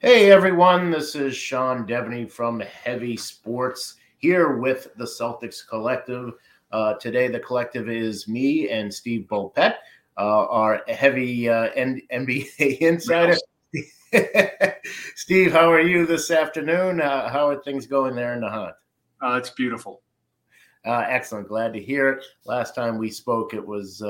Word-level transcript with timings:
Hey 0.00 0.30
everyone, 0.30 0.92
this 0.92 1.16
is 1.16 1.36
Sean 1.36 1.84
Deveney 1.84 2.30
from 2.30 2.60
Heavy 2.60 3.16
Sports 3.16 3.96
here 4.18 4.58
with 4.58 4.94
the 4.96 5.04
Celtics 5.04 5.66
Collective. 5.68 6.34
Uh, 6.70 6.94
today, 6.94 7.26
the 7.26 7.40
collective 7.40 7.88
is 7.88 8.28
me 8.28 8.68
and 8.68 8.94
Steve 8.94 9.26
Bulpett, 9.28 9.74
uh, 10.16 10.46
our 10.46 10.82
heavy 10.86 11.48
uh, 11.48 11.70
N- 11.74 12.00
NBA 12.12 12.78
insider. 12.80 13.34
Steve, 15.16 15.50
how 15.50 15.68
are 15.68 15.80
you 15.80 16.06
this 16.06 16.30
afternoon? 16.30 17.00
Uh, 17.00 17.28
how 17.28 17.48
are 17.48 17.60
things 17.64 17.88
going 17.88 18.14
there 18.14 18.34
in 18.34 18.40
the 18.42 18.48
hunt? 18.48 18.74
Uh, 19.20 19.34
it's 19.34 19.50
beautiful. 19.50 20.02
Uh, 20.86 21.06
excellent. 21.08 21.48
Glad 21.48 21.72
to 21.72 21.82
hear 21.82 22.08
it. 22.10 22.24
Last 22.46 22.76
time 22.76 22.98
we 22.98 23.10
spoke, 23.10 23.52
it 23.52 23.66
was 23.66 24.00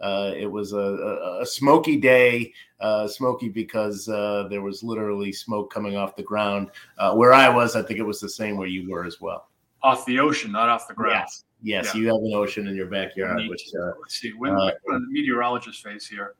uh, 0.00 0.32
it 0.36 0.46
was 0.46 0.72
a, 0.72 0.76
a, 0.76 1.42
a 1.42 1.46
smoky 1.46 1.96
day, 1.96 2.52
uh, 2.80 3.08
smoky 3.08 3.48
because 3.48 4.08
uh, 4.08 4.46
there 4.50 4.60
was 4.60 4.82
literally 4.82 5.32
smoke 5.32 5.72
coming 5.72 5.96
off 5.96 6.16
the 6.16 6.22
ground. 6.22 6.70
Uh, 6.98 7.14
where 7.14 7.32
I 7.32 7.48
was, 7.48 7.76
I 7.76 7.82
think 7.82 7.98
it 7.98 8.04
was 8.04 8.20
the 8.20 8.28
same 8.28 8.56
where 8.56 8.68
you 8.68 8.90
were 8.90 9.04
as 9.04 9.20
well. 9.20 9.48
Off 9.82 10.04
the 10.06 10.18
ocean, 10.18 10.52
not 10.52 10.68
off 10.68 10.86
the 10.88 10.94
ground. 10.94 11.24
Yes, 11.26 11.44
yes, 11.62 11.94
yeah. 11.94 12.00
you 12.00 12.06
have 12.08 12.16
an 12.16 12.32
ocean 12.34 12.66
in 12.66 12.76
your 12.76 12.86
backyard. 12.86 13.40
Which, 13.48 13.62
uh, 13.80 13.92
let's 14.00 14.16
see. 14.16 14.32
When 14.32 14.52
uh, 14.52 14.72
the 14.86 15.06
meteorologist 15.08 15.82
face 15.82 16.06
here, 16.06 16.34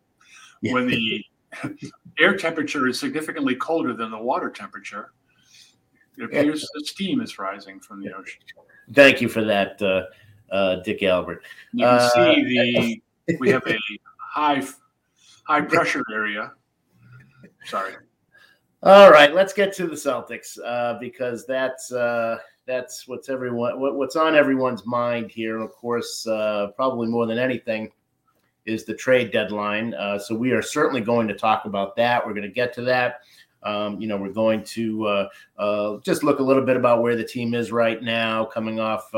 yeah. 0.61 0.75
when 0.75 0.87
the 0.87 1.25
air 2.19 2.37
temperature 2.37 2.89
is 2.89 2.99
significantly 3.01 3.55
colder 3.55 3.95
than 3.95 4.11
the 4.11 4.19
water 4.19 4.51
temperature, 4.51 5.13
it 6.19 6.25
appears 6.25 6.63
yeah. 6.63 6.81
the 6.81 6.85
steam 6.85 7.21
is 7.21 7.39
rising 7.39 7.81
from 7.81 8.03
the 8.03 8.13
ocean. 8.15 8.43
Thank 8.93 9.21
you 9.21 9.29
for 9.29 9.45
that, 9.45 9.79
Dick 10.85 11.03
Albert. 11.03 11.43
You 11.73 11.87
can 11.87 12.11
see 12.11 12.45
the 12.45 13.03
we 13.39 13.51
have 13.51 13.63
a 13.67 13.79
high 14.19 14.63
high 15.45 15.61
pressure 15.61 16.03
area. 16.13 16.53
Sorry. 17.65 17.95
All 18.83 19.11
right, 19.11 19.35
let's 19.35 19.53
get 19.53 19.73
to 19.75 19.87
the 19.87 19.97
Celtics 19.97 20.59
uh, 20.65 20.99
because 21.01 21.47
that's 21.47 21.91
uh, 21.93 22.39
that's 22.67 23.09
what's 23.09 23.29
everyone 23.29 23.81
what, 23.81 23.97
what's 23.97 24.17
on 24.17 24.35
everyone's 24.35 24.87
mind 24.87 25.31
here. 25.31 25.59
Of 25.59 25.73
course, 25.73 26.27
uh, 26.27 26.69
probably 26.77 27.09
more 27.09 27.27
than 27.27 27.39
anything 27.39 27.91
is 28.67 28.85
the 28.85 28.95
trade 28.95 29.33
deadline. 29.33 29.95
Uh, 29.95 30.19
so 30.19 30.35
we 30.35 30.53
are 30.53 30.63
certainly 30.63 31.01
going 31.01 31.29
to 31.29 31.35
talk 31.35 31.65
about 31.65 31.97
that. 31.97 32.25
We're 32.25 32.35
going 32.35 32.49
to 32.49 32.53
get 32.53 32.73
to 32.75 32.83
that. 32.83 33.21
Um, 33.63 34.01
you 34.01 34.07
know, 34.07 34.17
we're 34.17 34.33
going 34.33 34.63
to 34.65 35.07
uh, 35.07 35.29
uh, 35.59 35.97
just 36.05 36.23
look 36.23 36.39
a 36.39 36.43
little 36.43 36.65
bit 36.65 36.77
about 36.77 37.03
where 37.03 37.17
the 37.17 37.25
team 37.25 37.55
is 37.55 37.73
right 37.73 38.01
now, 38.03 38.45
coming 38.45 38.79
off 38.79 39.11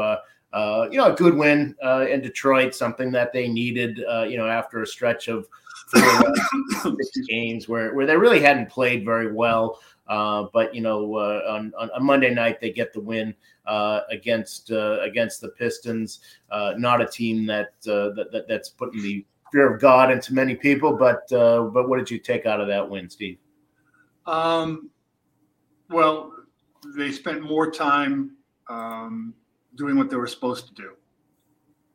uh, 0.52 0.88
you 0.90 0.96
know, 0.96 1.12
a 1.12 1.16
good 1.16 1.36
win 1.36 1.74
uh, 1.84 2.06
in 2.08 2.20
Detroit, 2.20 2.74
something 2.74 3.10
that 3.12 3.32
they 3.32 3.48
needed, 3.48 4.04
uh, 4.10 4.22
you 4.22 4.36
know, 4.36 4.46
after 4.46 4.82
a 4.82 4.86
stretch 4.86 5.28
of 5.28 5.46
four, 5.88 6.94
games 7.28 7.68
where, 7.68 7.94
where 7.94 8.06
they 8.06 8.16
really 8.16 8.40
hadn't 8.40 8.68
played 8.68 9.04
very 9.04 9.32
well. 9.32 9.80
Uh, 10.08 10.46
but 10.54 10.74
you 10.74 10.80
know, 10.80 11.16
uh, 11.16 11.42
on, 11.50 11.72
on, 11.78 12.02
Monday 12.02 12.32
night 12.32 12.60
they 12.60 12.72
get 12.72 12.94
the 12.94 13.00
win 13.00 13.34
uh, 13.66 14.00
against 14.10 14.70
against 14.70 15.42
the 15.42 15.50
Pistons. 15.50 16.20
not 16.50 17.02
a 17.02 17.06
team 17.06 17.44
that, 17.44 17.72
that, 17.82 18.28
that 18.32 18.48
that's 18.48 18.70
putting 18.70 19.02
the 19.02 19.26
fear 19.52 19.74
of 19.74 19.80
God 19.82 20.10
into 20.10 20.32
many 20.32 20.54
people. 20.54 20.96
But 20.96 21.28
but 21.28 21.90
what 21.90 21.98
did 21.98 22.10
you 22.10 22.18
take 22.18 22.46
out 22.46 22.58
of 22.58 22.68
that 22.68 22.88
win, 22.88 23.10
Steve? 23.10 23.36
Um, 24.24 24.88
well, 25.90 26.32
they 26.96 27.12
spent 27.12 27.42
more 27.42 27.70
time 27.70 28.36
um, 28.68 29.34
doing 29.78 29.96
what 29.96 30.10
they 30.10 30.16
were 30.16 30.26
supposed 30.26 30.66
to 30.68 30.74
do. 30.74 30.92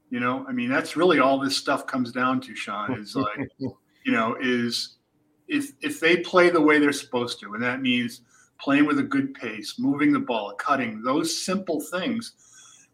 You 0.09 0.19
know, 0.19 0.45
I 0.47 0.51
mean, 0.51 0.69
that's 0.69 0.95
really 0.95 1.19
all 1.19 1.39
this 1.39 1.57
stuff 1.57 1.85
comes 1.85 2.11
down 2.11 2.41
to, 2.41 2.55
Sean, 2.55 2.99
is 2.99 3.15
like, 3.15 3.49
you 3.59 4.11
know, 4.11 4.35
is 4.39 4.97
if 5.47 5.73
if 5.81 5.99
they 5.99 6.17
play 6.17 6.49
the 6.49 6.61
way 6.61 6.79
they're 6.79 6.91
supposed 6.91 7.39
to, 7.41 7.53
and 7.53 7.63
that 7.63 7.81
means 7.81 8.21
playing 8.59 8.85
with 8.85 8.99
a 8.99 9.03
good 9.03 9.33
pace, 9.33 9.75
moving 9.77 10.13
the 10.13 10.19
ball, 10.19 10.53
cutting, 10.53 11.01
those 11.03 11.45
simple 11.45 11.81
things, 11.81 12.33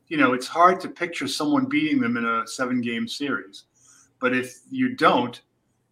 you 0.08 0.18
know, 0.18 0.34
it's 0.34 0.48
hard 0.48 0.80
to 0.82 0.90
picture 0.90 1.28
someone 1.28 1.68
beating 1.68 2.02
them 2.02 2.18
in 2.18 2.26
a 2.26 2.48
seven 2.48 2.82
game 2.82 3.08
series. 3.08 3.66
But 4.20 4.36
if 4.36 4.60
you 4.70 4.96
don't, 4.96 5.40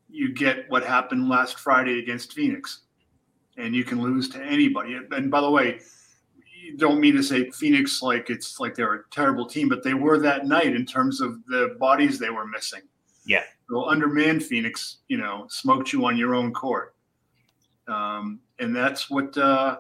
you 0.10 0.34
get 0.34 0.70
what 0.70 0.84
happened 0.84 1.30
last 1.30 1.60
Friday 1.60 2.00
against 2.00 2.34
Phoenix. 2.34 2.82
And 3.58 3.76
you 3.76 3.84
can 3.84 4.02
lose 4.02 4.30
to 4.30 4.44
anybody. 4.44 4.98
And 5.12 5.32
by 5.32 5.42
the 5.42 5.50
way, 5.50 5.80
don't 6.76 7.00
mean 7.00 7.16
to 7.16 7.24
say 7.24 7.50
Phoenix 7.52 8.02
like 8.02 8.30
it's 8.30 8.60
like 8.60 8.76
they're 8.76 8.94
a 8.96 9.04
terrible 9.12 9.46
team, 9.46 9.70
but 9.70 9.84
they 9.84 9.94
were 9.94 10.20
that 10.20 10.48
night 10.48 10.76
in 10.76 10.86
terms 10.86 11.22
of 11.22 11.46
the 11.46 11.76
bodies 11.80 12.20
they 12.20 12.30
were 12.30 12.46
missing. 12.46 12.82
Yeah. 13.26 13.44
So 13.70 13.86
undermanned 13.90 14.44
Phoenix, 14.44 14.98
you 15.08 15.18
know, 15.18 15.46
smoked 15.50 15.94
you 15.94 16.06
on 16.06 16.18
your 16.18 16.36
own 16.36 16.54
court. 16.54 16.96
Um, 17.88 18.40
and 18.60 18.76
that's 18.76 19.10
what 19.10 19.38
uh, 19.38 19.78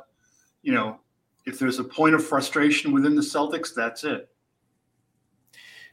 you 0.61 0.73
know, 0.73 0.99
if 1.45 1.59
there's 1.59 1.79
a 1.79 1.83
point 1.83 2.15
of 2.15 2.25
frustration 2.25 2.91
within 2.91 3.15
the 3.15 3.21
Celtics, 3.21 3.73
that's 3.73 4.03
it. 4.03 4.29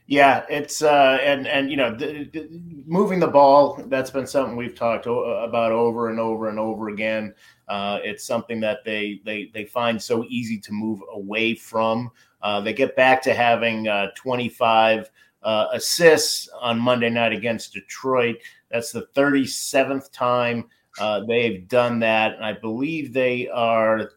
Yeah, 0.07 0.45
it's 0.49 0.83
uh, 0.83 1.17
and 1.23 1.47
and 1.47 1.71
you 1.71 1.77
know, 1.77 1.95
the, 1.95 2.29
the, 2.31 2.47
moving 2.85 3.19
the 3.19 3.27
ball. 3.27 3.81
That's 3.87 4.11
been 4.11 4.27
something 4.27 4.55
we've 4.55 4.75
talked 4.75 5.07
about 5.07 5.71
over 5.71 6.09
and 6.09 6.19
over 6.19 6.49
and 6.49 6.59
over 6.59 6.89
again. 6.89 7.33
Uh, 7.67 7.99
it's 8.03 8.23
something 8.23 8.59
that 8.59 8.83
they 8.85 9.19
they 9.25 9.49
they 9.51 9.65
find 9.65 9.99
so 10.01 10.23
easy 10.29 10.59
to 10.59 10.71
move 10.71 11.01
away 11.11 11.55
from. 11.55 12.11
Uh, 12.43 12.61
they 12.61 12.71
get 12.71 12.95
back 12.95 13.19
to 13.23 13.33
having 13.33 13.87
uh, 13.87 14.11
25 14.15 15.09
uh, 15.41 15.67
assists 15.73 16.49
on 16.61 16.79
Monday 16.79 17.09
night 17.09 17.33
against 17.33 17.73
Detroit. 17.73 18.35
That's 18.69 18.91
the 18.91 19.07
37th 19.15 20.11
time 20.11 20.69
uh, 20.99 21.21
they've 21.27 21.67
done 21.67 21.97
that, 22.01 22.35
and 22.35 22.45
I 22.45 22.53
believe 22.53 23.11
they 23.11 23.47
are 23.47 24.11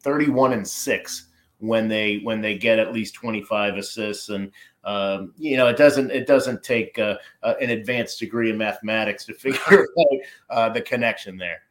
31 0.00 0.54
and 0.54 0.66
six 0.66 1.28
when 1.58 1.88
they 1.88 2.18
when 2.18 2.40
they 2.40 2.56
get 2.56 2.78
at 2.78 2.92
least 2.92 3.14
25 3.14 3.76
assists. 3.76 4.28
And 4.28 4.50
um, 4.84 5.32
you 5.36 5.56
know 5.56 5.66
it 5.68 5.76
doesn't 5.76 6.10
it 6.10 6.26
doesn't 6.26 6.62
take 6.62 6.98
uh, 6.98 7.16
uh, 7.42 7.54
an 7.60 7.70
advanced 7.70 8.18
degree 8.18 8.50
in 8.50 8.58
mathematics 8.58 9.24
to 9.26 9.34
figure 9.34 9.86
out 9.98 10.18
uh, 10.50 10.68
the 10.68 10.80
connection 10.80 11.36
there. 11.36 11.62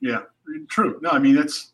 Yeah 0.00 0.22
true. 0.68 0.98
No 1.02 1.10
i 1.10 1.18
mean 1.18 1.38
it's 1.38 1.72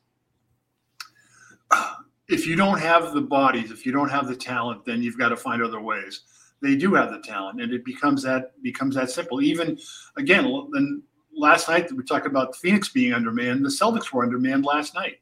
if 2.28 2.46
you 2.46 2.54
don't 2.54 2.78
have 2.78 3.12
the 3.12 3.20
bodies 3.20 3.70
if 3.70 3.84
you 3.84 3.92
don't 3.92 4.08
have 4.08 4.28
the 4.28 4.36
talent 4.36 4.84
then 4.84 5.02
you've 5.02 5.18
got 5.18 5.30
to 5.30 5.36
find 5.36 5.62
other 5.62 5.80
ways. 5.80 6.22
They 6.62 6.76
do 6.76 6.92
have 6.94 7.10
the 7.10 7.20
talent 7.20 7.60
and 7.60 7.72
it 7.72 7.84
becomes 7.84 8.22
that 8.24 8.60
becomes 8.62 8.94
that 8.96 9.10
simple. 9.10 9.40
Even 9.40 9.78
again 10.16 10.44
then 10.72 11.02
last 11.32 11.68
night 11.68 11.90
we 11.92 12.04
talked 12.04 12.26
about 12.26 12.56
phoenix 12.56 12.90
being 12.90 13.12
undermanned. 13.12 13.64
The 13.64 13.70
celtics 13.70 14.12
were 14.12 14.24
undermanned 14.24 14.64
last 14.64 14.94
night 14.94 15.20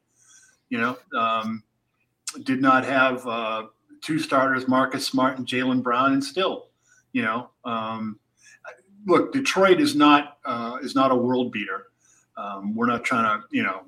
you 0.71 0.79
know 0.79 0.97
um, 1.19 1.63
did 2.45 2.61
not 2.61 2.85
have 2.85 3.27
uh, 3.27 3.67
two 4.01 4.19
starters, 4.19 4.69
Marcus 4.69 5.07
Smart 5.07 5.39
and 5.39 5.47
Jaylen 5.47 5.83
Brown, 5.83 6.13
and 6.13 6.23
still, 6.23 6.69
you 7.13 7.23
know, 7.23 7.51
um, 7.65 8.19
look, 9.07 9.33
Detroit 9.33 9.81
is 9.81 9.95
not 9.95 10.39
uh, 10.45 10.79
is 10.83 10.95
not 10.95 11.11
a 11.11 11.17
world 11.17 11.53
beater. 11.53 11.87
Um, 12.37 12.75
we're 12.75 12.87
not 12.87 13.05
trying 13.05 13.41
to, 13.41 13.47
you 13.51 13.63
know, 13.63 13.83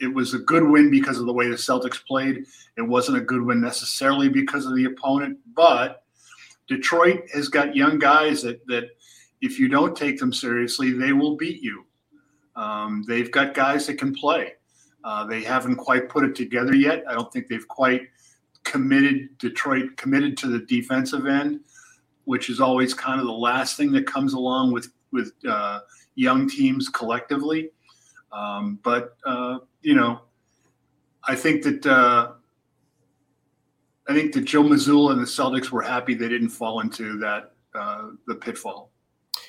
it 0.00 0.06
was 0.06 0.32
a 0.32 0.38
good 0.38 0.64
win 0.64 0.90
because 0.90 1.18
of 1.18 1.26
the 1.26 1.32
way 1.32 1.48
the 1.48 1.56
Celtics 1.56 2.04
played. 2.04 2.46
It 2.78 2.82
wasn't 2.82 3.18
a 3.18 3.20
good 3.20 3.42
win 3.42 3.60
necessarily 3.60 4.28
because 4.28 4.64
of 4.64 4.74
the 4.74 4.86
opponent, 4.86 5.38
but 5.54 6.04
Detroit 6.68 7.24
has 7.34 7.48
got 7.48 7.76
young 7.76 7.98
guys 7.98 8.42
that 8.42 8.66
that 8.66 8.90
if 9.40 9.58
you 9.58 9.68
don't 9.68 9.96
take 9.96 10.18
them 10.18 10.32
seriously, 10.32 10.92
they 10.92 11.12
will 11.12 11.36
beat 11.36 11.62
you. 11.62 11.84
Um, 12.56 13.04
they've 13.06 13.30
got 13.30 13.54
guys 13.54 13.86
that 13.86 13.98
can 13.98 14.14
play. 14.14 14.54
Uh, 15.04 15.24
they 15.24 15.42
haven't 15.42 15.76
quite 15.76 16.08
put 16.08 16.24
it 16.24 16.34
together 16.34 16.74
yet. 16.74 17.04
I 17.08 17.14
don't 17.14 17.32
think 17.32 17.48
they've 17.48 17.66
quite 17.68 18.02
committed 18.64 19.36
Detroit 19.38 19.96
committed 19.96 20.36
to 20.38 20.46
the 20.46 20.60
defensive 20.60 21.26
end, 21.26 21.60
which 22.24 22.50
is 22.50 22.60
always 22.60 22.92
kind 22.94 23.20
of 23.20 23.26
the 23.26 23.32
last 23.32 23.76
thing 23.76 23.92
that 23.92 24.06
comes 24.06 24.34
along 24.34 24.72
with 24.72 24.92
with 25.12 25.32
uh, 25.48 25.80
young 26.14 26.48
teams 26.48 26.88
collectively. 26.88 27.70
Um, 28.32 28.78
but 28.82 29.16
uh, 29.24 29.58
you 29.82 29.94
know, 29.94 30.20
I 31.24 31.34
think 31.34 31.62
that 31.62 31.86
uh, 31.86 32.32
I 34.08 34.14
think 34.14 34.32
that 34.34 34.42
Joe 34.42 34.62
Mazzulla 34.62 35.12
and 35.12 35.20
the 35.20 35.26
Celtics 35.26 35.70
were 35.70 35.82
happy 35.82 36.14
they 36.14 36.28
didn't 36.28 36.50
fall 36.50 36.80
into 36.80 37.18
that 37.18 37.52
uh, 37.74 38.10
the 38.26 38.34
pitfall. 38.34 38.89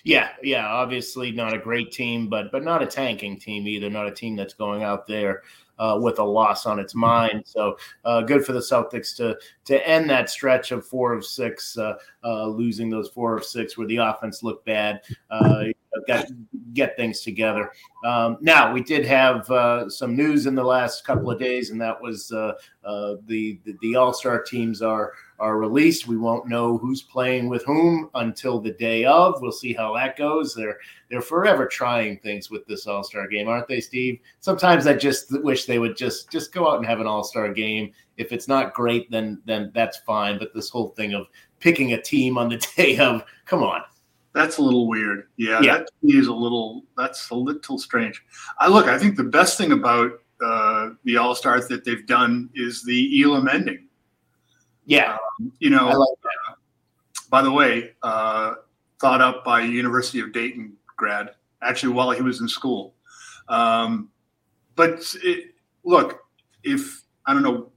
Yeah, 0.03 0.29
yeah, 0.41 0.67
obviously 0.67 1.31
not 1.31 1.53
a 1.53 1.59
great 1.59 1.91
team, 1.91 2.27
but 2.27 2.51
but 2.51 2.63
not 2.63 2.81
a 2.81 2.87
tanking 2.87 3.37
team 3.37 3.67
either. 3.67 3.89
Not 3.89 4.07
a 4.07 4.11
team 4.11 4.35
that's 4.35 4.53
going 4.53 4.83
out 4.83 5.05
there 5.05 5.43
uh, 5.81 5.97
with 5.99 6.19
a 6.19 6.23
loss 6.23 6.65
on 6.65 6.79
its 6.79 6.93
mind. 6.93 7.43
So 7.45 7.77
uh, 8.05 8.21
good 8.21 8.45
for 8.45 8.53
the 8.53 8.59
Celtics 8.59 9.15
to 9.17 9.37
to 9.65 9.87
end 9.87 10.09
that 10.09 10.29
stretch 10.29 10.71
of 10.71 10.85
four 10.85 11.13
of 11.13 11.25
six, 11.25 11.77
uh, 11.77 11.95
uh 12.23 12.47
losing 12.47 12.89
those 12.89 13.09
four 13.09 13.35
of 13.35 13.43
six 13.43 13.77
where 13.77 13.87
the 13.87 13.97
offense 13.97 14.43
looked 14.43 14.65
bad. 14.65 15.01
Uh, 15.29 15.65
got 16.07 16.25
get 16.73 16.95
things 16.95 17.21
together. 17.21 17.71
Um, 18.05 18.37
now 18.41 18.71
we 18.71 18.81
did 18.81 19.05
have 19.05 19.49
uh, 19.51 19.89
some 19.89 20.15
news 20.15 20.45
in 20.45 20.55
the 20.55 20.63
last 20.63 21.03
couple 21.03 21.29
of 21.29 21.39
days, 21.39 21.71
and 21.71 21.81
that 21.81 22.01
was 22.01 22.27
the 22.27 22.55
the, 22.83 23.59
the 23.81 23.95
All 23.95 24.13
Star 24.13 24.41
teams 24.41 24.81
are 24.81 25.13
are 25.41 25.57
released. 25.57 26.07
We 26.07 26.17
won't 26.17 26.47
know 26.47 26.77
who's 26.77 27.01
playing 27.01 27.49
with 27.49 27.65
whom 27.65 28.11
until 28.13 28.61
the 28.61 28.73
day 28.73 29.05
of. 29.05 29.41
We'll 29.41 29.51
see 29.51 29.73
how 29.73 29.95
that 29.95 30.15
goes. 30.15 30.53
They're 30.53 30.77
they're 31.09 31.21
forever 31.21 31.65
trying 31.65 32.19
things 32.19 32.51
with 32.51 32.65
this 32.67 32.85
All 32.85 33.03
Star 33.03 33.27
game, 33.27 33.47
aren't 33.47 33.67
they, 33.67 33.81
Steve? 33.81 34.19
Sometimes 34.39 34.85
I 34.85 34.93
just 34.93 35.31
wish 35.43 35.65
they 35.65 35.79
would 35.79 35.97
just 35.97 36.31
just 36.31 36.53
go 36.53 36.69
out 36.69 36.77
and 36.77 36.85
have 36.85 36.99
an 37.01 37.07
All 37.07 37.23
Star 37.23 37.51
game. 37.51 37.91
If 38.17 38.31
it's 38.31 38.47
not 38.47 38.75
great, 38.75 39.09
then 39.09 39.41
then 39.45 39.71
that's 39.73 39.97
fine. 39.97 40.37
But 40.37 40.53
this 40.53 40.69
whole 40.69 40.89
thing 40.89 41.15
of 41.15 41.27
picking 41.59 41.93
a 41.93 42.01
team 42.01 42.37
on 42.37 42.49
the 42.49 42.57
day 42.77 42.97
of, 42.99 43.25
come 43.45 43.63
on. 43.63 43.81
That's 44.33 44.59
a 44.59 44.61
little 44.61 44.87
weird. 44.87 45.27
Yeah, 45.37 45.59
yeah. 45.61 45.77
that 45.79 45.89
is 46.03 46.27
a 46.27 46.33
little. 46.33 46.83
That's 46.95 47.31
a 47.31 47.35
little 47.35 47.79
strange. 47.79 48.23
I 48.59 48.67
look. 48.67 48.85
I 48.85 48.99
think 48.99 49.17
the 49.17 49.23
best 49.23 49.57
thing 49.57 49.71
about 49.71 50.11
uh, 50.39 50.91
the 51.03 51.17
All 51.17 51.33
Stars 51.33 51.67
that 51.67 51.83
they've 51.83 52.05
done 52.05 52.49
is 52.53 52.83
the 52.83 53.23
Elam 53.23 53.47
ending. 53.49 53.87
Yeah, 54.85 55.17
um, 55.39 55.51
you 55.59 55.69
know. 55.69 55.87
Like 55.87 56.17
uh, 56.23 56.53
by 57.29 57.41
the 57.41 57.51
way, 57.51 57.91
uh, 58.03 58.55
thought 58.99 59.21
up 59.21 59.43
by 59.43 59.61
University 59.61 60.19
of 60.19 60.31
Dayton 60.31 60.73
grad, 60.97 61.31
actually 61.63 61.93
while 61.93 62.11
he 62.11 62.21
was 62.21 62.41
in 62.41 62.47
school. 62.47 62.93
Um, 63.47 64.09
but 64.75 65.15
it, 65.23 65.55
look, 65.83 66.23
if 66.63 67.03
I 67.25 67.33
don't 67.33 67.43
know, 67.43 67.71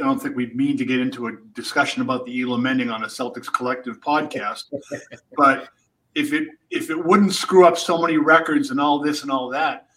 I 0.00 0.04
don't 0.04 0.20
think 0.20 0.36
we 0.36 0.46
mean 0.54 0.76
to 0.78 0.84
get 0.84 1.00
into 1.00 1.28
a 1.28 1.32
discussion 1.54 2.02
about 2.02 2.24
the 2.26 2.40
Elam 2.40 2.66
ending 2.66 2.90
on 2.90 3.04
a 3.04 3.06
Celtics 3.06 3.52
collective 3.52 4.00
podcast, 4.00 4.64
but 5.36 5.68
if 6.14 6.32
it 6.32 6.48
if 6.70 6.90
it 6.90 7.04
wouldn't 7.04 7.32
screw 7.32 7.66
up 7.66 7.76
so 7.76 8.00
many 8.00 8.16
records 8.16 8.70
and 8.70 8.80
all 8.80 8.98
this 8.98 9.22
and 9.22 9.30
all 9.30 9.48
that, 9.50 9.88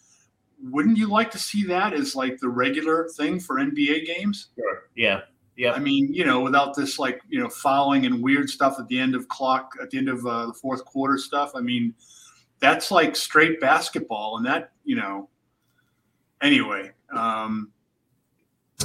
wouldn't 0.62 0.96
you 0.96 1.08
like 1.08 1.30
to 1.30 1.38
see 1.38 1.64
that 1.64 1.92
as 1.92 2.14
like 2.14 2.38
the 2.38 2.48
regular 2.48 3.08
thing 3.16 3.40
for 3.40 3.56
NBA 3.56 4.06
games? 4.06 4.48
Sure. 4.56 4.84
Yeah. 4.94 5.22
Yeah. 5.56 5.72
I 5.72 5.78
mean, 5.78 6.12
you 6.12 6.24
know, 6.24 6.40
without 6.40 6.76
this 6.76 6.98
like 6.98 7.20
you 7.28 7.40
know 7.40 7.48
fouling 7.48 8.04
and 8.06 8.22
weird 8.22 8.50
stuff 8.50 8.76
at 8.78 8.88
the 8.88 8.98
end 8.98 9.14
of 9.14 9.26
clock 9.28 9.72
at 9.82 9.90
the 9.90 9.98
end 9.98 10.08
of 10.08 10.26
uh, 10.26 10.46
the 10.46 10.52
fourth 10.52 10.84
quarter 10.84 11.16
stuff. 11.16 11.52
I 11.54 11.60
mean, 11.60 11.94
that's 12.60 12.90
like 12.90 13.16
straight 13.16 13.60
basketball, 13.60 14.36
and 14.36 14.46
that 14.46 14.72
you 14.84 14.96
know. 14.96 15.28
Anyway, 16.42 16.92
um, 17.14 17.72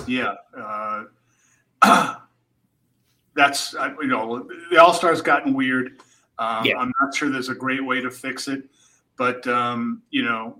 yeah. 0.07 0.35
Uh, 0.57 1.03
that's 3.35 3.73
you 3.73 4.07
know 4.07 4.47
the 4.71 4.77
All 4.77 4.93
Stars 4.93 5.21
gotten 5.21 5.53
weird. 5.53 6.01
Um, 6.39 6.65
yeah. 6.65 6.77
I'm 6.77 6.91
not 7.01 7.13
sure 7.13 7.29
there's 7.29 7.49
a 7.49 7.55
great 7.55 7.85
way 7.85 8.01
to 8.01 8.09
fix 8.09 8.47
it, 8.47 8.63
but 9.17 9.45
um, 9.47 10.01
you 10.09 10.23
know, 10.23 10.59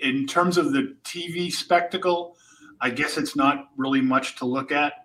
in 0.00 0.26
terms 0.26 0.58
of 0.58 0.72
the 0.72 0.94
TV 1.04 1.50
spectacle, 1.50 2.36
I 2.80 2.90
guess 2.90 3.16
it's 3.16 3.34
not 3.34 3.70
really 3.76 4.00
much 4.00 4.36
to 4.36 4.44
look 4.44 4.70
at. 4.70 5.03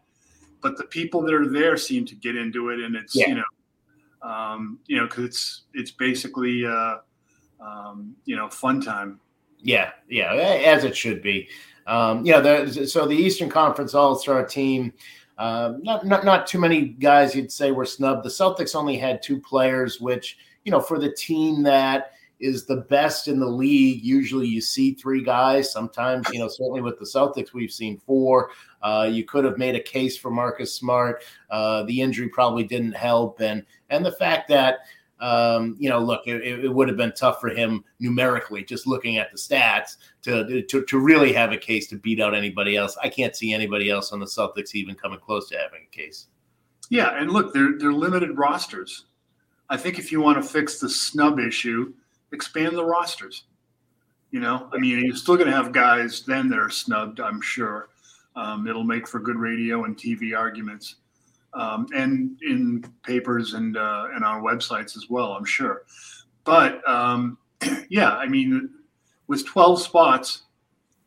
But 0.62 0.78
the 0.78 0.86
people 0.86 1.22
that 1.22 1.34
are 1.34 1.50
there 1.50 1.78
seem 1.78 2.06
to 2.06 2.16
get 2.16 2.36
into 2.36 2.70
it, 2.70 2.80
and 2.80 2.96
it's 2.96 3.16
yeah. 3.16 3.30
you 3.30 3.36
know, 3.36 4.30
um, 4.30 4.80
you 4.88 4.98
know, 4.98 5.06
because 5.06 5.26
it's 5.26 5.62
it's 5.74 5.92
basically 5.92 6.66
uh, 6.66 6.98
um, 7.60 8.16
you 8.26 8.36
know 8.36 8.50
fun 8.50 8.82
time. 8.82 9.20
Yeah, 9.62 9.92
yeah, 10.10 10.34
as 10.34 10.84
it 10.84 10.96
should 10.96 11.22
be. 11.22 11.50
Um, 11.88 12.24
yeah, 12.26 12.40
the, 12.40 12.88
so 12.88 13.06
the 13.06 13.16
Eastern 13.16 13.50
Conference 13.50 13.94
All 13.94 14.16
Star 14.16 14.46
team 14.46 14.94
uh, 15.40 15.76
not, 15.82 16.06
not 16.06 16.26
not 16.26 16.46
too 16.46 16.60
many 16.60 16.82
guys 16.82 17.34
you'd 17.34 17.52
say 17.52 17.72
were 17.72 17.86
snubbed. 17.86 18.26
The 18.26 18.30
Celtics 18.30 18.76
only 18.76 18.98
had 18.98 19.24
two 19.24 19.40
players, 19.40 20.02
which 20.02 20.38
you 20.66 20.72
know 20.72 20.82
for 20.82 21.00
the 21.00 21.14
team 21.14 21.64
that 21.64 22.12
is 22.40 22.66
the 22.66 22.78
best 22.90 23.28
in 23.28 23.40
the 23.40 23.48
league. 23.48 24.04
Usually 24.04 24.48
you 24.48 24.62
see 24.62 24.94
three 24.94 25.24
guys. 25.24 25.72
Sometimes, 25.72 26.28
you 26.32 26.40
know, 26.40 26.48
certainly 26.48 26.82
with 26.82 27.00
the 27.00 27.06
Celtics, 27.06 27.54
we've 27.54 27.72
seen 27.72 28.00
four. 28.06 28.52
Uh, 28.82 29.10
you 29.12 29.26
could 29.26 29.44
have 29.44 29.58
made 29.58 29.76
a 29.76 29.80
case 29.80 30.18
for 30.18 30.32
Marcus 30.32 30.74
Smart. 30.74 31.24
Uh, 31.50 31.84
the 31.84 32.02
injury 32.02 32.30
probably 32.30 32.64
didn't 32.64 32.94
help. 32.94 33.42
And 33.42 33.66
and 33.90 34.06
the 34.06 34.14
fact 34.14 34.48
that 34.50 34.80
um, 35.20 35.76
you 35.78 35.90
know, 35.90 36.00
look, 36.00 36.22
it, 36.28 36.64
it, 36.64 36.74
would 36.74 36.88
have 36.88 36.96
been 36.96 37.12
tough 37.12 37.42
for 37.42 37.50
him 37.50 37.84
numerically, 38.00 38.64
just 38.64 38.88
looking 38.88 39.18
at 39.18 39.32
the 39.32 39.38
stats, 39.38 39.98
to, 40.22 40.64
to 40.64 40.86
to 40.86 41.00
really 41.00 41.34
have 41.34 41.52
a 41.52 41.58
case 41.58 41.88
to 41.88 41.98
beat 41.98 42.22
out 42.22 42.34
anybody 42.34 42.78
else. 42.78 42.98
I 43.04 43.10
can't 43.10 43.36
see 43.36 43.54
anybody 43.54 43.90
else 43.90 44.14
on 44.14 44.20
the 44.20 44.26
Celtics 44.26 44.76
even 44.76 44.96
coming 44.96 45.20
close 45.20 45.50
to 45.50 45.58
having 45.58 45.82
a 45.92 45.96
case. 45.96 46.28
Yeah, 46.90 47.20
and 47.20 47.32
look, 47.32 47.54
they're 47.54 47.78
they're 47.78 47.92
limited 47.92 48.38
rosters. 48.38 49.08
I 49.70 49.78
think 49.78 50.00
if 50.00 50.12
you 50.12 50.22
want 50.22 50.42
to 50.42 50.48
fix 50.48 50.80
the 50.80 50.90
snub 50.90 51.40
issue, 51.40 51.94
expand 52.32 52.76
the 52.76 52.86
rosters. 52.86 53.44
You 54.32 54.40
know, 54.40 54.70
I 54.72 54.78
mean, 54.78 55.04
you're 55.04 55.16
still 55.16 55.36
going 55.36 55.50
to 55.50 55.56
have 55.56 55.72
guys 55.72 56.24
then 56.24 56.50
that 56.50 56.60
are 56.60 56.70
snubbed. 56.70 57.20
I'm 57.20 57.42
sure 57.42 57.90
um, 58.36 58.68
it'll 58.68 58.84
make 58.84 59.08
for 59.08 59.20
good 59.20 59.38
radio 59.38 59.86
and 59.86 59.98
TV 59.98 60.38
arguments 60.38 60.96
um, 61.54 61.88
and 61.96 62.38
in 62.42 62.84
papers 63.04 63.54
and 63.54 63.78
uh, 63.78 64.08
and 64.14 64.24
on 64.24 64.44
websites 64.44 64.96
as 64.96 65.08
well. 65.10 65.34
I'm 65.34 65.46
sure, 65.46 65.84
but 66.44 66.88
um, 66.88 67.38
yeah, 67.90 68.12
I 68.12 68.28
mean, 68.28 68.70
with 69.28 69.46
12 69.46 69.82
spots, 69.82 70.44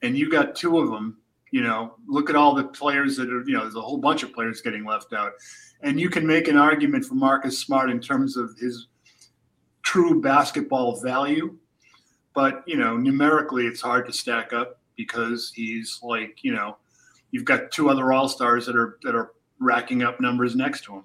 and 0.02 0.16
you 0.16 0.30
got 0.30 0.54
two 0.54 0.78
of 0.78 0.90
them. 0.90 1.18
You 1.50 1.62
know, 1.62 1.94
look 2.06 2.30
at 2.30 2.36
all 2.36 2.54
the 2.54 2.64
players 2.64 3.16
that 3.18 3.30
are. 3.30 3.42
You 3.46 3.54
know, 3.54 3.62
there's 3.62 3.76
a 3.76 3.80
whole 3.80 3.98
bunch 3.98 4.22
of 4.22 4.32
players 4.32 4.62
getting 4.62 4.84
left 4.84 5.12
out, 5.12 5.32
and 5.82 6.00
you 6.00 6.08
can 6.10 6.26
make 6.26 6.48
an 6.48 6.56
argument 6.56 7.04
for 7.04 7.14
Marcus 7.14 7.58
Smart 7.58 7.90
in 7.90 8.00
terms 8.00 8.36
of 8.36 8.56
his 8.58 8.88
true 9.92 10.22
basketball 10.22 10.98
value. 11.02 11.54
But 12.34 12.64
you 12.66 12.76
know, 12.78 12.96
numerically, 12.96 13.66
it's 13.66 13.82
hard 13.82 14.06
to 14.06 14.12
stack 14.12 14.54
up 14.54 14.80
because 14.96 15.52
he's 15.54 16.00
like, 16.02 16.38
you 16.42 16.54
know, 16.54 16.78
you've 17.30 17.44
got 17.44 17.70
two 17.70 17.90
other 17.90 18.10
all 18.10 18.26
stars 18.26 18.64
that 18.66 18.74
are 18.74 18.96
that 19.02 19.14
are 19.14 19.32
racking 19.58 20.02
up 20.02 20.18
numbers 20.18 20.56
next 20.56 20.84
to 20.84 20.94
him. 20.94 21.04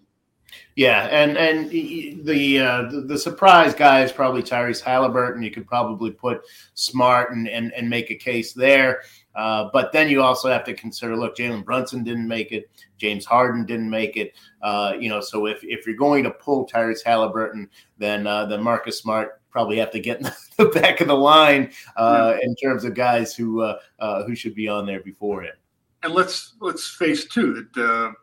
Yeah, 0.77 1.03
and 1.11 1.37
and 1.37 1.69
the 1.69 2.59
uh, 2.59 2.83
the, 2.83 3.01
the, 3.01 3.17
surprise 3.17 3.73
guy 3.73 4.03
is 4.03 4.13
probably 4.13 4.41
Tyrese 4.41 4.79
Halliburton. 4.79 5.43
You 5.43 5.51
could 5.51 5.67
probably 5.67 6.11
put 6.11 6.43
Smart 6.73 7.35
and 7.35 7.49
and, 7.49 7.73
and 7.73 7.89
make 7.89 8.09
a 8.09 8.15
case 8.15 8.53
there. 8.53 9.01
Uh, 9.37 9.69
but 9.71 9.91
then 9.91 10.09
you 10.09 10.21
also 10.21 10.49
have 10.49 10.63
to 10.65 10.73
consider 10.73 11.15
look, 11.15 11.37
Jalen 11.37 11.63
Brunson 11.63 12.03
didn't 12.03 12.27
make 12.27 12.51
it, 12.51 12.69
James 12.97 13.23
Harden 13.23 13.65
didn't 13.65 13.89
make 13.89 14.17
it. 14.17 14.33
Uh, 14.63 14.93
you 14.99 15.09
know, 15.09 15.21
so 15.21 15.45
if, 15.45 15.63
if 15.63 15.85
you're 15.85 15.95
going 15.95 16.23
to 16.23 16.31
pull 16.31 16.67
Tyrese 16.67 17.05
Halliburton, 17.05 17.69
then 17.99 18.25
uh, 18.25 18.47
then 18.47 18.63
Marcus 18.63 18.99
Smart 18.99 19.39
probably 19.51 19.77
have 19.77 19.91
to 19.91 19.99
get 19.99 20.19
in 20.19 20.31
the 20.57 20.65
back 20.65 21.01
of 21.01 21.07
the 21.07 21.15
line 21.15 21.71
uh, 21.95 22.33
yeah. 22.35 22.47
in 22.47 22.55
terms 22.55 22.83
of 22.83 22.95
guys 22.95 23.35
who 23.35 23.61
uh, 23.61 23.77
uh, 23.99 24.23
who 24.23 24.35
should 24.35 24.55
be 24.55 24.67
on 24.67 24.87
there 24.87 25.01
before 25.01 25.43
him. 25.43 25.53
And 26.01 26.13
let's 26.13 26.55
let's 26.59 26.89
face 26.89 27.25
too 27.25 27.53
that 27.53 28.15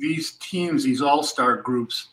these 0.00 0.32
teams, 0.32 0.84
these 0.84 1.02
all 1.02 1.22
star 1.22 1.56
groups, 1.56 2.08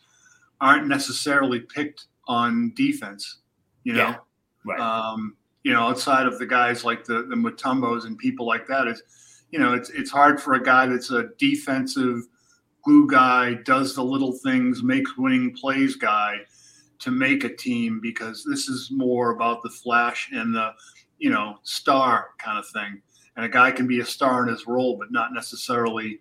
aren't 0.60 0.86
necessarily 0.86 1.60
picked 1.60 2.06
on 2.26 2.72
defense. 2.74 3.38
You 3.84 3.94
know, 3.94 4.08
yeah, 4.08 4.16
right. 4.64 4.80
um, 4.80 5.36
you 5.62 5.72
know, 5.72 5.82
outside 5.82 6.26
of 6.26 6.38
the 6.38 6.46
guys 6.46 6.84
like 6.84 7.04
the 7.04 7.24
the 7.28 7.36
Mutombos 7.36 8.04
and 8.04 8.16
people 8.18 8.46
like 8.46 8.66
that, 8.68 8.86
is 8.86 9.02
you 9.50 9.58
know, 9.58 9.74
it's 9.74 9.90
it's 9.90 10.10
hard 10.10 10.40
for 10.40 10.54
a 10.54 10.62
guy 10.62 10.86
that's 10.86 11.10
a 11.10 11.28
defensive 11.38 12.22
glue 12.84 13.08
guy, 13.08 13.54
does 13.64 13.94
the 13.94 14.04
little 14.04 14.32
things, 14.32 14.82
makes 14.82 15.16
winning 15.16 15.54
plays 15.54 15.96
guy 15.96 16.38
to 17.00 17.10
make 17.10 17.44
a 17.44 17.54
team 17.54 18.00
because 18.02 18.44
this 18.48 18.68
is 18.68 18.90
more 18.90 19.30
about 19.30 19.62
the 19.62 19.70
flash 19.70 20.30
and 20.32 20.54
the 20.54 20.70
you 21.18 21.30
know 21.30 21.58
star 21.62 22.30
kind 22.38 22.58
of 22.58 22.66
thing. 22.68 23.02
And 23.36 23.44
a 23.44 23.48
guy 23.48 23.70
can 23.70 23.86
be 23.86 24.00
a 24.00 24.04
star 24.04 24.42
in 24.42 24.48
his 24.48 24.66
role, 24.66 24.96
but 24.96 25.12
not 25.12 25.32
necessarily 25.32 26.20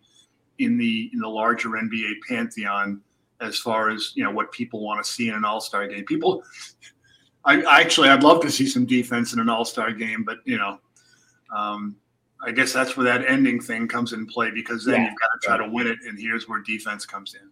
in 0.60 0.78
the 0.78 1.10
in 1.14 1.20
the 1.20 1.28
larger 1.28 1.70
NBA 1.70 2.14
pantheon 2.28 3.02
as 3.40 3.58
far 3.60 3.90
as 3.90 4.14
you 4.16 4.24
know 4.24 4.32
what 4.32 4.52
people 4.52 4.84
want 4.84 5.04
to 5.04 5.10
see 5.10 5.30
in 5.30 5.36
an 5.36 5.46
All 5.46 5.62
Star 5.62 5.88
game. 5.88 6.06
People, 6.06 6.44
I, 7.48 7.62
I, 7.62 7.82
actually 7.82 8.10
I'd 8.10 8.24
love 8.24 8.42
to 8.42 8.52
see 8.52 8.68
some 8.68 8.86
defense 8.86 9.34
in 9.34 9.40
an 9.40 9.50
All 9.50 9.66
Star 9.66 9.92
game, 9.92 10.24
but 10.24 10.40
you 10.44 10.58
know, 10.58 10.80
um, 11.56 11.96
I 12.46 12.52
guess 12.52 12.74
that's 12.74 12.98
where 12.98 13.06
that 13.06 13.26
ending 13.26 13.62
thing 13.62 13.88
comes 13.88 14.14
in 14.14 14.28
play 14.28 14.52
because 14.52 14.86
then 14.86 14.96
yeah. 14.96 15.10
you've 15.10 15.20
got 15.20 15.30
to 15.42 15.48
try 15.48 15.58
to 15.58 15.72
win 15.72 15.88
it, 15.88 16.00
and 16.06 16.20
here's 16.20 16.48
where 16.48 16.60
defense 16.60 17.06
comes 17.06 17.36
in. 17.36 17.50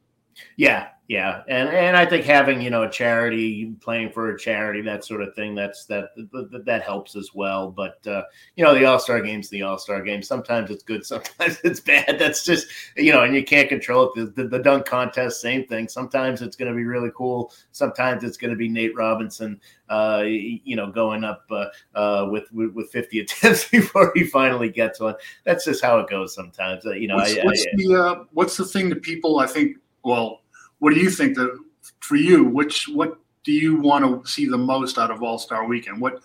Yeah, 0.58 0.90
yeah, 1.08 1.44
and 1.48 1.70
and 1.70 1.96
I 1.96 2.04
think 2.04 2.26
having 2.26 2.62
you 2.62 2.72
know 2.72 2.84
a 2.84 2.90
charity 2.90 3.76
playing 3.80 4.10
for 4.10 4.32
a 4.32 4.40
charity 4.40 4.82
that 4.82 5.06
sort 5.06 5.22
of 5.22 5.36
thing 5.36 5.54
that's 5.54 5.86
that 5.86 6.16
that, 6.16 6.64
that 6.66 6.82
helps 6.82 7.16
as 7.16 7.30
well. 7.36 7.70
But 7.70 8.06
uh, 8.08 8.24
you 8.56 8.64
know 8.64 8.74
the 8.74 8.86
All 8.86 8.98
Star 8.98 9.22
game's 9.22 9.48
the 9.50 9.62
All 9.62 9.78
Star 9.78 10.02
game. 10.02 10.24
Sometimes 10.24 10.72
it's 10.72 10.82
good, 10.82 11.06
sometimes 11.06 11.60
it's 11.64 11.80
bad. 11.80 12.18
That's 12.18 12.44
just 12.44 12.68
you 12.98 13.12
know, 13.12 13.24
and 13.24 13.36
you 13.36 13.44
can't 13.44 13.70
control 13.70 14.12
it. 14.16 14.36
The, 14.36 14.44
the, 14.44 14.50
the 14.50 14.64
dunk 14.64 14.88
contest, 14.88 15.42
same 15.42 15.68
thing. 15.68 15.88
Sometimes 15.88 16.42
it's 16.42 16.56
going 16.56 16.72
to 16.72 16.76
be 16.76 16.86
really 16.86 17.12
cool. 17.16 17.54
Sometimes 17.72 18.24
it's 18.24 18.38
going 18.38 18.52
to 18.52 18.58
be 18.58 18.68
Nate 18.68 18.96
Robinson, 18.96 19.62
uh, 19.90 20.24
you 20.26 20.76
know, 20.76 20.90
going 20.92 21.24
up 21.24 21.44
uh, 21.52 21.68
uh, 21.94 22.30
with, 22.32 22.52
with, 22.52 22.74
with 22.74 22.90
fifty 22.90 23.20
attempts 23.22 23.70
before 23.70 24.12
he 24.16 24.24
finally 24.24 24.70
gets 24.70 25.00
one. 25.00 25.14
That's 25.44 25.66
just 25.66 25.84
how 25.84 26.00
it 26.00 26.10
goes. 26.10 26.34
Sometimes, 26.34 26.84
uh, 26.84 26.94
you 26.94 27.08
know. 27.08 27.18
What's, 27.18 27.38
I, 27.38 27.44
what's 27.44 27.62
I, 27.62 27.70
the 27.76 27.96
uh, 27.96 28.24
what's 28.32 28.58
the 28.58 28.66
thing 28.66 28.90
that 28.90 29.04
people 29.04 29.38
I 29.38 29.46
think 29.46 29.78
well, 30.06 30.44
what 30.80 30.94
do 30.94 31.00
you 31.00 31.10
think 31.10 31.36
that 31.36 31.58
for 32.00 32.16
you? 32.16 32.46
Which 32.46 32.88
what 32.88 33.18
do 33.44 33.52
you 33.52 33.82
want 33.82 34.24
to 34.24 34.30
see 34.30 34.46
the 34.46 34.58
most 34.58 34.98
out 34.98 35.12
of 35.12 35.24
All 35.24 35.38
Star 35.38 35.66
Weekend? 35.66 36.00
What 36.00 36.22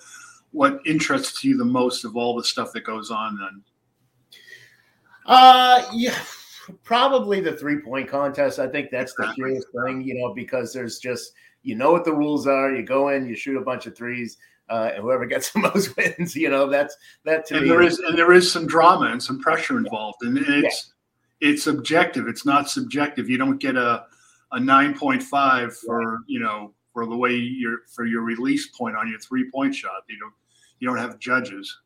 what 0.53 0.81
interests 0.87 1.43
you 1.43 1.57
the 1.57 1.65
most 1.65 2.05
of 2.05 2.17
all 2.17 2.37
the 2.37 2.45
stuff 2.45 2.73
that 2.73 2.85
goes 2.85 3.11
on 3.11 3.39
then? 3.39 3.63
Uh, 5.27 5.89
yeah. 5.93 6.19
probably 6.85 7.41
the 7.41 7.53
three 7.53 7.81
point 7.81 8.09
contest. 8.09 8.59
I 8.59 8.69
think 8.69 8.91
that's 8.91 9.15
the 9.15 9.33
curious 9.35 9.65
thing, 9.85 10.03
you 10.03 10.15
know, 10.15 10.35
because 10.35 10.73
there's 10.73 10.99
just 10.99 11.33
you 11.63 11.75
know 11.75 11.93
what 11.93 12.05
the 12.05 12.15
rules 12.15 12.47
are. 12.47 12.75
You 12.75 12.83
go 12.83 13.09
in, 13.09 13.27
you 13.27 13.35
shoot 13.35 13.57
a 13.57 13.65
bunch 13.65 13.87
of 13.87 13.97
threes, 13.97 14.37
uh, 14.69 14.91
and 14.95 15.03
whoever 15.03 15.27
gets 15.27 15.51
the 15.53 15.61
most 15.61 15.97
wins. 15.97 16.37
You 16.37 16.51
know, 16.51 16.69
that's 16.69 16.97
that 17.25 17.47
to 17.47 17.55
and 17.55 17.63
me. 17.65 17.71
there 17.71 17.83
is 17.83 17.99
and 18.01 18.19
there 18.19 18.33
is 18.33 18.51
some 18.51 18.67
drama 18.67 19.07
and 19.07 19.23
some 19.23 19.41
pressure 19.41 19.79
involved, 19.79 20.19
and 20.23 20.37
it's 20.37 20.49
yeah. 20.51 20.93
It's 21.41 21.67
objective. 21.67 22.29
It's 22.29 22.45
not 22.45 22.69
subjective. 22.69 23.29
You 23.29 23.39
don't 23.39 23.59
get 23.59 23.77
a 23.77 24.05
a 24.53 24.61
nine 24.61 24.99
point 24.99 25.23
five 25.23 25.77
for 25.77 26.21
you 26.27 26.41
know 26.41 26.75
for 26.93 27.07
the 27.07 27.17
way 27.17 27.35
you're 27.35 27.79
for 27.95 28.05
your 28.05 28.23
release 28.23 28.69
point 28.69 28.97
on 28.97 29.09
your 29.09 29.21
three 29.21 29.51
point 29.51 29.75
shot. 29.75 30.05
You 30.09 30.19
don't 30.19 30.35
you 30.79 30.89
don't 30.89 30.99
have 30.99 31.19
judges. 31.19 31.79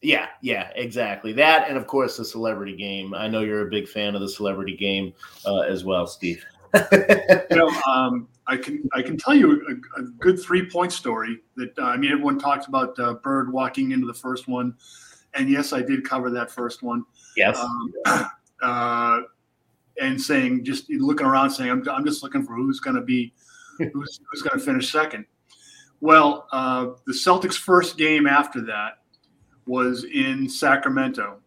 Yeah, 0.00 0.26
yeah, 0.40 0.70
exactly. 0.74 1.32
That, 1.32 1.68
and 1.68 1.78
of 1.78 1.86
course, 1.86 2.16
the 2.16 2.24
celebrity 2.24 2.76
game. 2.76 3.14
I 3.14 3.28
know 3.28 3.40
you're 3.40 3.66
a 3.66 3.70
big 3.70 3.88
fan 3.88 4.16
of 4.16 4.20
the 4.20 4.28
celebrity 4.28 4.76
game 4.76 5.12
uh, 5.46 5.60
as 5.60 5.84
well, 5.84 6.08
Steve. 6.08 6.44
you 6.74 7.56
know, 7.56 7.68
um, 7.88 8.26
I 8.48 8.56
can 8.56 8.88
I 8.94 9.02
can 9.02 9.16
tell 9.16 9.34
you 9.34 9.64
a, 9.68 10.00
a 10.00 10.04
good 10.18 10.40
three 10.40 10.68
point 10.68 10.92
story 10.92 11.38
that 11.56 11.78
uh, 11.78 11.82
I 11.82 11.96
mean 11.96 12.10
everyone 12.10 12.38
talks 12.38 12.66
about 12.66 12.98
uh, 12.98 13.14
Bird 13.14 13.52
walking 13.52 13.92
into 13.92 14.06
the 14.06 14.14
first 14.14 14.48
one, 14.48 14.74
and 15.34 15.48
yes, 15.48 15.72
I 15.72 15.82
did 15.82 16.04
cover 16.04 16.30
that 16.30 16.50
first 16.50 16.82
one. 16.82 17.04
Yes. 17.36 17.58
Um, 17.58 18.26
uh, 18.62 19.22
and 20.00 20.20
saying 20.20 20.64
just 20.64 20.88
looking 20.90 21.26
around, 21.26 21.50
saying 21.50 21.70
I'm, 21.70 21.86
I'm 21.88 22.04
just 22.04 22.22
looking 22.22 22.44
for 22.44 22.54
who's 22.54 22.80
going 22.80 22.96
to 22.96 23.02
be 23.02 23.32
who's, 23.78 24.20
who's 24.30 24.42
going 24.42 24.58
to 24.58 24.64
finish 24.64 24.90
second. 24.90 25.26
Well, 26.00 26.48
uh, 26.52 26.90
the 27.06 27.12
Celtics' 27.12 27.54
first 27.54 27.96
game 27.96 28.26
after 28.26 28.60
that 28.62 28.98
was 29.66 30.04
in 30.04 30.48
Sacramento, 30.48 31.38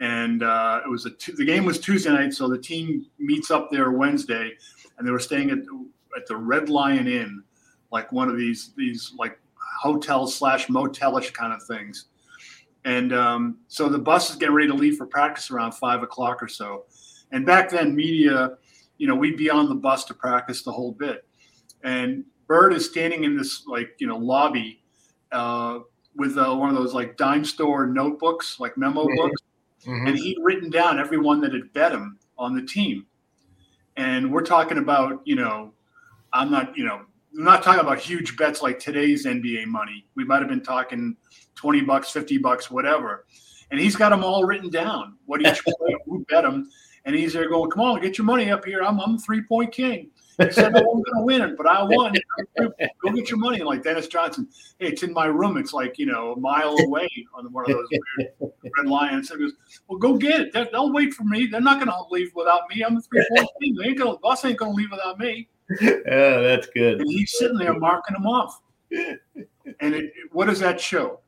and 0.00 0.42
uh, 0.42 0.80
it 0.84 0.88
was 0.88 1.04
a 1.04 1.10
t- 1.10 1.34
the 1.36 1.44
game 1.44 1.64
was 1.64 1.78
Tuesday 1.78 2.10
night, 2.10 2.32
so 2.32 2.48
the 2.48 2.58
team 2.58 3.06
meets 3.18 3.50
up 3.50 3.70
there 3.70 3.90
Wednesday, 3.90 4.52
and 4.96 5.06
they 5.06 5.10
were 5.10 5.18
staying 5.18 5.50
at 5.50 5.58
at 6.16 6.26
the 6.26 6.36
Red 6.36 6.68
Lion 6.70 7.06
Inn, 7.06 7.42
like 7.92 8.10
one 8.12 8.28
of 8.28 8.36
these 8.36 8.72
these 8.76 9.12
like 9.18 9.38
hotel 9.82 10.26
slash 10.26 10.68
motelish 10.68 11.32
kind 11.32 11.52
of 11.52 11.62
things. 11.64 12.06
And 12.84 13.12
um, 13.12 13.58
so 13.68 13.88
the 13.88 13.98
bus 13.98 14.30
is 14.30 14.36
getting 14.36 14.54
ready 14.54 14.68
to 14.68 14.74
leave 14.74 14.96
for 14.96 15.06
practice 15.06 15.50
around 15.50 15.72
five 15.72 16.02
o'clock 16.02 16.42
or 16.42 16.48
so. 16.48 16.84
And 17.32 17.44
back 17.44 17.70
then, 17.70 17.94
media, 17.94 18.56
you 18.96 19.06
know, 19.06 19.14
we'd 19.14 19.36
be 19.36 19.50
on 19.50 19.68
the 19.68 19.74
bus 19.74 20.04
to 20.06 20.14
practice 20.14 20.62
the 20.62 20.72
whole 20.72 20.92
bit. 20.92 21.26
And 21.82 22.24
Bird 22.48 22.72
is 22.72 22.86
standing 22.86 23.24
in 23.24 23.36
this 23.36 23.66
like 23.66 23.94
you 23.98 24.06
know 24.06 24.16
lobby 24.16 24.82
uh, 25.30 25.80
with 26.16 26.36
uh, 26.38 26.54
one 26.54 26.70
of 26.70 26.74
those 26.74 26.94
like 26.94 27.16
dime 27.16 27.44
store 27.44 27.86
notebooks, 27.86 28.58
like 28.58 28.76
memo 28.76 29.04
mm-hmm. 29.04 29.16
books, 29.16 29.42
mm-hmm. 29.86 30.06
and 30.06 30.18
he'd 30.18 30.38
written 30.42 30.70
down 30.70 30.98
everyone 30.98 31.40
that 31.42 31.52
had 31.52 31.72
bet 31.74 31.92
him 31.92 32.18
on 32.38 32.54
the 32.54 32.62
team. 32.62 33.06
And 33.96 34.32
we're 34.32 34.44
talking 34.44 34.78
about 34.78 35.20
you 35.24 35.36
know, 35.36 35.72
I'm 36.32 36.50
not 36.50 36.76
you 36.76 36.86
know, 36.86 37.02
I'm 37.36 37.44
not 37.44 37.62
talking 37.62 37.80
about 37.80 37.98
huge 37.98 38.36
bets 38.36 38.62
like 38.62 38.78
today's 38.78 39.26
NBA 39.26 39.66
money. 39.66 40.06
We 40.14 40.24
might 40.24 40.40
have 40.40 40.48
been 40.48 40.62
talking 40.62 41.16
twenty 41.54 41.80
bucks, 41.80 42.10
fifty 42.10 42.38
bucks, 42.38 42.70
whatever. 42.70 43.26
And 43.70 43.78
he's 43.78 43.96
got 43.96 44.10
them 44.10 44.24
all 44.24 44.44
written 44.44 44.70
down. 44.70 45.16
What 45.26 45.42
each 45.42 45.62
player, 45.78 45.98
who 46.06 46.24
bet 46.28 46.44
him, 46.44 46.70
and 47.04 47.14
he's 47.14 47.34
there 47.34 47.48
going, 47.48 47.70
"Come 47.70 47.82
on, 47.82 48.00
get 48.00 48.18
your 48.18 48.24
money 48.24 48.50
up 48.50 48.64
here. 48.64 48.82
I'm 48.82 49.00
I'm 49.00 49.18
three 49.18 49.42
point 49.42 49.72
king." 49.72 50.10
He 50.38 50.50
said, 50.52 50.72
"No, 50.72 50.78
I'm 50.78 50.84
going 50.84 51.04
to 51.04 51.22
win 51.22 51.42
it, 51.42 51.56
but 51.56 51.66
I 51.66 51.82
won. 51.82 52.14
Go 52.58 53.12
get 53.12 53.28
your 53.28 53.38
money." 53.38 53.58
And 53.58 53.66
like 53.66 53.82
Dennis 53.82 54.06
Johnson, 54.06 54.48
hey, 54.78 54.88
it's 54.88 55.02
in 55.02 55.12
my 55.12 55.26
room. 55.26 55.56
It's 55.58 55.72
like 55.72 55.98
you 55.98 56.06
know 56.06 56.32
a 56.32 56.40
mile 56.40 56.76
away 56.78 57.08
on 57.34 57.52
one 57.52 57.64
of 57.64 57.76
those 57.76 57.86
weird 58.18 58.52
red 58.76 58.86
lions. 58.86 59.30
And 59.30 59.40
he 59.40 59.46
goes, 59.46 59.56
"Well, 59.86 59.98
go 59.98 60.16
get 60.16 60.40
it. 60.40 60.52
They'll 60.52 60.92
wait 60.92 61.12
for 61.12 61.24
me. 61.24 61.46
They're 61.46 61.60
not 61.60 61.84
going 61.84 61.88
to 61.88 62.04
leave 62.10 62.32
without 62.34 62.62
me. 62.74 62.82
I'm 62.82 62.94
the 62.94 63.02
three 63.02 63.24
point 63.36 63.48
team. 63.60 63.76
They 63.76 63.88
ain't 63.88 63.98
gonna, 63.98 64.18
Boss 64.18 64.44
ain't 64.44 64.58
going 64.58 64.72
to 64.72 64.76
leave 64.76 64.90
without 64.90 65.18
me." 65.18 65.48
Yeah, 65.80 66.40
that's 66.40 66.66
good. 66.68 67.00
And 67.00 67.10
he's 67.10 67.36
sitting 67.38 67.58
there 67.58 67.78
marking 67.78 68.14
them 68.14 68.26
off. 68.26 68.62
And 68.90 69.94
it, 69.94 70.12
what 70.32 70.46
does 70.46 70.60
that 70.60 70.80
show? 70.80 71.20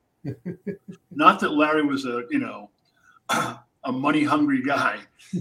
Not 1.11 1.41
that 1.41 1.51
Larry 1.51 1.85
was 1.85 2.07
a 2.07 2.25
you 2.31 2.39
know 2.39 2.71
a 3.29 3.93
money 3.93 4.25
hungry 4.25 4.63
guy. 4.63 4.99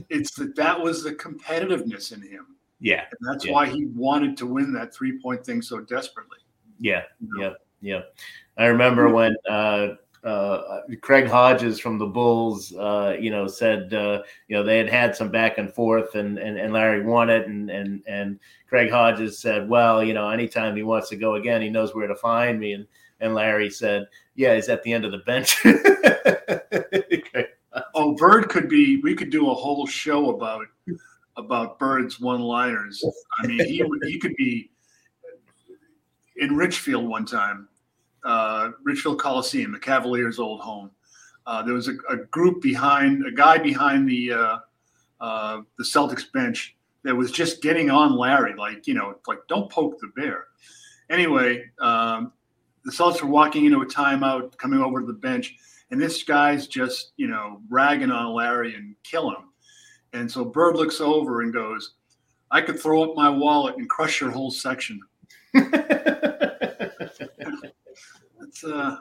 It's 0.09 0.31
that 0.35 0.55
that 0.57 0.79
was 0.79 1.03
the 1.03 1.13
competitiveness 1.13 2.13
in 2.13 2.21
him 2.21 2.57
yeah. 2.79 3.05
And 3.19 3.29
that's 3.29 3.45
yeah. 3.45 3.53
why 3.53 3.67
he 3.67 3.85
wanted 3.87 4.37
to 4.37 4.45
win 4.45 4.73
that 4.73 4.93
three 4.93 5.19
point 5.19 5.45
thing 5.45 5.61
so 5.61 5.81
desperately. 5.81 6.39
Yeah. 6.79 7.03
You 7.19 7.29
know? 7.29 7.43
Yeah. 7.43 7.53
Yeah. 7.81 8.01
I 8.57 8.67
remember 8.67 9.09
when 9.09 9.35
uh, 9.49 9.89
uh, 10.23 10.81
Craig 11.01 11.27
Hodges 11.27 11.79
from 11.79 11.97
the 11.97 12.05
Bulls, 12.05 12.73
uh, 12.75 13.15
you 13.19 13.31
know, 13.31 13.47
said, 13.47 13.93
uh, 13.93 14.21
you 14.47 14.55
know, 14.55 14.63
they 14.63 14.77
had 14.77 14.89
had 14.89 15.15
some 15.15 15.29
back 15.29 15.57
and 15.57 15.73
forth 15.73 16.15
and, 16.15 16.37
and, 16.37 16.57
and 16.57 16.73
Larry 16.73 17.05
won 17.05 17.29
it. 17.29 17.47
And, 17.47 17.69
and, 17.69 18.03
and 18.07 18.39
Craig 18.67 18.91
Hodges 18.91 19.39
said, 19.39 19.69
well, 19.69 20.03
you 20.03 20.13
know, 20.13 20.29
anytime 20.29 20.75
he 20.75 20.83
wants 20.83 21.09
to 21.09 21.15
go 21.15 21.35
again, 21.35 21.61
he 21.61 21.69
knows 21.69 21.95
where 21.95 22.07
to 22.07 22.15
find 22.15 22.59
me. 22.59 22.73
And, 22.73 22.87
and 23.21 23.33
Larry 23.33 23.69
said, 23.69 24.07
yeah, 24.35 24.55
he's 24.55 24.69
at 24.69 24.83
the 24.83 24.93
end 24.93 25.05
of 25.05 25.11
the 25.11 25.19
bench. 25.19 25.57
oh, 27.93 28.15
Bird 28.15 28.49
could 28.49 28.69
be, 28.69 28.99
we 29.01 29.15
could 29.15 29.29
do 29.29 29.49
a 29.49 29.53
whole 29.53 29.87
show 29.87 30.35
about 30.35 30.65
about 31.37 31.79
Bird's 31.79 32.19
one-liners. 32.19 33.01
I 33.41 33.47
mean, 33.47 33.65
he 33.65 33.83
he 34.03 34.19
could 34.19 34.35
be 34.35 34.69
in 36.35 36.55
Richfield 36.55 37.07
one 37.07 37.25
time, 37.25 37.69
uh, 38.23 38.71
Richfield 38.83 39.19
Coliseum, 39.19 39.71
the 39.71 39.79
Cavaliers' 39.79 40.39
old 40.39 40.61
home. 40.61 40.91
Uh, 41.45 41.63
there 41.63 41.73
was 41.73 41.87
a, 41.87 41.93
a, 42.09 42.17
group 42.17 42.61
behind 42.61 43.25
a 43.25 43.31
guy 43.31 43.57
behind 43.57 44.07
the 44.07 44.31
uh, 44.31 44.57
uh, 45.19 45.61
the 45.77 45.83
Celtics 45.83 46.31
bench 46.31 46.75
that 47.03 47.15
was 47.15 47.31
just 47.31 47.61
getting 47.61 47.89
on 47.89 48.15
Larry, 48.15 48.55
like 48.55 48.85
you 48.87 48.93
know, 48.93 49.15
like 49.27 49.39
don't 49.47 49.71
poke 49.71 49.99
the 49.99 50.11
bear. 50.15 50.45
Anyway, 51.09 51.63
um, 51.79 52.33
the 52.85 52.91
Celtics 52.91 53.23
were 53.23 53.29
walking 53.29 53.65
into 53.65 53.81
a 53.81 53.85
timeout, 53.85 54.55
coming 54.57 54.81
over 54.81 54.99
to 54.99 55.07
the 55.07 55.13
bench, 55.13 55.55
and 55.91 55.99
this 55.99 56.23
guy's 56.23 56.67
just 56.67 57.13
you 57.17 57.27
know 57.27 57.61
ragging 57.69 58.11
on 58.11 58.33
Larry 58.33 58.75
and 58.75 58.95
killing 59.03 59.35
him. 59.35 59.49
And 60.13 60.31
so 60.31 60.43
Bird 60.43 60.75
looks 60.75 61.01
over 61.01 61.41
and 61.41 61.53
goes, 61.53 61.93
I 62.51 62.61
could 62.61 62.79
throw 62.79 63.03
up 63.03 63.15
my 63.15 63.29
wallet 63.29 63.77
and 63.77 63.89
crush 63.89 64.21
your 64.21 64.31
whole 64.31 64.51
section. 64.51 64.99
That's 68.49 68.63
uh 68.63 68.97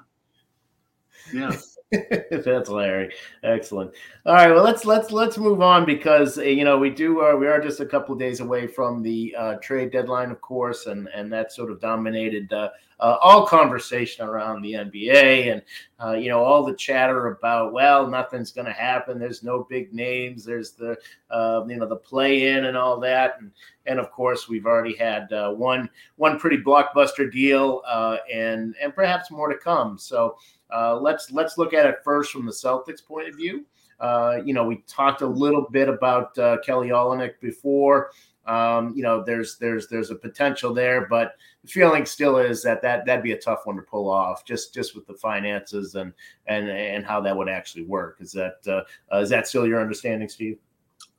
yeah. 1.32 1.56
That's 2.30 2.68
Larry. 2.68 3.14
Excellent. 3.42 3.94
All 4.26 4.34
right. 4.34 4.50
Well, 4.50 4.62
let's 4.62 4.84
let's 4.84 5.10
let's 5.10 5.38
move 5.38 5.62
on 5.62 5.86
because 5.86 6.36
uh, 6.36 6.42
you 6.42 6.62
know 6.62 6.76
we 6.76 6.90
do 6.90 7.22
uh, 7.22 7.34
we 7.34 7.46
are 7.46 7.62
just 7.62 7.80
a 7.80 7.86
couple 7.86 8.14
days 8.14 8.40
away 8.40 8.66
from 8.66 9.02
the 9.02 9.34
uh, 9.38 9.54
trade 9.62 9.90
deadline, 9.90 10.30
of 10.30 10.42
course, 10.42 10.84
and 10.84 11.08
and 11.14 11.32
that 11.32 11.50
sort 11.50 11.70
of 11.70 11.80
dominated 11.80 12.52
uh, 12.52 12.68
uh 13.00 13.16
all 13.22 13.46
conversation 13.46 14.26
around 14.26 14.60
the 14.60 14.74
NBA 14.74 15.50
and 15.50 15.62
uh, 16.04 16.12
you 16.12 16.28
know 16.28 16.44
all 16.44 16.62
the 16.62 16.74
chatter 16.74 17.28
about 17.28 17.72
well 17.72 18.06
nothing's 18.06 18.52
going 18.52 18.66
to 18.66 18.72
happen. 18.72 19.18
There's 19.18 19.42
no 19.42 19.66
big 19.70 19.94
names. 19.94 20.44
There's 20.44 20.72
the 20.72 20.94
you 21.30 21.76
know 21.76 21.88
the 21.88 21.96
play 21.96 22.48
in 22.48 22.66
and 22.66 22.76
all 22.76 23.00
that, 23.00 23.36
and 23.40 23.50
and 23.86 23.98
of 23.98 24.10
course 24.10 24.46
we've 24.46 24.66
already 24.66 24.94
had 24.94 25.28
one 25.56 25.88
one 26.16 26.38
pretty 26.38 26.58
blockbuster 26.58 27.32
deal 27.32 27.82
and 28.30 28.74
and 28.78 28.94
perhaps 28.94 29.30
more 29.30 29.48
to 29.48 29.56
come. 29.56 29.96
So. 29.96 30.36
Uh, 30.74 30.98
let's 31.00 31.30
let's 31.30 31.58
look 31.58 31.72
at 31.74 31.86
it 31.86 31.96
first 32.04 32.32
from 32.32 32.46
the 32.46 32.52
Celtics 32.52 33.04
point 33.04 33.28
of 33.28 33.34
view. 33.34 33.64
Uh, 34.00 34.38
you 34.44 34.54
know, 34.54 34.64
we 34.64 34.76
talked 34.86 35.22
a 35.22 35.26
little 35.26 35.66
bit 35.70 35.88
about 35.88 36.36
uh, 36.38 36.58
Kelly 36.64 36.88
Olynyk 36.88 37.40
before. 37.40 38.10
Um, 38.46 38.94
you 38.96 39.02
know, 39.02 39.22
there's 39.22 39.58
there's 39.58 39.88
there's 39.88 40.10
a 40.10 40.14
potential 40.14 40.72
there, 40.72 41.06
but 41.06 41.34
the 41.62 41.68
feeling 41.68 42.06
still 42.06 42.38
is 42.38 42.62
that 42.62 42.80
that 42.80 43.04
that'd 43.04 43.22
be 43.22 43.32
a 43.32 43.38
tough 43.38 43.60
one 43.64 43.76
to 43.76 43.82
pull 43.82 44.10
off, 44.10 44.44
just 44.44 44.72
just 44.72 44.94
with 44.94 45.06
the 45.06 45.14
finances 45.14 45.96
and 45.96 46.14
and 46.46 46.68
and 46.70 47.04
how 47.04 47.20
that 47.20 47.36
would 47.36 47.48
actually 47.48 47.84
work. 47.84 48.16
Is 48.20 48.32
that 48.32 48.56
uh, 48.66 49.14
uh, 49.14 49.18
is 49.18 49.28
that 49.30 49.48
still 49.48 49.66
your 49.66 49.80
understanding, 49.80 50.28
Steve? 50.30 50.58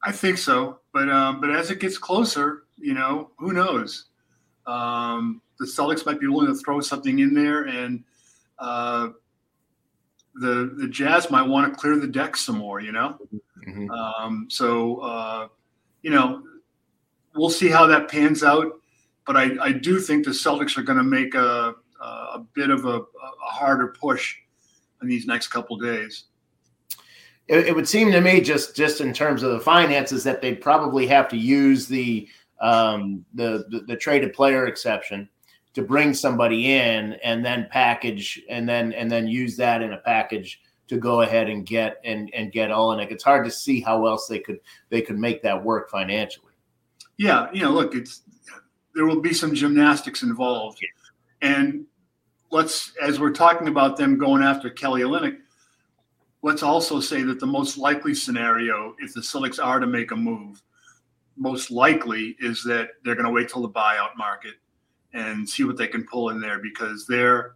I 0.04 0.12
think 0.12 0.38
so, 0.38 0.80
but 0.92 1.10
um, 1.10 1.40
but 1.40 1.52
as 1.52 1.70
it 1.70 1.80
gets 1.80 2.00
closer, 2.00 2.64
you 2.80 2.94
know, 2.94 3.30
who 3.38 3.54
knows? 3.54 4.06
Um, 4.66 5.42
the 5.60 5.66
Celtics 5.66 6.06
might 6.06 6.20
be 6.20 6.28
willing 6.28 6.48
to 6.48 6.56
throw 6.56 6.80
something 6.80 7.20
in 7.20 7.34
there, 7.36 7.64
and 7.64 8.04
uh, 8.58 9.10
the 10.40 10.74
the 10.78 10.88
Jazz 10.88 11.30
might 11.30 11.48
want 11.48 11.72
to 11.72 11.80
clear 11.80 11.98
the 11.98 12.08
deck 12.08 12.38
some 12.38 12.58
more, 12.58 12.80
you 12.80 12.92
know. 12.92 13.18
Mm-hmm. 13.68 13.90
Um, 13.92 14.48
so 14.50 15.00
uh, 15.00 15.48
you 16.02 16.12
know, 16.12 16.44
we'll 17.36 17.50
see 17.50 17.70
how 17.70 17.86
that 17.88 18.10
pans 18.10 18.44
out. 18.44 18.74
But 19.26 19.38
I, 19.38 19.50
I 19.62 19.72
do 19.72 20.00
think 20.00 20.26
the 20.26 20.32
Celtics 20.32 20.78
are 20.78 20.82
going 20.82 20.98
to 20.98 21.04
make 21.04 21.36
a, 21.36 21.76
a 22.02 22.40
bit 22.54 22.72
of 22.72 22.86
a, 22.86 22.98
a, 23.00 23.06
harder 23.42 23.90
push 24.00 24.36
in 25.02 25.08
these 25.08 25.28
next 25.28 25.50
couple 25.50 25.78
days. 25.78 26.24
It, 27.48 27.68
it, 27.68 27.76
would 27.76 27.88
seem 27.88 28.12
to 28.12 28.22
me, 28.22 28.42
just 28.42 28.76
just 28.76 29.02
in 29.02 29.14
terms 29.14 29.44
of 29.44 29.52
the 29.52 29.60
finances, 29.60 30.24
that 30.24 30.42
they'd 30.42 30.62
probably 30.62 31.06
have 31.08 31.28
to 31.30 31.38
use 31.38 31.88
the 31.88 32.28
um, 32.60 33.24
the, 33.34 33.66
the, 33.70 33.82
the 33.88 33.96
traded 33.96 34.34
player 34.34 34.68
exception 34.68 35.30
to 35.74 35.82
bring 35.82 36.14
somebody 36.14 36.74
in 36.74 37.14
and 37.24 37.46
then 37.46 37.68
package 37.72 38.42
and 38.50 38.68
then 38.68 38.94
and 38.94 39.10
then 39.10 39.28
use 39.28 39.56
that 39.58 39.82
in 39.82 39.94
a 39.94 39.98
package 39.98 40.62
to 40.88 40.98
go 40.98 41.22
ahead 41.22 41.50
and 41.50 41.66
get 41.66 41.98
and 42.04 42.30
and 42.34 42.52
get 42.52 42.72
Olynyk. 42.72 43.12
It's 43.12 43.24
hard 43.24 43.46
to 43.46 43.52
see 43.52 43.80
how 43.80 44.06
else 44.08 44.28
they 44.28 44.40
could 44.40 44.60
they 44.90 45.02
could 45.02 45.18
make 45.18 45.42
that 45.44 45.64
work 45.64 45.90
financially. 45.90 46.54
Yeah, 47.18 47.48
you 47.54 47.62
know, 47.62 47.72
look, 47.72 47.96
it's 47.96 48.24
there 48.96 49.06
will 49.06 49.22
be 49.22 49.34
some 49.34 49.54
gymnastics 49.54 50.24
involved, 50.24 50.80
and 51.42 51.86
let's 52.52 52.94
as 53.02 53.20
we're 53.20 53.34
talking 53.34 53.68
about 53.68 53.98
them 53.98 54.18
going 54.18 54.42
after 54.42 54.70
Kelly 54.70 55.02
Olynyk, 55.02 55.38
let's 56.42 56.64
also 56.64 57.00
say 57.00 57.22
that 57.24 57.40
the 57.40 57.46
most 57.46 57.78
likely 57.78 58.16
scenario, 58.16 58.96
if 59.00 59.14
the 59.14 59.22
Celtics 59.22 59.64
are 59.64 59.80
to 59.80 59.88
make 59.88 60.12
a 60.12 60.16
move, 60.16 60.62
most 61.38 61.70
likely 61.70 62.36
is 62.40 62.64
that 62.64 62.90
they're 63.04 63.16
going 63.16 63.26
to 63.26 63.32
wait 63.32 63.50
till 63.50 63.62
the 63.62 63.70
buyout 63.70 64.18
market 64.18 64.56
and 65.14 65.48
see 65.48 65.64
what 65.64 65.78
they 65.78 65.88
can 65.88 66.04
pull 66.04 66.30
in 66.30 66.40
there 66.40 66.60
because 66.60 67.06
their 67.08 67.56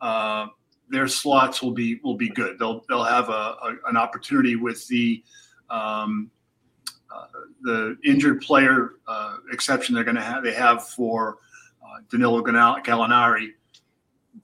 uh, 0.00 0.46
their 0.88 1.08
slots 1.08 1.62
will 1.62 1.72
be 1.72 2.00
will 2.04 2.16
be 2.16 2.28
good. 2.28 2.58
They'll 2.58 2.84
they'll 2.88 3.04
have 3.04 3.28
a, 3.28 3.32
a 3.32 3.76
an 3.86 3.96
opportunity 3.96 4.56
with 4.56 4.86
the 4.88 5.22
um, 5.70 6.30
uh, 7.14 7.26
the 7.62 7.96
injured 8.04 8.42
player 8.42 8.92
uh, 9.06 9.36
exception 9.52 9.94
they're 9.94 10.04
going 10.04 10.16
to 10.16 10.22
have 10.22 10.44
they 10.44 10.52
have 10.52 10.86
for 10.86 11.38
uh, 11.82 12.00
Danilo 12.10 12.42
Gallinari. 12.42 13.48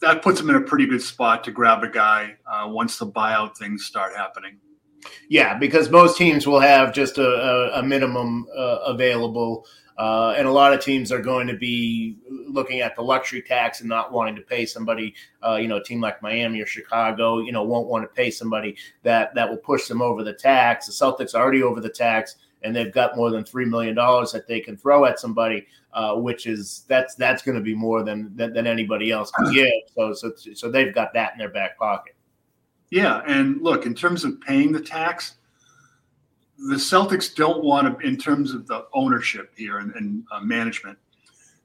That 0.01 0.23
puts 0.23 0.41
them 0.41 0.51
in 0.51 0.57
a 0.57 0.61
pretty 0.61 0.87
good 0.87 1.03
spot 1.03 1.45
to 1.45 1.51
grab 1.51 1.83
a 1.83 1.89
guy 1.89 2.37
uh, 2.47 2.69
once 2.69 2.99
the 2.99 3.07
buyout 3.07 3.57
things 3.57 3.87
start 3.87 4.15
happening. 4.15 4.59
Yeah, 5.29 5.57
because 5.57 5.91
most 5.91 6.19
teams 6.19 6.47
will 6.47 6.61
have 6.61 6.93
just 6.93 7.19
a, 7.19 7.27
a, 7.27 7.81
a 7.81 7.83
minimum 7.83 8.47
uh, 8.57 8.79
available 8.85 9.67
uh, 9.99 10.33
and 10.39 10.47
a 10.47 10.51
lot 10.51 10.73
of 10.73 10.81
teams 10.81 11.11
are 11.11 11.21
going 11.21 11.49
to 11.49 11.57
be 11.57 12.17
looking 12.47 12.81
at 12.81 12.95
the 12.95 13.03
luxury 13.03 13.43
tax 13.43 13.81
and 13.81 13.89
not 13.89 14.13
wanting 14.13 14.37
to 14.37 14.43
pay 14.43 14.65
somebody, 14.65 15.13
uh, 15.45 15.57
you 15.57 15.67
know, 15.67 15.77
a 15.77 15.83
team 15.83 16.01
like 16.01 16.23
Miami 16.23 16.61
or 16.61 16.67
Chicago, 16.67 17.41
you 17.41 17.51
know, 17.51 17.65
won't 17.65 17.89
want 17.89 18.05
to 18.05 18.09
pay 18.09 18.31
somebody 18.31 18.77
that 19.03 19.35
that 19.35 19.51
will 19.51 19.57
push 19.57 19.89
them 19.89 20.01
over 20.01 20.23
the 20.23 20.33
tax. 20.33 20.87
The 20.87 20.93
Celtics 20.93 21.35
are 21.35 21.43
already 21.43 21.65
over 21.65 21.81
the 21.81 21.89
tax, 21.89 22.37
and 22.63 22.75
they've 22.75 22.93
got 22.93 23.17
more 23.17 23.33
than 23.33 23.45
three 23.45 23.65
million 23.65 23.97
dollars 23.97 24.31
that 24.33 24.47
they 24.47 24.61
can 24.61 24.77
throw 24.77 25.05
at 25.05 25.19
somebody, 25.19 25.67
uh, 25.93 26.15
which 26.15 26.47
is 26.47 26.85
that's 26.87 27.17
that's 27.17 27.43
going 27.43 27.57
to 27.57 27.65
be 27.65 27.75
more 27.75 28.05
than, 28.05 28.35
than, 28.37 28.53
than 28.53 28.69
anybody 28.69 29.11
else 29.11 29.33
can 29.33 29.53
give. 29.53 29.73
So 29.97 30.13
so 30.13 30.33
so 30.55 30.71
they've 30.71 30.95
got 30.95 31.13
that 31.15 31.33
in 31.33 31.39
their 31.39 31.51
back 31.51 31.77
pocket. 31.77 32.15
Yeah, 32.91 33.23
and 33.27 33.61
look, 33.63 33.85
in 33.85 33.95
terms 33.95 34.23
of 34.23 34.41
paying 34.41 34.71
the 34.71 34.81
tax, 34.81 35.38
the 36.59 36.75
Celtics 36.75 37.35
don't 37.35 37.63
want 37.63 38.01
to, 38.01 38.07
in 38.07 38.17
terms 38.17 38.53
of 38.53 38.67
the 38.67 38.87
ownership 38.93 39.53
here 39.57 39.79
and, 39.79 39.95
and 39.95 40.25
uh, 40.33 40.41
management, 40.41 40.99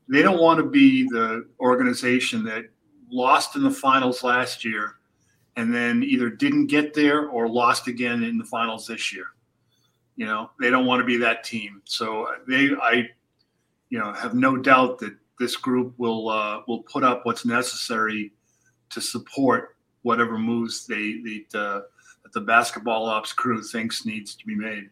they 0.07 0.21
don't 0.21 0.39
want 0.39 0.59
to 0.59 0.65
be 0.65 1.03
the 1.09 1.47
organization 1.59 2.43
that 2.45 2.65
lost 3.09 3.55
in 3.55 3.63
the 3.63 3.71
finals 3.71 4.23
last 4.23 4.63
year 4.63 4.95
and 5.55 5.73
then 5.73 6.03
either 6.03 6.29
didn't 6.29 6.67
get 6.67 6.93
there 6.93 7.27
or 7.27 7.47
lost 7.47 7.87
again 7.87 8.23
in 8.23 8.37
the 8.37 8.43
finals 8.43 8.87
this 8.87 9.13
year. 9.13 9.25
You 10.15 10.25
know, 10.25 10.51
they 10.59 10.69
don't 10.69 10.85
want 10.85 10.99
to 10.99 11.05
be 11.05 11.17
that 11.17 11.43
team. 11.43 11.81
So 11.85 12.27
they, 12.47 12.71
I, 12.81 13.09
you 13.89 13.99
know, 13.99 14.13
have 14.13 14.35
no 14.35 14.57
doubt 14.57 14.99
that 14.99 15.15
this 15.39 15.55
group 15.55 15.93
will 15.97 16.29
uh, 16.29 16.61
will 16.67 16.83
put 16.83 17.03
up 17.03 17.25
what's 17.25 17.45
necessary 17.45 18.31
to 18.91 19.01
support 19.01 19.75
whatever 20.03 20.37
moves 20.37 20.85
they, 20.85 21.19
they 21.23 21.45
uh, 21.57 21.81
the 22.33 22.41
basketball 22.41 23.05
ops 23.05 23.33
crew 23.33 23.61
thinks 23.61 24.05
needs 24.05 24.35
to 24.35 24.45
be 24.45 24.55
made. 24.55 24.89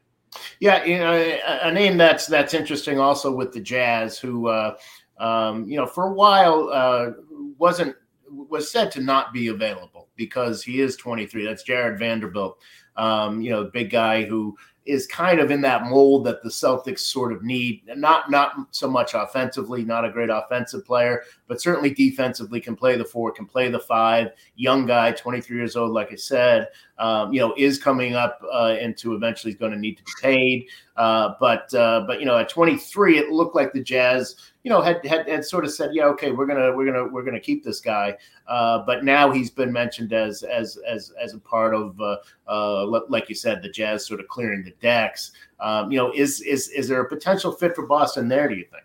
Yeah, 0.60 0.84
you 0.86 0.98
know, 0.98 1.14
a 1.14 1.72
name 1.72 1.98
that's 1.98 2.26
that's 2.28 2.54
interesting 2.54 3.00
also 3.00 3.32
with 3.34 3.52
the 3.52 3.60
Jazz, 3.60 4.18
who 4.18 4.48
uh, 4.48 4.76
um, 5.20 5.68
you 5.68 5.78
know 5.78 5.86
for 5.86 6.06
a 6.06 6.14
while 6.14 6.70
uh, 6.72 7.12
wasn't 7.58 7.96
was 8.30 8.72
said 8.72 8.92
to 8.92 9.02
not 9.02 9.34
be 9.34 9.48
available 9.48 10.08
because 10.16 10.64
he 10.64 10.80
is 10.80 10.96
23. 10.96 11.46
That's 11.46 11.64
Jared 11.64 12.00
Vanderbilt, 12.00 12.60
um, 12.96 13.42
you 13.42 13.50
know, 13.50 13.66
big 13.66 13.90
guy 13.90 14.24
who 14.24 14.56
is 14.86 15.06
kind 15.06 15.40
of 15.40 15.52
in 15.52 15.62
that 15.62 15.84
mold 15.84 16.26
that 16.26 16.42
the 16.42 16.50
Celtics 16.50 17.00
sort 17.00 17.32
of 17.32 17.44
need. 17.44 17.84
Not 17.88 18.32
not 18.32 18.54
so 18.72 18.90
much 18.90 19.14
offensively, 19.14 19.84
not 19.84 20.06
a 20.06 20.12
great 20.12 20.30
offensive 20.30 20.86
player, 20.86 21.24
but 21.48 21.62
certainly 21.62 21.94
defensively 21.94 22.60
can 22.60 22.76
play 22.76 22.98
the 22.98 23.06
four, 23.06 23.32
can 23.32 23.46
play 23.46 23.70
the 23.70 23.80
five. 23.80 24.30
Young 24.56 24.86
guy, 24.86 25.12
23 25.12 25.56
years 25.56 25.76
old, 25.76 25.92
like 25.92 26.12
I 26.12 26.16
said, 26.16 26.68
um, 27.02 27.34
you 27.34 27.40
know, 27.40 27.52
is 27.58 27.82
coming 27.82 28.14
up 28.14 28.40
uh, 28.54 28.76
into 28.80 29.16
eventually 29.16 29.52
he's 29.52 29.60
going 29.60 29.72
to 29.72 29.78
need 29.78 29.98
to 29.98 30.04
be 30.04 30.12
paid. 30.22 30.68
Uh, 30.98 31.34
but 31.40 31.74
uh, 31.74 32.04
but 32.06 32.20
you 32.20 32.28
know, 32.28 32.38
at 32.38 32.48
23, 32.48 33.18
it 33.18 33.30
looked 33.30 33.56
like 33.56 33.74
the 33.74 33.82
Jazz, 33.82 34.36
you 34.64 34.70
know, 34.70 34.82
had, 34.82 35.04
had 35.04 35.28
had 35.28 35.44
sort 35.44 35.66
of 35.66 35.74
said, 35.74 35.90
yeah, 35.94 36.06
okay, 36.06 36.32
we're 36.32 36.46
gonna 36.46 36.72
we're 36.72 36.86
gonna 36.86 37.08
we're 37.08 37.24
gonna 37.24 37.40
keep 37.40 37.64
this 37.64 37.82
guy. 37.82 38.16
Uh, 38.48 38.84
but 38.86 39.04
now 39.04 39.32
he's 39.32 39.50
been 39.50 39.72
mentioned 39.74 40.14
as 40.14 40.44
as 40.44 40.78
as 40.88 41.12
as 41.20 41.34
a 41.34 41.40
part 41.40 41.74
of, 41.74 42.00
uh, 42.00 42.18
uh, 42.48 42.86
like 43.10 43.30
you 43.30 43.36
said, 43.36 43.64
the 43.64 43.70
Jazz 43.70 44.06
sort 44.06 44.20
of 44.20 44.28
clearing 44.28 44.64
the 44.64 44.74
decks. 44.80 45.32
Um, 45.60 45.92
you 45.92 45.98
know, 45.98 46.12
is 46.14 46.42
is 46.42 46.70
is 46.70 46.88
there 46.88 47.02
a 47.02 47.10
potential 47.10 47.52
fit 47.52 47.76
for 47.76 47.88
Boston 47.88 48.28
there? 48.28 48.48
Do 48.48 48.54
you 48.54 48.66
think? 48.72 48.84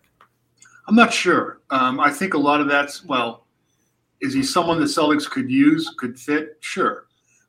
I'm 0.89 0.95
not 0.95 1.13
sure. 1.13 1.61
Um, 1.69 2.01
I 2.01 2.11
think 2.11 2.33
a 2.33 2.39
lot 2.39 2.63
of 2.63 2.69
that's 2.69 3.05
well. 3.05 3.45
Is 4.23 4.33
he 4.33 4.43
someone 4.43 4.81
the 4.81 4.87
Celtics 4.87 5.29
could 5.29 5.51
use, 5.51 5.93
could 5.99 6.19
fit? 6.19 6.57
Sure, 6.61 7.06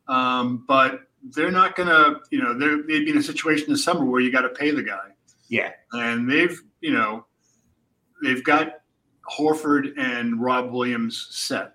um, 0.08 0.66
but 0.68 1.02
they're 1.36 1.52
not 1.52 1.76
going 1.76 1.90
to, 1.90 2.22
you 2.32 2.42
know, 2.42 2.58
they're, 2.58 2.78
they'd 2.84 3.06
be 3.06 3.12
in 3.12 3.18
a 3.18 3.24
situation 3.24 3.70
this 3.70 3.84
summer 3.84 4.06
where 4.06 4.22
you 4.22 4.32
got 4.32 4.42
to 4.42 4.50
pay 4.50 4.72
the 4.72 4.84
guy. 4.84 5.10
Yeah. 5.50 5.72
And 5.92 6.30
they've, 6.30 6.60
you 6.82 6.92
know, 6.92 7.26
they've 8.24 8.44
got 8.44 8.82
Horford 9.30 9.98
and 9.98 10.42
Rob 10.42 10.72
Williams 10.72 11.28
set. 11.32 11.74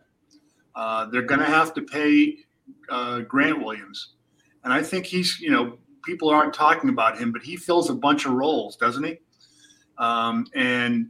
Uh, 0.74 1.06
they're 1.06 1.22
going 1.22 1.40
to 1.40 1.46
have 1.46 1.74
to 1.74 1.82
pay 1.82 2.38
uh, 2.88 3.20
Grant 3.20 3.62
Williams. 3.62 4.14
And 4.64 4.72
I 4.72 4.82
think 4.82 5.06
he's, 5.06 5.40
you 5.40 5.50
know, 5.50 5.78
people 6.04 6.30
aren't 6.30 6.54
talking 6.54 6.88
about 6.88 7.18
him, 7.18 7.32
but 7.32 7.42
he 7.42 7.56
fills 7.56 7.90
a 7.90 7.94
bunch 7.94 8.26
of 8.26 8.32
roles, 8.32 8.76
doesn't 8.76 9.04
he? 9.04 9.18
Um, 9.98 10.46
and, 10.54 11.08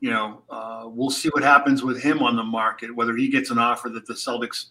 you 0.00 0.10
know, 0.10 0.42
uh, 0.50 0.84
we'll 0.86 1.10
see 1.10 1.28
what 1.28 1.42
happens 1.42 1.82
with 1.82 2.02
him 2.02 2.22
on 2.22 2.36
the 2.36 2.42
market, 2.42 2.94
whether 2.94 3.16
he 3.16 3.28
gets 3.28 3.50
an 3.50 3.58
offer 3.58 3.88
that 3.90 4.06
the 4.06 4.14
Celtics 4.14 4.66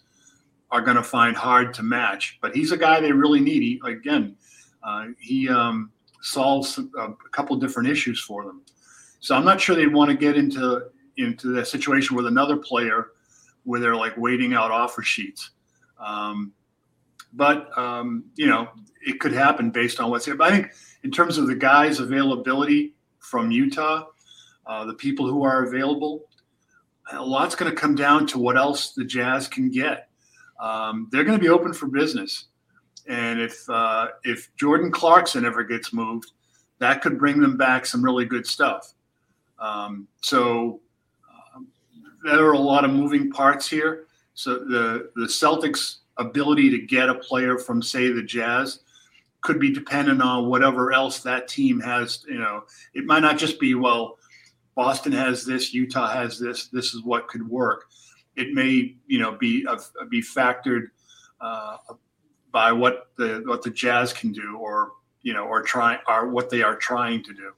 are 0.73 0.81
going 0.81 0.97
to 0.97 1.03
find 1.03 1.37
hard 1.37 1.71
to 1.75 1.83
match. 1.83 2.39
But 2.41 2.55
he's 2.55 2.71
a 2.71 2.77
guy 2.77 2.99
they 2.99 3.11
really 3.11 3.39
need. 3.39 3.61
He, 3.61 3.81
again, 3.85 4.35
uh, 4.81 5.09
he 5.19 5.47
um, 5.47 5.91
solves 6.23 6.79
a, 6.97 7.13
couple 7.31 7.55
different 7.57 7.89
issues 7.89 8.19
for 8.19 8.43
them. 8.43 8.63
So 9.19 9.35
I'm 9.35 9.45
not 9.45 9.61
sure 9.61 9.75
they'd 9.75 9.93
want 9.93 10.09
to 10.09 10.17
get 10.17 10.35
into 10.35 10.87
into 11.17 11.53
that 11.53 11.67
situation 11.67 12.15
with 12.15 12.25
another 12.25 12.57
player 12.57 13.11
where 13.65 13.79
they're 13.79 13.95
like 13.95 14.17
waiting 14.17 14.55
out 14.55 14.71
offer 14.71 15.03
sheets. 15.03 15.51
Um, 15.99 16.51
but 17.33 17.75
um, 17.77 18.25
you 18.35 18.47
know, 18.47 18.69
it 19.05 19.19
could 19.19 19.31
happen 19.31 19.69
based 19.69 19.99
on 19.99 20.09
what's 20.09 20.25
here. 20.25 20.35
But 20.35 20.51
I 20.51 20.55
think 20.55 20.71
in 21.03 21.11
terms 21.11 21.37
of 21.37 21.45
the 21.45 21.55
guys' 21.55 21.99
availability 21.99 22.95
from 23.19 23.51
Utah, 23.51 24.07
uh, 24.65 24.85
the 24.85 24.95
people 24.95 25.27
who 25.27 25.43
are 25.43 25.65
available, 25.65 26.25
a 27.11 27.23
lot's 27.23 27.53
going 27.53 27.69
to 27.69 27.79
come 27.79 27.93
down 27.93 28.25
to 28.27 28.39
what 28.39 28.57
else 28.57 28.93
the 28.93 29.05
Jazz 29.05 29.47
can 29.47 29.69
get 29.69 30.09
um, 30.63 31.09
they're 31.11 31.25
going 31.25 31.37
to 31.37 31.43
be 31.43 31.49
open 31.49 31.73
for 31.73 31.87
business. 31.87 32.45
And 33.07 33.41
if 33.41 33.69
uh, 33.69 34.07
if 34.23 34.49
Jordan 34.55 34.91
Clarkson 34.91 35.45
ever 35.45 35.63
gets 35.63 35.91
moved, 35.91 36.31
that 36.79 37.01
could 37.01 37.19
bring 37.19 37.41
them 37.41 37.57
back 37.57 37.85
some 37.85 38.03
really 38.03 38.23
good 38.23 38.47
stuff. 38.47 38.93
Um, 39.59 40.07
so 40.21 40.79
um, 41.53 41.67
there 42.23 42.45
are 42.45 42.53
a 42.53 42.59
lot 42.59 42.85
of 42.85 42.91
moving 42.91 43.29
parts 43.29 43.69
here. 43.69 44.05
So 44.35 44.59
the 44.59 45.11
the 45.17 45.25
Celtics' 45.25 45.97
ability 46.17 46.69
to 46.69 46.79
get 46.79 47.09
a 47.09 47.15
player 47.15 47.57
from, 47.57 47.81
say, 47.81 48.09
the 48.09 48.23
Jazz 48.23 48.79
could 49.41 49.59
be 49.59 49.73
dependent 49.73 50.21
on 50.21 50.47
whatever 50.47 50.93
else 50.93 51.19
that 51.19 51.49
team 51.49 51.81
has. 51.81 52.23
You 52.25 52.39
know, 52.39 52.63
it 52.93 53.05
might 53.05 53.19
not 53.19 53.37
just 53.37 53.59
be 53.59 53.75
well, 53.75 54.17
Boston 54.75 55.11
has 55.11 55.45
this, 55.45 55.73
Utah 55.73 56.07
has 56.07 56.39
this. 56.39 56.67
This 56.67 56.93
is 56.93 57.03
what 57.03 57.27
could 57.27 57.45
work 57.49 57.89
it 58.35 58.53
may 58.53 58.95
you 59.07 59.19
know 59.19 59.31
be 59.31 59.65
uh, 59.67 59.77
be 60.09 60.21
factored 60.21 60.87
uh, 61.41 61.77
by 62.51 62.71
what 62.71 63.09
the 63.17 63.43
what 63.45 63.61
the 63.61 63.69
Jazz 63.69 64.13
can 64.13 64.31
do, 64.31 64.57
or 64.57 64.91
you 65.21 65.33
know, 65.33 65.45
or 65.45 65.61
try 65.61 65.99
are 66.07 66.27
what 66.27 66.49
they 66.49 66.61
are 66.61 66.75
trying 66.75 67.23
to 67.23 67.33
do. 67.33 67.51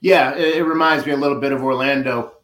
Yeah, 0.00 0.34
it, 0.34 0.56
it 0.56 0.64
reminds 0.64 1.06
me 1.06 1.12
a 1.12 1.16
little 1.16 1.40
bit 1.40 1.52
of 1.52 1.62
Orlando 1.62 2.34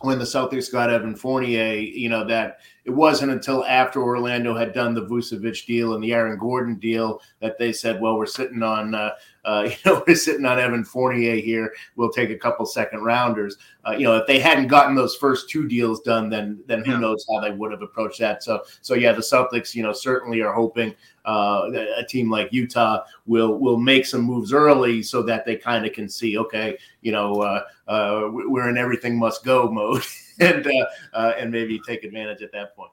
when 0.00 0.18
the 0.18 0.24
Celtics 0.24 0.70
got 0.70 0.90
Evan 0.90 1.16
Fournier. 1.16 1.74
You 1.74 2.08
know 2.08 2.24
that 2.26 2.58
it 2.84 2.90
wasn't 2.90 3.32
until 3.32 3.64
after 3.64 4.02
Orlando 4.02 4.54
had 4.56 4.72
done 4.72 4.94
the 4.94 5.06
Vucevic 5.06 5.66
deal 5.66 5.94
and 5.94 6.02
the 6.02 6.12
Aaron 6.12 6.38
Gordon 6.38 6.76
deal 6.76 7.20
that 7.40 7.58
they 7.58 7.72
said, 7.72 8.00
"Well, 8.00 8.16
we're 8.16 8.26
sitting 8.26 8.62
on, 8.62 8.94
uh, 8.94 9.12
uh, 9.44 9.64
you 9.70 9.76
know, 9.84 10.02
we're 10.06 10.16
sitting 10.16 10.44
on 10.44 10.58
Evan 10.58 10.84
Fournier 10.84 11.36
here. 11.36 11.72
We'll 11.96 12.10
take 12.10 12.30
a 12.30 12.36
couple 12.36 12.66
second 12.66 13.00
rounders." 13.02 13.56
Uh, 13.86 13.92
you 13.92 14.04
know, 14.04 14.16
if 14.16 14.26
they 14.26 14.38
hadn't 14.38 14.68
gotten 14.68 14.94
those 14.94 15.16
first 15.16 15.50
two 15.50 15.68
deals 15.68 16.00
done, 16.00 16.28
then 16.28 16.62
then 16.66 16.84
who 16.84 16.92
yeah. 16.92 16.98
knows 16.98 17.26
how 17.30 17.40
they 17.40 17.50
would 17.50 17.72
have 17.72 17.82
approached 17.82 18.20
that. 18.20 18.42
So, 18.42 18.62
so 18.80 18.94
yeah, 18.94 19.12
the 19.12 19.22
Celtics, 19.22 19.74
you 19.74 19.82
know, 19.82 19.92
certainly 19.92 20.40
are 20.40 20.52
hoping 20.52 20.94
uh, 21.24 21.70
a 21.96 22.04
team 22.04 22.30
like 22.30 22.52
Utah 22.52 23.04
will 23.26 23.58
will 23.58 23.78
make 23.78 24.06
some 24.06 24.22
moves 24.22 24.52
early 24.52 25.02
so 25.02 25.22
that 25.22 25.44
they 25.44 25.56
kind 25.56 25.86
of 25.86 25.92
can 25.92 26.08
see, 26.08 26.38
okay, 26.38 26.78
you 27.00 27.12
know, 27.12 27.42
uh, 27.42 27.64
uh, 27.88 28.28
we're 28.30 28.68
in 28.68 28.78
everything 28.78 29.18
must 29.18 29.44
go 29.44 29.70
mode. 29.70 30.02
and 30.40 30.66
uh, 30.66 30.86
uh, 31.12 31.32
and 31.38 31.50
maybe 31.50 31.80
take 31.86 32.04
advantage 32.04 32.42
at 32.42 32.52
that 32.52 32.74
point. 32.74 32.90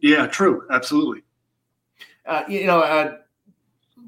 Yeah, 0.00 0.26
true, 0.26 0.66
absolutely. 0.70 1.22
uh, 2.26 2.44
you 2.48 2.66
know, 2.66 2.80
uh, 2.80 3.18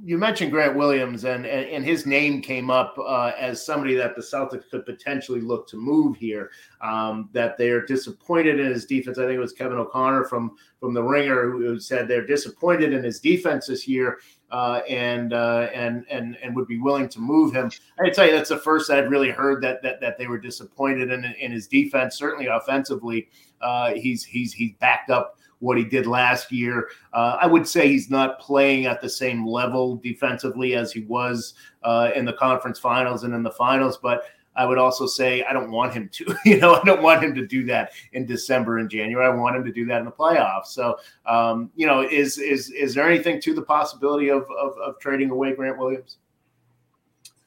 you 0.05 0.19
mentioned 0.19 0.51
Grant 0.51 0.77
Williams, 0.77 1.25
and 1.25 1.47
and, 1.47 1.67
and 1.67 1.85
his 1.85 2.05
name 2.05 2.43
came 2.43 2.71
up 2.71 2.97
uh, 2.99 3.33
as 3.39 3.65
somebody 3.65 3.95
that 3.95 4.15
the 4.15 4.23
Celtics 4.23 4.69
could 4.71 4.85
potentially 4.85 5.41
look 5.41 5.67
to 5.69 5.77
move 5.77 6.17
here. 6.17 6.51
Um, 6.83 7.31
that 7.33 7.57
they're 7.57 7.87
disappointed 7.87 8.61
in 8.61 8.67
his 8.67 8.85
defense. 8.85 9.19
I 9.19 9.23
think 9.23 9.37
it 9.37 9.41
was 9.41 9.55
Kevin 9.55 9.79
O'Connor 9.79 10.25
from 10.25 10.57
from 10.79 10.93
the 10.93 11.03
Ringer 11.03 11.51
who 11.51 11.81
said 11.81 12.07
they're 12.07 12.27
disappointed 12.27 12.93
in 12.93 13.03
his 13.03 13.21
defense 13.21 13.67
this 13.67 13.89
year. 13.89 14.19
Uh, 14.55 14.83
and 14.89 15.33
uh, 15.33 15.69
and 15.75 16.07
and 16.09 16.39
and 16.41 16.55
would 16.55 16.69
be 16.69 16.79
willing 16.79 17.09
to 17.09 17.19
move 17.19 17.53
him. 17.53 17.69
I 17.99 18.09
tell 18.11 18.25
you, 18.25 18.31
that's 18.31 18.51
the 18.51 18.57
first 18.57 18.89
I've 18.89 19.11
really 19.11 19.31
heard 19.31 19.61
that 19.65 19.83
that 19.83 20.01
that 20.01 20.17
they 20.17 20.29
were 20.29 20.39
disappointed 20.39 21.11
in 21.11 21.25
in 21.25 21.51
his 21.51 21.67
defense. 21.67 22.15
Certainly 22.15 22.47
offensively, 22.47 23.27
uh, 23.61 23.95
he's 23.95 24.23
he's 24.23 24.53
he's 24.53 24.71
backed 24.79 25.11
up 25.11 25.41
what 25.59 25.77
he 25.77 25.83
did 25.83 26.07
last 26.07 26.53
year. 26.53 26.91
Uh, 27.13 27.37
I 27.41 27.49
would 27.49 27.67
say 27.67 27.89
he's 27.89 28.11
not 28.11 28.39
playing 28.39 28.87
at 28.87 29.01
the 29.01 29.09
same 29.09 29.45
level 29.45 29.97
defensively 29.97 30.77
as 30.77 30.93
he 30.93 31.01
was 31.01 31.55
uh, 31.83 32.13
in 32.15 32.25
the 32.25 32.35
conference 32.35 32.79
finals 32.79 33.25
and 33.25 33.35
in 33.35 33.43
the 33.43 33.51
finals, 33.51 33.99
but 34.01 34.23
I 34.57 34.65
would 34.65 34.79
also 34.79 35.07
say 35.07 35.43
I 35.43 35.53
don't 35.53 35.71
want 35.71 35.93
him 35.93 36.09
to. 36.11 36.37
You 36.45 36.59
know, 36.59 36.75
I 36.75 36.85
don't 36.85 37.03
want 37.03 37.23
him 37.23 37.35
to 37.35 37.47
do 37.47 37.65
that 37.67 37.93
in 38.13 38.27
December 38.27 38.79
and 38.79 38.91
January. 38.91 39.27
I 39.27 39.35
want 39.35 39.57
him 39.57 39.65
to 39.65 39.73
do 39.73 39.87
that 39.87 39.99
in 39.99 40.05
the 40.05 40.13
playoffs. 40.13 40.67
So, 40.67 40.99
um, 41.27 41.71
you 41.75 41.87
know, 41.87 42.03
is 42.03 42.39
is 42.39 42.71
is 42.71 42.95
there 42.95 43.09
anything 43.09 43.41
to 43.43 43.55
the 43.55 43.63
possibility 43.63 44.29
of 44.29 44.43
of, 44.61 44.77
of 44.79 44.99
trading 45.01 45.31
away 45.31 45.55
Grant 45.55 45.79
Williams? 45.79 46.19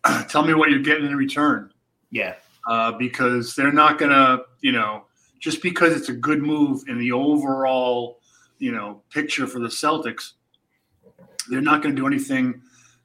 Tell 0.29 0.43
me 0.43 0.53
what 0.53 0.69
you're 0.69 0.79
getting 0.79 1.05
in 1.05 1.15
return. 1.15 1.71
Yeah, 2.09 2.35
uh, 2.67 2.93
because 2.93 3.55
they're 3.55 3.71
not 3.71 3.99
gonna, 3.99 4.39
you 4.61 4.71
know, 4.71 5.05
just 5.39 5.61
because 5.61 5.95
it's 5.95 6.09
a 6.09 6.13
good 6.13 6.41
move 6.41 6.83
in 6.87 6.97
the 6.97 7.11
overall, 7.11 8.19
you 8.59 8.71
know, 8.71 9.01
picture 9.09 9.47
for 9.47 9.59
the 9.59 9.67
Celtics, 9.67 10.33
they're 11.49 11.61
not 11.61 11.81
going 11.81 11.95
to 11.95 12.01
do 12.01 12.07
anything 12.07 12.61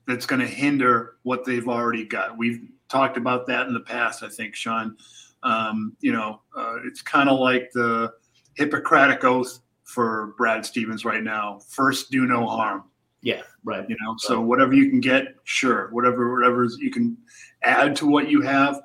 that's 0.07 0.27
going 0.27 0.41
to 0.41 0.47
hinder 0.47 1.17
what 1.23 1.45
they've 1.45 1.69
already 1.69 2.05
got. 2.05 2.37
We've 2.37 2.69
talked 2.93 3.17
about 3.17 3.47
that 3.47 3.67
in 3.67 3.73
the 3.73 3.81
past, 3.81 4.23
I 4.23 4.29
think, 4.29 4.55
Sean. 4.55 4.97
Um, 5.43 5.97
you 6.01 6.13
know, 6.13 6.43
uh, 6.57 6.77
it's 6.85 7.03
kind 7.03 7.29
of 7.29 7.41
like 7.41 7.71
the 7.73 8.13
Hippocratic 8.55 9.25
oath 9.25 9.61
for 9.85 10.35
Brad 10.37 10.65
Stevens 10.65 11.05
right 11.05 11.23
now. 11.23 11.61
First, 11.69 12.11
do 12.11 12.27
no 12.27 12.47
harm. 12.47 12.85
Yeah, 13.23 13.43
right. 13.65 13.89
You 13.89 13.97
know, 14.01 14.15
so 14.19 14.41
whatever 14.41 14.75
you 14.75 14.91
can 14.91 15.01
get, 15.01 15.35
sure. 15.45 15.89
Whatever, 15.91 16.35
whatever 16.35 16.67
you 16.79 16.91
can 16.91 17.17
add 17.63 17.97
to 17.97 18.07
what 18.07 18.29
you 18.29 18.43
have, 18.43 18.81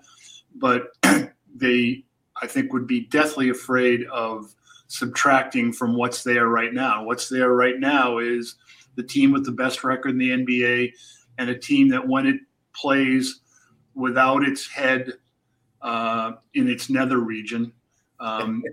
but 0.55 0.87
they 1.55 2.03
I 2.41 2.47
think 2.47 2.71
would 2.71 2.87
be 2.87 3.07
deathly 3.07 3.49
afraid 3.49 4.05
of 4.05 4.53
subtracting 4.87 5.73
from 5.73 5.95
what's 5.95 6.23
there 6.23 6.47
right 6.47 6.73
now. 6.73 7.03
What's 7.03 7.29
there 7.29 7.53
right 7.53 7.79
now 7.79 8.19
is 8.19 8.55
the 8.95 9.03
team 9.03 9.31
with 9.31 9.43
the 9.43 9.51
best 9.51 9.83
record 9.83 10.11
in 10.11 10.17
the 10.17 10.29
NBA 10.29 10.93
and 11.39 11.49
a 11.49 11.57
team 11.57 11.89
that 11.89 12.07
when 12.07 12.27
it 12.27 12.39
plays 12.73 13.41
without 13.97 14.47
its 14.47 14.67
head 14.67 15.13
uh, 15.81 16.33
in 16.53 16.69
its 16.69 16.89
nether 16.89 17.19
region 17.19 17.73
um, 18.19 18.63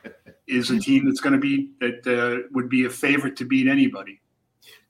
is 0.48 0.70
a 0.70 0.78
team 0.78 1.04
that's 1.04 1.20
going 1.20 1.34
to 1.34 1.38
be 1.38 1.72
that 1.80 2.06
uh, 2.06 2.48
would 2.52 2.68
be 2.68 2.84
a 2.84 2.90
favorite 2.90 3.36
to 3.36 3.44
beat 3.44 3.68
anybody. 3.68 4.20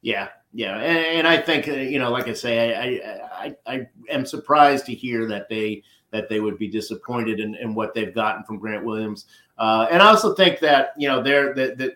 Yeah, 0.03 0.29
yeah, 0.53 0.79
and, 0.79 0.99
and 0.99 1.27
I 1.27 1.39
think 1.39 1.69
uh, 1.69 1.73
you 1.73 1.99
know, 1.99 2.11
like 2.11 2.29
I 2.29 2.33
say, 2.35 2.75
I, 2.75 3.11
I 3.13 3.57
I 3.67 3.75
I 3.75 3.89
am 4.11 4.25
surprised 4.25 4.87
to 4.87 4.95
hear 4.95 5.27
that 5.27 5.49
they 5.49 5.83
that 6.11 6.29
they 6.29 6.41
would 6.41 6.59
be 6.59 6.69
disappointed 6.69 7.41
in, 7.41 7.55
in 7.57 7.75
what 7.75 7.95
they've 7.95 8.15
gotten 8.15 8.45
from 8.45 8.59
Grant 8.59 8.85
Williams. 8.85 9.27
Uh, 9.59 9.87
and 9.91 10.03
I 10.03 10.09
also 10.09 10.35
think 10.35 10.61
that 10.61 10.93
you 10.97 11.09
know 11.09 11.23
they're 11.23 11.55
that 11.55 11.79
that 11.79 11.95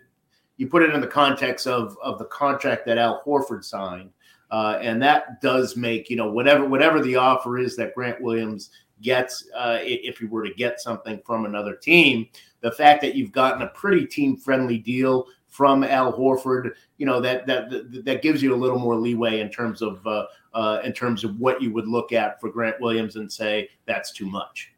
you 0.56 0.66
put 0.66 0.82
it 0.82 0.94
in 0.94 1.00
the 1.00 1.06
context 1.06 1.66
of 1.66 1.96
of 2.02 2.18
the 2.18 2.26
contract 2.26 2.86
that 2.86 2.98
Al 2.98 3.22
Horford 3.24 3.64
signed, 3.64 4.10
uh, 4.52 4.78
and 4.82 5.02
that 5.02 5.40
does 5.40 5.76
make 5.76 6.08
you 6.08 6.16
know 6.16 6.30
whatever 6.30 6.64
whatever 6.64 7.02
the 7.02 7.16
offer 7.16 7.58
is 7.58 7.74
that 7.76 7.94
Grant 7.94 8.20
Williams 8.20 8.70
gets, 9.00 9.48
uh, 9.56 9.78
if 9.80 10.20
you 10.20 10.28
were 10.28 10.44
to 10.44 10.54
get 10.54 10.80
something 10.80 11.20
from 11.26 11.44
another 11.44 11.74
team, 11.74 12.28
the 12.60 12.70
fact 12.70 13.02
that 13.02 13.16
you've 13.16 13.32
gotten 13.32 13.62
a 13.62 13.68
pretty 13.68 14.06
team 14.06 14.36
friendly 14.36 14.78
deal 14.78 15.26
from 15.48 15.82
Al 15.82 16.12
Horford, 16.12 16.70
you 16.98 17.06
know 17.06 17.20
that 17.20 17.46
that 17.46 18.04
that 18.04 18.22
gives 18.22 18.42
you 18.42 18.54
a 18.54 18.56
little 18.56 18.78
more 18.78 18.96
leeway 18.96 19.40
in 19.40 19.50
terms 19.50 19.82
of 19.82 20.06
uh, 20.06 20.26
uh, 20.54 20.80
in 20.84 20.92
terms 20.92 21.24
of 21.24 21.38
what 21.40 21.60
you 21.60 21.72
would 21.72 21.88
look 21.88 22.12
at 22.12 22.40
for 22.40 22.50
Grant 22.50 22.80
Williams 22.80 23.16
and 23.16 23.30
say 23.30 23.68
that's 23.86 24.12
too 24.12 24.26
much. 24.26 24.72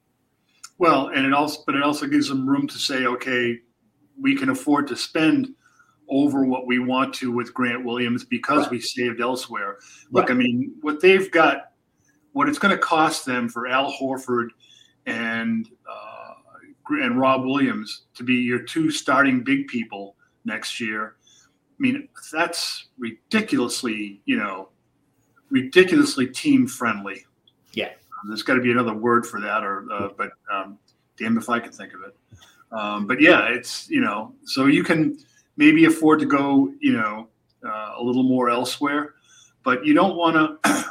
Well, 0.78 1.08
and 1.08 1.26
it 1.26 1.32
also, 1.32 1.62
but 1.66 1.74
it 1.74 1.82
also 1.82 2.06
gives 2.06 2.28
them 2.28 2.48
room 2.48 2.66
to 2.66 2.78
say, 2.78 3.06
okay, 3.06 3.60
we 4.20 4.36
can 4.36 4.50
afford 4.50 4.88
to 4.88 4.96
spend 4.96 5.54
over 6.08 6.44
what 6.44 6.66
we 6.66 6.78
want 6.78 7.14
to 7.14 7.32
with 7.32 7.54
Grant 7.54 7.84
Williams 7.84 8.24
because 8.24 8.68
we 8.70 8.80
saved 8.80 9.20
elsewhere. 9.20 9.78
Look. 10.10 10.30
I 10.30 10.34
mean, 10.34 10.74
what 10.80 11.00
they've 11.00 11.30
got, 11.30 11.72
what 12.32 12.48
it's 12.48 12.58
going 12.58 12.72
to 12.72 12.78
cost 12.78 13.24
them 13.24 13.48
for 13.48 13.66
Al 13.66 13.92
Horford 13.92 14.48
and 15.06 15.68
uh, 15.90 16.34
and 16.90 17.18
Rob 17.18 17.44
Williams 17.44 18.02
to 18.14 18.24
be 18.24 18.34
your 18.34 18.60
two 18.60 18.90
starting 18.90 19.42
big 19.42 19.66
people 19.68 20.16
next 20.44 20.80
year. 20.80 21.16
I 21.42 21.76
mean, 21.78 22.08
that's 22.32 22.88
ridiculously, 22.98 24.20
you 24.26 24.36
know, 24.36 24.68
ridiculously 25.50 26.26
team 26.26 26.66
friendly. 26.66 27.24
Yeah, 27.72 27.90
there's 28.28 28.42
got 28.42 28.54
to 28.54 28.60
be 28.60 28.70
another 28.70 28.94
word 28.94 29.26
for 29.26 29.40
that, 29.40 29.64
or 29.64 29.86
uh, 29.92 30.08
but 30.16 30.30
um, 30.52 30.78
damn 31.16 31.38
if 31.38 31.48
I 31.48 31.60
can 31.60 31.72
think 31.72 31.92
of 31.94 32.02
it. 32.02 32.16
Um, 32.72 33.06
but 33.06 33.20
yeah, 33.20 33.48
it's 33.48 33.88
you 33.88 34.00
know, 34.00 34.34
so 34.44 34.66
you 34.66 34.82
can 34.82 35.18
maybe 35.56 35.84
afford 35.84 36.20
to 36.20 36.26
go, 36.26 36.72
you 36.80 36.92
know, 36.92 37.28
uh, 37.64 37.94
a 37.96 38.02
little 38.02 38.22
more 38.22 38.50
elsewhere, 38.50 39.14
but 39.62 39.84
you 39.84 39.94
don't 39.94 40.16
want 40.16 40.60
to. 40.64 40.84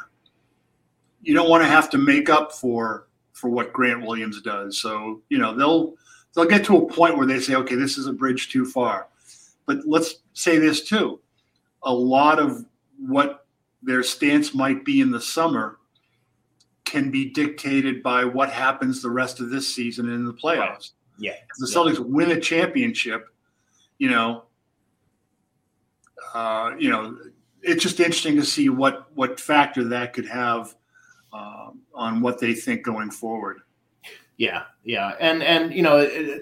you 1.21 1.33
don't 1.33 1.49
want 1.49 1.63
to 1.63 1.69
have 1.69 1.89
to 1.91 1.97
make 1.97 2.29
up 2.29 2.51
for 2.51 3.07
for 3.33 3.49
what 3.49 3.73
Grant 3.73 4.05
Williams 4.05 4.41
does. 4.41 4.79
So 4.79 5.21
you 5.29 5.37
know 5.37 5.55
they'll 5.55 5.93
they'll 6.33 6.45
get 6.45 6.65
to 6.65 6.77
a 6.77 6.87
point 6.87 7.17
where 7.17 7.27
they 7.27 7.39
say, 7.39 7.55
okay, 7.55 7.75
this 7.75 7.97
is 7.97 8.07
a 8.07 8.13
bridge 8.13 8.49
too 8.49 8.65
far. 8.65 9.07
But 9.65 9.79
let's 9.85 10.15
say 10.33 10.57
this 10.57 10.83
too: 10.83 11.19
a 11.83 11.93
lot 11.93 12.39
of 12.39 12.65
what 12.97 13.45
their 13.81 14.03
stance 14.03 14.53
might 14.53 14.85
be 14.85 15.01
in 15.01 15.11
the 15.11 15.21
summer 15.21 15.77
can 16.85 17.11
be 17.11 17.29
dictated 17.29 18.03
by 18.03 18.23
what 18.23 18.49
happens 18.49 19.01
the 19.01 19.09
rest 19.09 19.39
of 19.39 19.49
this 19.49 19.73
season 19.73 20.09
in 20.09 20.25
the 20.25 20.33
playoffs. 20.33 20.57
Right. 20.59 20.91
Yeah. 21.17 21.31
If 21.31 21.57
the 21.59 21.67
Celtics 21.67 21.95
yeah. 21.95 22.05
win 22.05 22.31
a 22.31 22.39
championship, 22.39 23.27
you 23.97 24.09
know, 24.09 24.43
uh, 26.33 26.71
you 26.77 26.89
know, 26.89 27.17
it's 27.61 27.83
just 27.83 27.99
interesting 27.99 28.35
to 28.35 28.45
see 28.45 28.69
what 28.69 29.07
what 29.15 29.39
factor 29.39 29.83
that 29.85 30.13
could 30.13 30.27
have 30.27 30.75
uh, 31.31 31.69
on 31.93 32.21
what 32.21 32.39
they 32.39 32.53
think 32.53 32.83
going 32.83 33.11
forward. 33.11 33.61
Yeah, 34.37 34.63
yeah, 34.83 35.13
and 35.19 35.43
and 35.43 35.73
you 35.73 35.83
know 35.83 36.41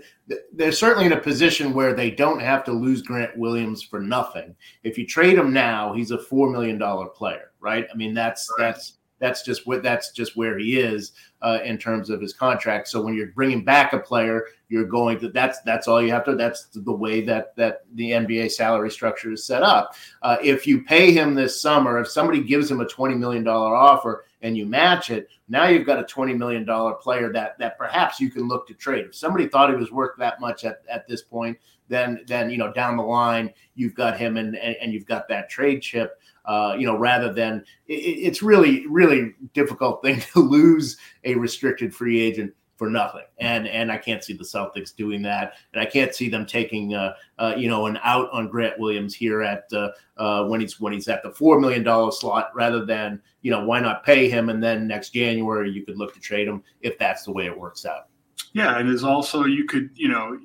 they're 0.53 0.71
certainly 0.71 1.05
in 1.05 1.13
a 1.13 1.19
position 1.19 1.73
where 1.73 1.93
they 1.93 2.09
don't 2.09 2.39
have 2.39 2.63
to 2.63 2.71
lose 2.71 3.01
Grant 3.01 3.37
Williams 3.37 3.83
for 3.83 3.99
nothing. 3.99 4.55
If 4.83 4.97
you 4.97 5.05
trade 5.05 5.37
him 5.37 5.51
now, 5.51 5.93
he's 5.93 6.11
a 6.11 6.17
four 6.17 6.49
million 6.49 6.77
dollar 6.77 7.07
player, 7.07 7.51
right? 7.59 7.85
I 7.93 7.97
mean 7.97 8.13
that's 8.13 8.47
right. 8.57 8.67
that's 8.67 8.93
that's 9.21 9.43
just 9.43 9.65
what 9.67 9.83
that's 9.83 10.11
just 10.11 10.35
where 10.35 10.57
he 10.57 10.77
is 10.77 11.13
uh, 11.41 11.59
in 11.63 11.77
terms 11.77 12.09
of 12.09 12.19
his 12.19 12.33
contract. 12.33 12.87
So 12.87 13.01
when 13.01 13.13
you're 13.13 13.27
bringing 13.27 13.63
back 13.63 13.93
a 13.93 13.99
player, 13.99 14.45
you're 14.67 14.85
going 14.85 15.19
to 15.19 15.29
that's 15.29 15.61
that's 15.61 15.87
all 15.87 16.01
you 16.01 16.11
have 16.11 16.25
to. 16.25 16.35
That's 16.35 16.65
the 16.73 16.91
way 16.91 17.21
that 17.21 17.55
that 17.55 17.85
the 17.93 18.11
NBA 18.11 18.51
salary 18.51 18.89
structure 18.89 19.31
is 19.31 19.45
set 19.45 19.63
up. 19.63 19.95
Uh, 20.23 20.37
if 20.43 20.65
you 20.65 20.83
pay 20.83 21.13
him 21.13 21.35
this 21.35 21.61
summer, 21.61 21.99
if 21.99 22.07
somebody 22.07 22.43
gives 22.43 22.69
him 22.69 22.81
a 22.81 22.87
twenty 22.87 23.15
million 23.15 23.43
dollar 23.43 23.75
offer 23.75 24.25
and 24.41 24.57
you 24.57 24.65
match 24.65 25.11
it, 25.11 25.29
now 25.47 25.67
you've 25.67 25.85
got 25.85 25.99
a 25.99 26.03
twenty 26.03 26.33
million 26.33 26.65
dollar 26.65 26.95
player 26.95 27.31
that 27.31 27.59
that 27.59 27.77
perhaps 27.77 28.19
you 28.19 28.31
can 28.31 28.47
look 28.47 28.67
to 28.67 28.73
trade. 28.73 29.05
If 29.05 29.15
somebody 29.15 29.47
thought 29.47 29.69
he 29.69 29.75
was 29.75 29.91
worth 29.91 30.17
that 30.17 30.41
much 30.41 30.65
at, 30.65 30.81
at 30.89 31.07
this 31.07 31.21
point, 31.21 31.57
then 31.87 32.23
then 32.25 32.49
you 32.49 32.57
know 32.57 32.71
down 32.73 32.97
the 32.97 33.03
line 33.03 33.53
you've 33.75 33.93
got 33.93 34.17
him 34.17 34.37
and 34.37 34.55
and, 34.55 34.75
and 34.81 34.93
you've 34.93 35.05
got 35.05 35.27
that 35.27 35.49
trade 35.49 35.81
chip. 35.81 36.20
Uh, 36.51 36.75
you 36.77 36.85
know, 36.85 36.97
rather 36.97 37.31
than 37.31 37.63
it, 37.87 37.93
it's 37.93 38.43
really, 38.43 38.85
really 38.87 39.33
difficult 39.53 40.01
thing 40.03 40.19
to 40.33 40.39
lose 40.39 40.97
a 41.23 41.33
restricted 41.35 41.95
free 41.95 42.19
agent 42.19 42.53
for 42.75 42.89
nothing. 42.89 43.23
And 43.39 43.69
and 43.69 43.89
I 43.89 43.97
can't 43.97 44.21
see 44.21 44.33
the 44.33 44.43
Celtics 44.43 44.93
doing 44.93 45.21
that, 45.21 45.53
and 45.71 45.81
I 45.81 45.85
can't 45.85 46.13
see 46.13 46.27
them 46.27 46.45
taking 46.45 46.93
uh, 46.93 47.13
uh, 47.39 47.53
you 47.55 47.69
know 47.69 47.85
an 47.85 47.97
out 48.03 48.29
on 48.33 48.49
Grant 48.49 48.77
Williams 48.79 49.15
here 49.15 49.41
at 49.41 49.63
uh, 49.71 49.91
uh 50.17 50.43
when 50.47 50.59
he's 50.59 50.77
when 50.77 50.91
he's 50.91 51.07
at 51.07 51.23
the 51.23 51.31
four 51.31 51.57
million 51.57 51.83
dollar 51.83 52.11
slot, 52.11 52.51
rather 52.53 52.83
than 52.83 53.21
you 53.43 53.51
know 53.51 53.63
why 53.63 53.79
not 53.79 54.03
pay 54.03 54.27
him 54.27 54.49
and 54.49 54.61
then 54.61 54.87
next 54.87 55.11
January 55.11 55.71
you 55.71 55.85
could 55.85 55.97
look 55.97 56.13
to 56.15 56.19
trade 56.19 56.49
him 56.49 56.61
if 56.81 56.97
that's 56.99 57.23
the 57.23 57.31
way 57.31 57.45
it 57.45 57.57
works 57.57 57.85
out. 57.85 58.07
Yeah, 58.51 58.77
and 58.77 58.89
there's 58.89 59.05
also 59.05 59.45
you 59.45 59.63
could 59.63 59.89
you 59.93 60.09
know 60.09 60.37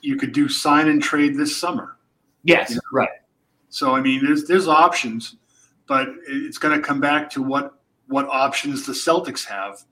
you 0.00 0.16
could 0.16 0.32
do 0.32 0.48
sign 0.48 0.88
and 0.88 1.02
trade 1.02 1.36
this 1.36 1.54
summer. 1.54 1.98
Yes, 2.44 2.70
you 2.70 2.76
know? 2.76 2.80
right. 2.94 3.10
So 3.74 3.92
I 3.92 4.00
mean, 4.00 4.24
there's 4.24 4.44
there's 4.44 4.68
options, 4.68 5.34
but 5.88 6.08
it's 6.28 6.58
going 6.58 6.80
to 6.80 6.86
come 6.86 7.00
back 7.00 7.28
to 7.30 7.42
what 7.42 7.74
what 8.06 8.28
options 8.28 8.86
the 8.86 8.92
Celtics 8.92 9.44
have, 9.46 9.82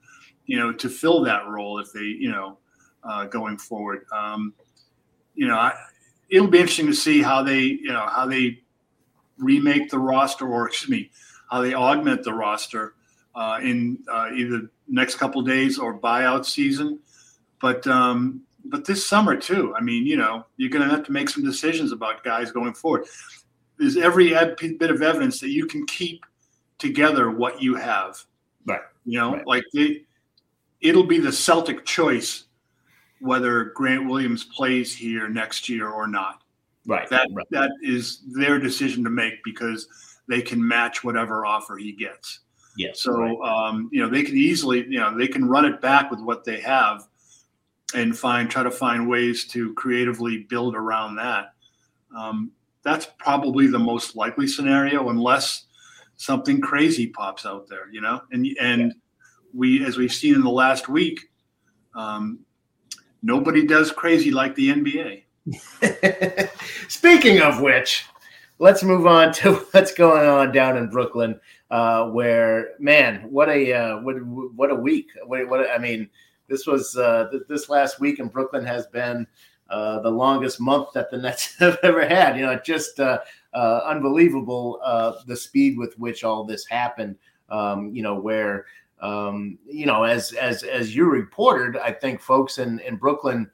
you 0.47 0.57
know, 0.57 0.73
to 0.73 0.89
fill 0.89 1.25
that 1.25 1.49
role 1.49 1.81
if 1.81 1.93
they, 1.93 2.03
you 2.03 2.31
know, 2.31 2.59
uh, 3.03 3.25
going 3.25 3.59
forward. 3.59 4.05
Um, 4.13 4.55
you 5.35 5.49
know, 5.49 5.57
I, 5.57 5.75
it'll 6.31 6.47
be 6.47 6.61
interesting 6.61 6.87
to 6.87 6.95
see 6.95 7.23
how 7.23 7.43
they, 7.43 7.59
you 7.59 7.93
know, 7.93 8.07
how 8.07 8.27
they 8.27 8.61
remake 9.37 9.91
the 9.91 9.99
roster, 9.99 10.47
or 10.47 10.69
excuse 10.69 10.89
me, 10.89 11.11
how 11.51 11.61
they 11.61 11.75
augment 11.75 12.23
the 12.23 12.35
roster 12.35 12.95
uh, 13.35 13.59
in 13.61 13.99
uh, 14.09 14.29
either 14.33 14.71
next 14.87 15.17
couple 15.17 15.43
days 15.43 15.77
or 15.77 15.99
buyout 15.99 16.45
season. 16.45 17.01
But 17.61 17.85
um, 17.89 18.43
but 18.65 18.85
this 18.85 19.05
summer 19.05 19.37
too. 19.37 19.75
I 19.77 19.81
mean, 19.81 20.07
you 20.07 20.17
know, 20.17 20.47
you're 20.57 20.71
going 20.71 20.89
to 20.89 20.95
have 20.95 21.05
to 21.07 21.13
make 21.13 21.29
some 21.29 21.43
decisions 21.43 21.91
about 21.91 22.23
guys 22.23 22.53
going 22.53 22.75
forward. 22.75 23.07
There's 23.83 23.97
every 23.97 24.29
bit 24.29 24.91
of 24.93 25.03
evidence 25.03 25.41
that 25.41 25.51
you 25.51 25.67
can 25.67 25.85
keep 25.87 26.25
together 26.79 27.33
what 27.33 27.61
you 27.61 27.75
have. 27.75 28.23
Right. 28.65 28.81
You 29.05 29.19
know, 29.19 29.33
right. 29.33 29.47
like 29.47 29.65
they, 29.75 30.05
it'll 30.81 31.03
be 31.03 31.19
the 31.19 31.33
Celtic 31.33 31.85
choice 31.85 32.45
whether 33.21 33.65
Grant 33.75 34.09
Williams 34.09 34.45
plays 34.45 34.95
here 34.95 35.29
next 35.29 35.69
year 35.69 35.89
or 35.89 36.07
not. 36.07 36.43
Right. 36.87 37.09
That 37.11 37.27
right. 37.33 37.47
that 37.51 37.73
is 37.83 38.21
their 38.29 38.61
decision 38.61 39.03
to 39.03 39.11
make 39.11 39.43
because 39.43 39.89
they 40.29 40.43
can 40.43 40.65
match 40.65 41.03
whatever 41.03 41.45
offer 41.45 41.77
he 41.77 41.91
gets. 41.91 42.39
Yes. 42.77 43.01
So 43.01 43.13
right. 43.13 43.69
um, 43.69 43.91
you 43.93 44.01
know 44.01 44.09
they 44.09 44.23
can 44.23 44.37
easily 44.37 44.87
you 44.89 45.01
know 45.01 45.19
they 45.19 45.27
can 45.27 45.49
run 45.49 45.65
it 45.65 45.81
back 45.81 46.09
with 46.09 46.21
what 46.21 46.45
they 46.45 46.61
have, 46.61 47.09
and 47.97 48.17
find 48.17 48.49
try 48.49 48.63
to 48.63 48.71
find 48.71 49.09
ways 49.09 49.45
to 49.49 49.75
creatively 49.75 50.39
build 50.39 50.77
around 50.77 51.17
that. 51.17 51.55
Um, 52.17 52.53
that's 52.85 53.07
probably 53.19 53.67
the 53.67 53.79
most 53.79 54.17
likely 54.17 54.47
scenario, 54.47 55.09
unless 55.09 55.67
something 56.17 56.61
crazy 56.61 57.09
pops 57.09 57.47
out 57.47 57.69
there. 57.69 57.89
You 57.91 58.01
know, 58.01 58.21
and 58.33 58.47
and 58.61 58.95
we 59.55 59.85
as 59.85 59.97
we've 59.97 60.13
seen 60.13 60.35
in 60.35 60.43
the 60.43 60.51
last 60.51 60.89
week, 60.89 61.21
um, 61.95 62.41
nobody 63.23 63.67
does 63.67 63.93
crazy 63.93 64.31
like 64.31 64.55
the 64.55 64.71
NBA. 64.71 65.23
Speaking 66.89 67.41
of 67.41 67.61
which, 67.61 68.05
let's 68.59 68.83
move 68.83 69.07
on 69.07 69.33
to 69.35 69.55
what's 69.73 69.93
going 69.93 70.29
on 70.29 70.53
down 70.53 70.77
in 70.77 70.89
Brooklyn, 70.89 71.39
uh, 71.71 72.07
where 72.11 72.71
man, 72.79 73.23
what 73.31 73.49
a 73.49 73.73
uh, 73.73 74.01
what 74.01 74.17
what 74.25 74.71
a 74.71 74.75
week! 74.75 75.09
What, 75.25 75.49
what 75.49 75.71
I 75.71 75.79
mean, 75.79 76.09
this 76.49 76.67
was 76.67 76.97
uh, 76.97 77.29
th- 77.31 77.45
this 77.49 77.69
last 77.69 78.01
week 78.01 78.19
in 78.19 78.29
Brooklyn 78.29 78.65
has 78.65 78.87
been 78.89 79.27
uh, 79.73 80.01
the 80.01 80.11
longest 80.11 80.61
month 80.61 80.89
that 80.93 81.11
the 81.11 81.17
Nets 81.17 81.57
have 81.59 81.79
ever 81.83 82.07
had. 82.07 82.37
You 82.37 82.47
know, 82.47 82.61
just 82.65 83.01
uh, 83.01 83.21
uh, 83.55 83.81
unbelievable 83.85 84.79
the 85.27 85.37
speed 85.37 85.79
with 85.79 85.99
which 85.99 86.23
all 86.23 86.45
this 86.45 86.67
happened. 86.67 87.17
Um, 87.49 87.95
you 87.95 88.03
know, 88.03 88.15
where 88.15 88.67
um, 89.03 89.59
you 89.67 89.85
know, 89.85 90.05
as 90.05 90.33
as 90.33 90.63
as 90.63 90.95
you 90.95 91.07
reported, 91.07 91.77
I 91.77 91.93
think 91.93 92.21
folks 92.21 92.59
in 92.59 92.79
in 92.81 92.97
Brooklyn 92.97 93.51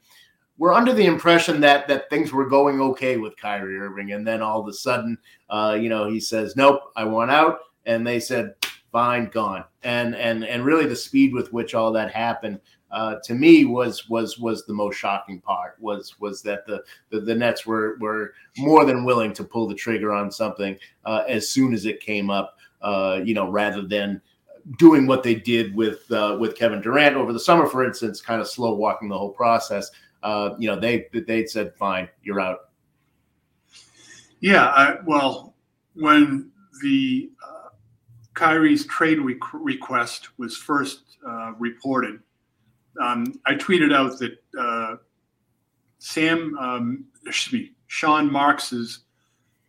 were 0.58 0.74
under 0.74 0.92
the 0.92 1.06
impression 1.06 1.60
that 1.62 1.88
that 1.88 2.10
things 2.10 2.32
were 2.32 2.48
going 2.48 2.80
okay 2.80 3.16
with 3.16 3.36
Kyrie 3.36 3.78
Irving, 3.78 4.12
and 4.12 4.26
then 4.26 4.42
all 4.42 4.60
of 4.60 4.68
a 4.68 4.72
sudden, 4.74 5.16
uh, 5.48 5.76
you 5.80 5.88
know, 5.88 6.08
he 6.08 6.20
says, 6.20 6.54
"Nope, 6.54 6.92
I 6.96 7.04
want 7.04 7.30
out," 7.30 7.60
and 7.86 8.06
they 8.06 8.20
said, 8.20 8.54
"Fine, 8.92 9.30
gone." 9.30 9.64
And 9.82 10.14
and 10.14 10.44
and 10.44 10.64
really, 10.64 10.86
the 10.86 10.96
speed 10.96 11.32
with 11.32 11.52
which 11.52 11.74
all 11.74 11.92
that 11.92 12.12
happened. 12.12 12.60
Uh, 12.90 13.16
to 13.24 13.34
me 13.34 13.64
was 13.64 14.08
was 14.08 14.38
was 14.38 14.64
the 14.64 14.72
most 14.72 14.96
shocking 14.96 15.40
part 15.40 15.76
was 15.78 16.18
was 16.20 16.42
that 16.42 16.66
the 16.66 16.82
the, 17.10 17.20
the 17.20 17.34
Nets 17.34 17.66
were 17.66 17.96
were 18.00 18.32
more 18.56 18.84
than 18.84 19.04
willing 19.04 19.32
to 19.34 19.44
pull 19.44 19.68
the 19.68 19.74
trigger 19.74 20.12
on 20.12 20.30
something 20.30 20.76
uh, 21.04 21.24
as 21.28 21.48
soon 21.48 21.74
as 21.74 21.84
it 21.84 22.00
came 22.00 22.30
up, 22.30 22.56
uh, 22.80 23.20
you 23.22 23.34
know, 23.34 23.50
rather 23.50 23.82
than 23.82 24.20
doing 24.78 25.06
what 25.06 25.22
they 25.22 25.34
did 25.34 25.74
with 25.74 26.10
uh, 26.10 26.36
with 26.40 26.56
Kevin 26.56 26.80
Durant 26.80 27.16
over 27.16 27.32
the 27.32 27.40
summer, 27.40 27.66
for 27.66 27.84
instance, 27.84 28.20
kind 28.20 28.40
of 28.40 28.48
slow 28.48 28.74
walking 28.74 29.08
the 29.08 29.18
whole 29.18 29.32
process 29.32 29.90
uh, 30.22 30.54
you 30.58 30.68
know, 30.68 30.78
they 30.78 31.06
they 31.12 31.46
said, 31.46 31.74
"Fine, 31.74 32.08
you're 32.22 32.40
out." 32.40 32.70
Yeah, 34.40 34.66
I, 34.66 34.96
well, 35.04 35.54
when 35.94 36.50
the 36.82 37.30
uh, 37.44 37.68
Kyrie's 38.34 38.86
trade 38.86 39.20
re- 39.20 39.38
request 39.52 40.38
was 40.38 40.56
first 40.56 41.02
reported, 41.58 42.20
um, 43.00 43.40
I 43.46 43.54
tweeted 43.54 43.94
out 43.94 44.18
that 44.18 44.38
uh, 44.58 44.96
Sam, 45.98 46.56
um, 46.58 47.04
excuse 47.26 47.52
me, 47.52 47.72
Sean 47.86 48.30
Marks's 48.30 49.00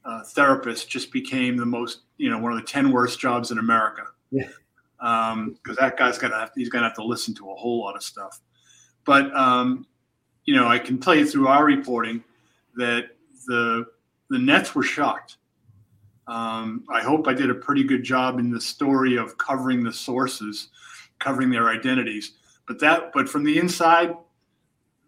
uh, 0.05 0.23
therapist 0.23 0.89
just 0.89 1.11
became 1.11 1.57
the 1.57 1.65
most, 1.65 2.01
you 2.17 2.29
know, 2.29 2.37
one 2.37 2.51
of 2.51 2.59
the 2.59 2.65
ten 2.65 2.91
worst 2.91 3.19
jobs 3.19 3.51
in 3.51 3.57
America. 3.57 4.03
Yeah. 4.31 4.47
Because 4.97 5.33
um, 5.33 5.75
that 5.79 5.97
guy's 5.97 6.17
gonna 6.17 6.37
have, 6.37 6.51
he's 6.55 6.69
gonna 6.69 6.87
have 6.87 6.95
to 6.95 7.03
listen 7.03 7.33
to 7.35 7.51
a 7.51 7.55
whole 7.55 7.79
lot 7.79 7.95
of 7.95 8.03
stuff. 8.03 8.41
But 9.05 9.33
um, 9.35 9.87
you 10.45 10.55
know, 10.55 10.67
I 10.67 10.79
can 10.79 10.99
tell 10.99 11.15
you 11.15 11.25
through 11.25 11.47
our 11.47 11.63
reporting 11.63 12.23
that 12.75 13.09
the 13.47 13.85
the 14.29 14.39
Nets 14.39 14.75
were 14.75 14.83
shocked. 14.83 15.37
Um, 16.27 16.83
I 16.89 17.01
hope 17.01 17.27
I 17.27 17.33
did 17.33 17.49
a 17.49 17.55
pretty 17.55 17.83
good 17.83 18.03
job 18.03 18.37
in 18.39 18.51
the 18.51 18.61
story 18.61 19.15
of 19.15 19.37
covering 19.37 19.83
the 19.83 19.93
sources, 19.93 20.69
covering 21.17 21.49
their 21.49 21.69
identities. 21.69 22.33
But 22.69 22.79
that, 22.79 23.11
but 23.13 23.27
from 23.27 23.43
the 23.43 23.59
inside, 23.59 24.15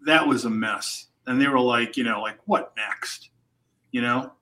that 0.06 0.28
was 0.28 0.44
a 0.44 0.50
mess. 0.50 1.08
And 1.26 1.40
they 1.40 1.48
were 1.48 1.62
like, 1.62 1.96
you 1.96 2.04
know, 2.04 2.22
like 2.22 2.40
what 2.46 2.74
next? 2.76 3.30
You 3.92 4.02
know, 4.02 4.34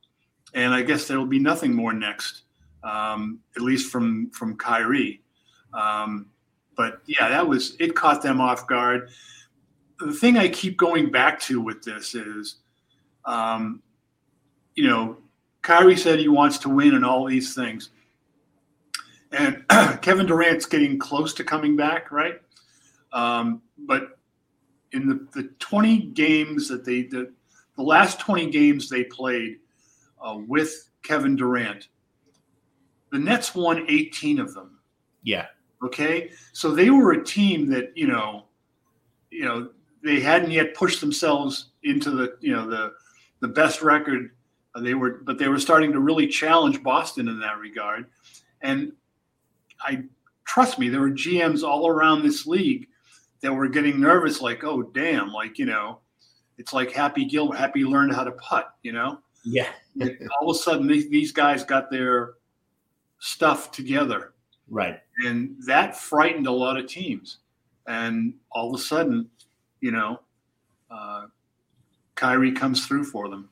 and 0.55 0.73
I 0.73 0.82
guess 0.82 1.08
there 1.08 1.19
will 1.19 1.27
be 1.27 1.38
nothing 1.38 1.75
more 1.75 1.93
next, 1.93 2.43
um, 2.84 3.39
at 3.55 3.62
least 3.62 3.91
from 3.91 4.32
from 4.32 4.58
Kyrie. 4.58 5.21
Um, 5.73 6.27
but 6.75 7.01
yeah, 7.05 7.29
that 7.29 7.47
was 7.47 7.75
it. 7.79 7.95
Caught 7.95 8.23
them 8.23 8.41
off 8.41 8.65
guard 8.65 9.10
the 9.99 10.13
thing 10.13 10.38
I 10.38 10.47
keep 10.47 10.77
going 10.77 11.12
back 11.12 11.39
to 11.41 11.62
with 11.62 11.84
this 11.84 12.15
is, 12.15 12.55
um, 13.25 13.82
you 14.75 14.88
know, 14.88 15.17
Kyrie 15.62 15.97
said 15.97 16.19
he 16.19 16.29
wants 16.29 16.58
to 16.60 16.69
win 16.69 16.95
and 16.95 17.05
all 17.05 17.25
these 17.25 17.53
things. 17.53 17.89
And 19.32 19.63
Kevin 20.01 20.25
Durant's 20.25 20.65
getting 20.65 20.97
close 20.97 21.34
to 21.36 21.43
coming 21.43 21.75
back, 21.75 22.12
right? 22.12 22.41
Um, 23.12 23.62
but 23.78 24.19
in 24.91 25.08
the, 25.08 25.28
the 25.34 25.50
20 25.60 26.08
games 26.08 26.67
that 26.69 26.86
they, 26.86 27.04
the, 27.04 27.32
the 27.76 27.84
last 27.84 28.19
20 28.19 28.50
games 28.50 28.89
they 28.89 29.04
played 29.06 29.60
uh, 30.22 30.38
with 30.48 30.89
Kevin 31.04 31.36
Durant, 31.36 31.88
the 33.12 33.19
Nets 33.19 33.56
won 33.56 33.86
18 33.88 34.39
of 34.39 34.54
them. 34.54 34.80
Yeah. 35.24 35.48
Okay. 35.84 36.32
So 36.54 36.72
they 36.72 36.89
were 36.89 37.13
a 37.13 37.24
team 37.24 37.69
that, 37.69 37.95
you 37.95 38.08
know, 38.08 38.45
you 39.32 39.45
know, 39.45 39.69
they 40.04 40.19
hadn't 40.19 40.52
yet 40.52 40.74
pushed 40.74 41.02
themselves 41.02 41.72
into 41.84 42.12
the 42.12 42.38
you 42.39 42.54
know 42.54 42.69
the 42.69 42.93
the 43.41 43.48
best 43.48 43.82
record 43.82 44.32
they 44.82 44.93
were 44.93 45.22
but 45.24 45.38
they 45.38 45.48
were 45.48 45.60
starting 45.60 45.91
to 45.91 46.00
really 46.00 46.28
challenge 46.28 46.82
boston 46.84 47.28
in 47.28 47.39
that 47.39 47.58
regard 47.58 48.06
and 48.62 48.91
i 49.82 50.04
trust 50.45 50.80
me 50.80 50.89
there 50.89 51.02
were 51.02 51.12
gms 51.12 51.63
all 51.63 51.88
around 51.88 52.24
this 52.24 52.45
league 52.45 52.88
that 53.41 53.54
were 53.54 53.67
getting 53.67 53.99
nervous 53.99 54.41
like 54.41 54.63
oh 54.63 54.82
damn 54.82 55.32
like 55.32 55.58
you 55.58 55.65
know 55.65 55.99
it's 56.58 56.73
like 56.73 56.91
happy 56.91 57.25
gil 57.25 57.52
happy 57.52 57.84
learned 57.84 58.13
how 58.13 58.23
to 58.23 58.32
putt 58.34 58.75
you 58.84 58.91
know? 58.91 59.19
Yeah. 59.45 59.69
All 60.41 60.49
of 60.49 60.56
a 60.56 60.60
sudden 60.60 60.88
these, 60.88 61.10
these 61.10 61.32
guys 61.32 61.63
got 61.63 61.89
their 61.89 62.34
stuff 63.19 63.71
together. 63.71 64.34
Right. 64.69 64.99
And 65.25 65.56
that 65.65 65.97
frightened 65.97 66.45
a 66.45 66.52
lot 66.52 66.78
of 66.78 66.88
teams. 66.88 67.38
And 67.88 68.34
all 68.52 68.73
of 68.73 68.80
a 68.80 68.84
sudden 68.84 69.30
you 69.82 69.91
know, 69.91 70.19
uh, 70.91 71.28
Kyrie 72.15 72.52
comes 72.52 72.86
through 72.86 73.06
for 73.06 73.30
them. 73.30 73.49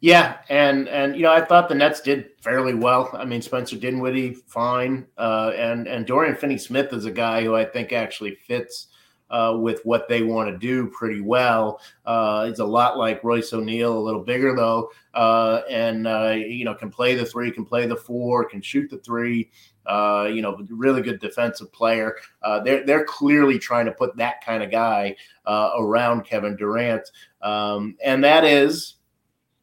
Yeah, 0.00 0.38
and 0.48 0.88
and 0.88 1.16
you 1.16 1.22
know 1.22 1.32
I 1.32 1.40
thought 1.40 1.68
the 1.68 1.74
Nets 1.74 2.00
did 2.00 2.30
fairly 2.40 2.74
well. 2.74 3.10
I 3.12 3.24
mean 3.24 3.42
Spencer 3.42 3.76
Dinwiddie 3.76 4.34
fine, 4.46 5.06
uh, 5.18 5.52
and 5.56 5.86
and 5.86 6.06
Dorian 6.06 6.36
Finney-Smith 6.36 6.92
is 6.92 7.04
a 7.04 7.10
guy 7.10 7.42
who 7.42 7.54
I 7.54 7.64
think 7.64 7.92
actually 7.92 8.36
fits 8.36 8.88
uh, 9.30 9.56
with 9.58 9.80
what 9.84 10.08
they 10.08 10.22
want 10.22 10.48
to 10.50 10.56
do 10.56 10.86
pretty 10.88 11.20
well. 11.20 11.80
Uh, 12.06 12.46
it's 12.48 12.60
a 12.60 12.64
lot 12.64 12.96
like 12.96 13.24
Royce 13.24 13.52
O'Neale, 13.52 13.98
a 13.98 13.98
little 13.98 14.22
bigger 14.22 14.54
though, 14.54 14.90
uh, 15.14 15.62
and 15.68 16.06
uh, 16.06 16.34
you 16.36 16.64
know 16.64 16.74
can 16.74 16.90
play 16.90 17.14
the 17.14 17.26
three, 17.26 17.50
can 17.50 17.64
play 17.64 17.86
the 17.86 17.96
four, 17.96 18.44
can 18.44 18.62
shoot 18.62 18.88
the 18.90 18.98
three. 18.98 19.50
Uh, 19.86 20.28
you 20.30 20.42
know, 20.42 20.62
really 20.68 21.00
good 21.00 21.18
defensive 21.18 21.72
player. 21.72 22.16
Uh, 22.42 22.60
they're 22.60 22.84
they're 22.84 23.04
clearly 23.04 23.58
trying 23.58 23.86
to 23.86 23.92
put 23.92 24.14
that 24.18 24.44
kind 24.44 24.62
of 24.62 24.70
guy 24.70 25.16
around 25.46 26.24
Kevin 26.24 26.56
Durant, 26.56 27.10
um, 27.40 27.96
and 28.04 28.22
that 28.22 28.44
is 28.44 28.97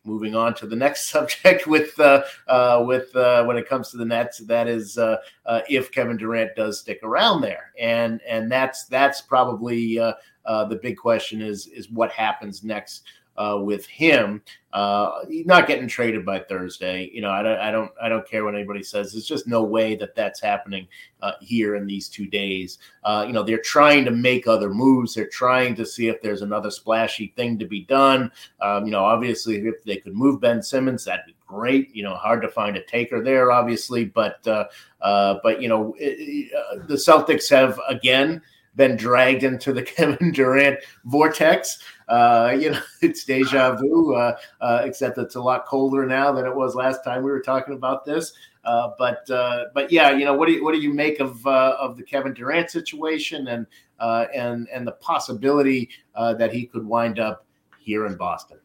moving 0.05 0.35
on 0.35 0.53
to 0.55 0.67
the 0.67 0.75
next 0.75 1.07
subject 1.09 1.67
with 1.67 1.99
uh, 1.99 2.23
uh, 2.47 2.83
with 2.85 3.15
uh, 3.15 3.43
when 3.45 3.57
it 3.57 3.67
comes 3.67 3.89
to 3.91 3.97
the 3.97 4.05
Nets, 4.05 4.39
that 4.39 4.67
is 4.67 4.97
uh, 4.97 5.17
uh, 5.45 5.61
if 5.69 5.91
Kevin 5.91 6.17
Durant 6.17 6.55
does 6.55 6.79
stick 6.79 6.99
around 7.03 7.41
there, 7.41 7.71
and 7.79 8.21
and 8.27 8.51
that's 8.51 8.85
that's 8.85 9.21
probably 9.21 9.99
uh, 9.99 10.13
the 10.45 10.79
big 10.81 10.97
question 10.97 11.41
is 11.41 11.67
is 11.67 11.89
what 11.89 12.11
happens 12.11 12.63
next 12.63 13.03
uh, 13.37 13.59
with 13.61 13.85
him. 13.85 14.41
Uh, 14.73 15.21
not 15.29 15.67
getting 15.67 15.87
traded 15.87 16.25
by 16.25 16.37
Thursday. 16.37 17.09
You 17.13 17.21
know, 17.21 17.29
I 17.29 17.41
don't, 17.41 17.57
I 17.59 17.71
don't, 17.71 17.91
I 18.01 18.09
don't 18.09 18.27
care 18.27 18.43
what 18.43 18.55
anybody 18.55 18.83
says. 18.83 19.13
There's 19.13 19.25
just 19.25 19.47
no 19.47 19.63
way 19.63 19.95
that 19.95 20.15
that's 20.15 20.41
happening 20.41 20.85
uh, 21.21 21.31
here 21.39 21.75
in 21.75 21.87
these 21.87 22.09
two 22.09 22.27
days. 22.27 22.77
Uh, 23.03 23.23
you 23.25 23.31
know, 23.31 23.41
they're 23.41 23.57
trying 23.57 24.03
to 24.03 24.11
make 24.11 24.47
other 24.47 24.73
moves. 24.73 25.15
They're 25.15 25.27
trying 25.27 25.75
to 25.75 25.85
see 25.85 26.09
if 26.09 26.21
there's 26.21 26.41
another 26.41 26.69
splashy 26.69 27.33
thing 27.37 27.57
to 27.59 27.65
be 27.65 27.85
done. 27.85 28.31
Um, 28.59 28.85
you 28.85 28.91
know, 28.91 29.05
obviously, 29.05 29.65
if 29.65 29.81
they 29.85 29.97
could 29.97 30.13
move 30.13 30.41
Ben 30.41 30.61
Simmons, 30.61 31.05
that'd 31.05 31.25
be 31.25 31.35
great. 31.47 31.95
You 31.95 32.03
know, 32.03 32.15
hard 32.15 32.41
to 32.41 32.49
find 32.49 32.75
a 32.75 32.83
taker 32.83 33.23
there, 33.23 33.51
obviously, 33.51 34.03
but 34.03 34.45
uh, 34.45 34.65
uh, 35.01 35.39
but 35.41 35.61
you 35.61 35.69
know, 35.69 35.95
it, 35.97 36.51
the 36.87 36.95
Celtics 36.95 37.49
have 37.49 37.79
again 37.87 38.41
been 38.75 38.95
dragged 38.95 39.43
into 39.43 39.73
the 39.73 39.83
Kevin 39.83 40.31
Durant 40.31 40.79
vortex. 41.05 41.79
Uh, 42.07 42.55
you 42.59 42.71
know, 42.71 42.81
it's 43.01 43.23
deja 43.23 43.75
vu, 43.75 44.13
uh, 44.13 44.37
uh, 44.61 44.81
except 44.83 45.17
it's 45.17 45.35
a 45.35 45.41
lot 45.41 45.65
colder 45.65 46.05
now 46.05 46.31
than 46.31 46.45
it 46.45 46.55
was 46.55 46.75
last 46.75 47.03
time 47.03 47.23
we 47.23 47.31
were 47.31 47.41
talking 47.41 47.73
about 47.73 48.05
this. 48.05 48.33
Uh, 48.63 48.91
but 48.97 49.29
uh, 49.29 49.65
but 49.73 49.91
yeah, 49.91 50.11
you 50.11 50.25
know, 50.25 50.33
what 50.33 50.47
do 50.47 50.53
you 50.53 50.63
what 50.63 50.73
do 50.73 50.79
you 50.79 50.93
make 50.93 51.19
of 51.19 51.45
uh, 51.45 51.75
of 51.79 51.97
the 51.97 52.03
Kevin 52.03 52.33
Durant 52.33 52.69
situation 52.69 53.47
and 53.47 53.67
and 53.99 54.67
and 54.73 54.87
the 54.87 54.93
possibility 54.93 55.89
that 56.15 56.51
he 56.51 56.65
could 56.65 56.85
wind 56.85 57.19
up 57.19 57.45
here 57.79 58.07
in 58.07 58.15
Boston? 58.15 58.57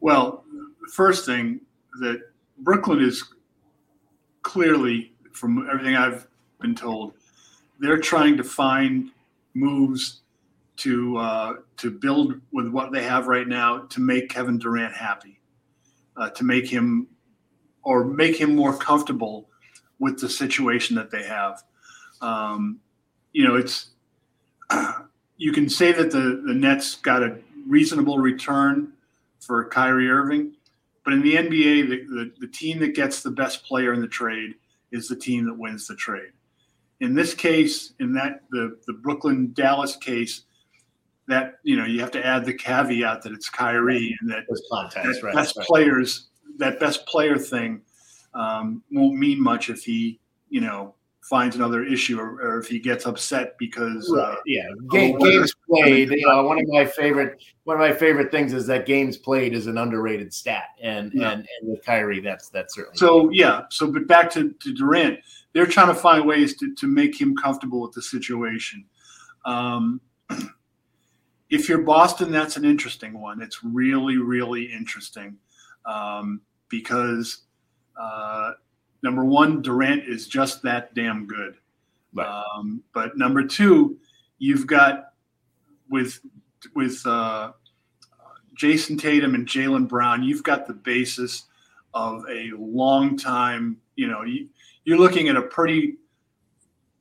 Well, 0.00 0.44
first 0.92 1.26
thing 1.26 1.60
that 2.00 2.20
Brooklyn 2.58 3.00
is 3.00 3.34
clearly, 4.42 5.12
from 5.32 5.68
everything 5.70 5.96
I've 5.96 6.26
been 6.60 6.74
told, 6.74 7.14
they're 7.78 7.98
trying 7.98 8.36
to 8.36 8.44
find 8.44 9.10
moves 9.54 10.22
to 10.76 11.16
uh, 11.16 11.54
to 11.76 11.90
build 11.90 12.40
with 12.52 12.68
what 12.68 12.92
they 12.92 13.02
have 13.02 13.28
right 13.28 13.46
now 13.46 13.80
to 13.90 14.00
make 14.00 14.28
Kevin 14.28 14.58
Durant 14.58 14.94
happy, 14.94 15.40
uh, 16.16 16.30
to 16.30 16.44
make 16.44 16.68
him 16.68 17.06
or 17.82 18.04
make 18.04 18.36
him 18.36 18.54
more 18.54 18.76
comfortable 18.76 19.48
with 19.98 20.18
the 20.18 20.28
situation 20.28 20.96
that 20.96 21.10
they 21.10 21.22
have. 21.22 21.62
Um, 22.20 22.80
you 23.32 23.46
know, 23.46 23.56
it's 23.56 23.90
you 25.36 25.52
can 25.52 25.68
say 25.68 25.92
that 25.92 26.10
the 26.10 26.42
the 26.46 26.54
Nets 26.54 26.96
got 26.96 27.22
a 27.22 27.38
reasonable 27.68 28.18
return 28.18 28.92
for 29.40 29.64
Kyrie 29.68 30.10
Irving, 30.10 30.54
but 31.04 31.12
in 31.12 31.22
the 31.22 31.34
NBA, 31.34 31.88
the, 31.88 32.04
the, 32.06 32.32
the 32.40 32.46
team 32.48 32.78
that 32.80 32.94
gets 32.94 33.22
the 33.22 33.30
best 33.30 33.64
player 33.64 33.92
in 33.92 34.00
the 34.00 34.08
trade 34.08 34.54
is 34.90 35.08
the 35.08 35.16
team 35.16 35.44
that 35.44 35.58
wins 35.58 35.86
the 35.86 35.94
trade. 35.94 36.32
In 37.00 37.14
this 37.14 37.34
case, 37.34 37.92
in 38.00 38.12
that 38.14 38.40
the 38.50 38.78
the 38.86 38.94
Brooklyn 38.94 39.52
Dallas 39.52 39.96
case, 39.96 40.42
that 41.26 41.54
you 41.62 41.76
know 41.76 41.84
you 41.84 42.00
have 42.00 42.10
to 42.12 42.24
add 42.24 42.44
the 42.44 42.54
caveat 42.54 43.22
that 43.22 43.32
it's 43.32 43.48
Kyrie 43.48 44.16
and 44.20 44.30
that, 44.30 44.44
that 44.94 45.22
right, 45.22 45.34
best 45.34 45.56
right. 45.56 45.66
players 45.66 46.28
that 46.58 46.78
best 46.78 47.06
player 47.06 47.38
thing 47.38 47.82
um, 48.34 48.82
won't 48.92 49.18
mean 49.18 49.42
much 49.42 49.70
if 49.70 49.82
he 49.84 50.20
you 50.48 50.60
know 50.60 50.94
finds 51.28 51.56
another 51.56 51.84
issue 51.84 52.20
or, 52.20 52.40
or 52.40 52.58
if 52.58 52.68
he 52.68 52.78
gets 52.78 53.06
upset 53.06 53.56
because 53.58 54.12
uh, 54.12 54.36
yeah 54.46 54.68
Game, 54.90 55.18
games 55.18 55.54
played 55.68 56.10
you 56.10 56.26
know 56.26 56.42
one 56.44 56.58
of 56.58 56.66
my 56.68 56.84
favorite 56.84 57.42
one 57.64 57.76
of 57.76 57.80
my 57.80 57.92
favorite 57.92 58.30
things 58.30 58.52
is 58.52 58.66
that 58.66 58.86
games 58.86 59.16
played 59.16 59.54
is 59.54 59.66
an 59.66 59.78
underrated 59.78 60.32
stat 60.32 60.68
and 60.82 61.12
yeah. 61.14 61.32
and, 61.32 61.48
and 61.60 61.70
with 61.70 61.84
Kyrie 61.84 62.20
that's 62.20 62.48
that's 62.50 62.74
certainly 62.74 62.96
so 62.96 63.30
yeah 63.30 63.62
so 63.70 63.90
but 63.90 64.06
back 64.06 64.30
to, 64.30 64.52
to 64.52 64.74
Durant 64.74 65.18
they're 65.52 65.66
trying 65.66 65.88
to 65.88 65.94
find 65.94 66.26
ways 66.26 66.56
to, 66.56 66.74
to 66.74 66.86
make 66.86 67.18
him 67.18 67.36
comfortable 67.36 67.80
with 67.80 67.92
the 67.92 68.02
situation 68.02 68.84
um, 69.44 70.00
if 71.50 71.68
you're 71.68 71.82
Boston, 71.82 72.32
that's 72.32 72.56
an 72.56 72.64
interesting 72.64 73.20
one. 73.20 73.40
It's 73.42 73.62
really, 73.62 74.16
really 74.16 74.64
interesting 74.64 75.36
um, 75.86 76.40
because 76.68 77.42
uh, 78.00 78.52
number 79.04 79.24
one, 79.24 79.62
Durant 79.62 80.08
is 80.08 80.26
just 80.26 80.62
that 80.62 80.94
damn 80.94 81.26
good. 81.26 81.54
Right. 82.12 82.26
Um, 82.26 82.82
but 82.92 83.16
number 83.16 83.44
two, 83.44 83.98
you've 84.38 84.66
got 84.66 85.12
with 85.88 86.18
with 86.74 87.06
uh, 87.06 87.52
Jayson 88.56 88.98
Tatum 88.98 89.34
and 89.34 89.46
Jaylen 89.46 89.86
Brown, 89.86 90.22
you've 90.22 90.42
got 90.42 90.66
the 90.66 90.72
basis 90.72 91.44
of 91.92 92.24
a 92.28 92.50
long 92.56 93.16
time. 93.16 93.76
You 93.94 94.08
know, 94.08 94.22
you, 94.22 94.48
you're 94.84 94.98
looking 94.98 95.28
at 95.28 95.36
a 95.36 95.42
pretty 95.42 95.96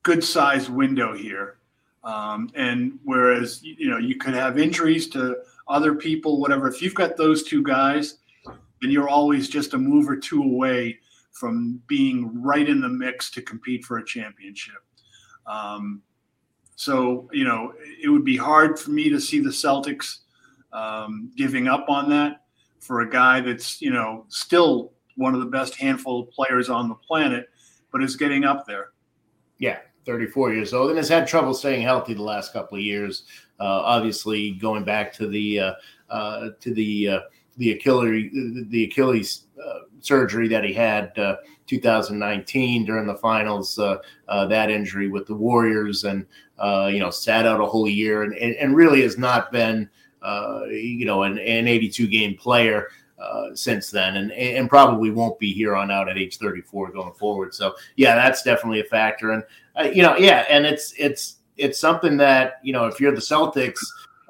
good 0.03 0.23
sized 0.23 0.69
window 0.69 1.15
here 1.15 1.57
um, 2.03 2.49
and 2.55 2.99
whereas 3.03 3.63
you 3.63 3.89
know 3.89 3.97
you 3.97 4.15
could 4.17 4.33
have 4.33 4.59
injuries 4.59 5.07
to 5.09 5.37
other 5.67 5.95
people, 5.95 6.39
whatever. 6.39 6.67
If 6.67 6.81
you've 6.81 6.93
got 6.93 7.15
those 7.15 7.43
two 7.43 7.63
guys, 7.63 8.17
then 8.45 8.91
you're 8.91 9.09
always 9.09 9.47
just 9.47 9.73
a 9.73 9.77
move 9.77 10.09
or 10.09 10.17
two 10.17 10.43
away 10.43 10.99
from 11.33 11.81
being 11.87 12.41
right 12.41 12.69
in 12.69 12.79
the 12.79 12.89
mix 12.89 13.29
to 13.31 13.41
compete 13.41 13.83
for 13.83 13.97
a 13.97 14.05
championship. 14.05 14.81
Um, 15.45 16.01
so 16.75 17.29
you 17.33 17.43
know 17.43 17.73
it 18.01 18.09
would 18.09 18.25
be 18.25 18.37
hard 18.37 18.79
for 18.79 18.91
me 18.91 19.09
to 19.09 19.19
see 19.19 19.39
the 19.39 19.49
Celtics 19.49 20.19
um, 20.71 21.31
giving 21.35 21.67
up 21.67 21.89
on 21.89 22.09
that 22.09 22.41
for 22.79 23.01
a 23.01 23.09
guy 23.09 23.41
that's 23.41 23.81
you 23.81 23.91
know 23.91 24.25
still 24.29 24.93
one 25.15 25.33
of 25.33 25.39
the 25.39 25.45
best 25.45 25.75
handful 25.75 26.21
of 26.21 26.31
players 26.31 26.69
on 26.69 26.89
the 26.89 26.95
planet, 26.95 27.49
but 27.91 28.01
is 28.01 28.15
getting 28.15 28.45
up 28.45 28.65
there. 28.65 28.91
Yeah, 29.59 29.79
34 30.05 30.53
years 30.53 30.73
old 30.73 30.89
and 30.89 30.97
has 30.97 31.09
had 31.09 31.27
trouble 31.27 31.53
staying 31.53 31.83
healthy 31.83 32.13
the 32.13 32.21
last 32.21 32.53
couple 32.53 32.77
of 32.77 32.83
years. 32.83 33.23
Uh, 33.59 33.81
obviously, 33.83 34.51
going 34.51 34.83
back 34.83 35.13
to 35.13 35.27
the 35.27 35.59
uh, 35.59 35.73
uh, 36.09 36.49
to 36.59 36.73
the 36.73 37.07
uh, 37.09 37.19
the 37.57 37.71
Achilles 37.71 38.31
the 38.69 38.85
Achilles 38.85 39.45
uh, 39.63 39.79
surgery 40.03 40.47
that 40.47 40.63
he 40.63 40.73
had 40.73 41.17
uh, 41.17 41.37
2019 41.67 42.85
during 42.85 43.07
the 43.07 43.15
finals, 43.15 43.75
that 43.75 44.69
injury 44.69 45.07
with 45.07 45.25
the 45.27 45.35
Warriors, 45.35 46.03
and 46.03 46.25
you 46.91 46.99
know 46.99 47.09
sat 47.09 47.45
out 47.45 47.61
a 47.61 47.65
whole 47.65 47.87
year, 47.87 48.23
and 48.23 48.33
and, 48.35 48.75
really 48.75 49.01
has 49.01 49.17
not 49.17 49.51
been 49.51 49.89
you 50.69 51.05
know 51.05 51.23
an, 51.23 51.37
an 51.39 51.67
82 51.67 52.07
game 52.07 52.35
player. 52.35 52.89
Uh, 53.23 53.55
since 53.55 53.89
then, 53.89 54.17
and 54.17 54.33
and 54.33 54.67
probably 54.67 55.09
won't 55.09 55.39
be 55.39 55.53
here 55.53 55.77
on 55.77 55.89
out 55.89 56.09
at 56.09 56.17
age 56.17 56.37
34 56.37 56.91
going 56.91 57.13
forward. 57.13 57.53
So 57.53 57.73
yeah, 57.95 58.15
that's 58.15 58.43
definitely 58.43 58.81
a 58.81 58.85
factor. 58.85 59.31
And 59.31 59.43
uh, 59.79 59.83
you 59.83 60.01
know, 60.01 60.17
yeah, 60.17 60.45
and 60.49 60.65
it's 60.65 60.93
it's 60.97 61.37
it's 61.55 61.79
something 61.79 62.17
that 62.17 62.59
you 62.63 62.73
know 62.73 62.85
if 62.85 62.99
you're 62.99 63.13
the 63.13 63.21
Celtics, 63.21 63.79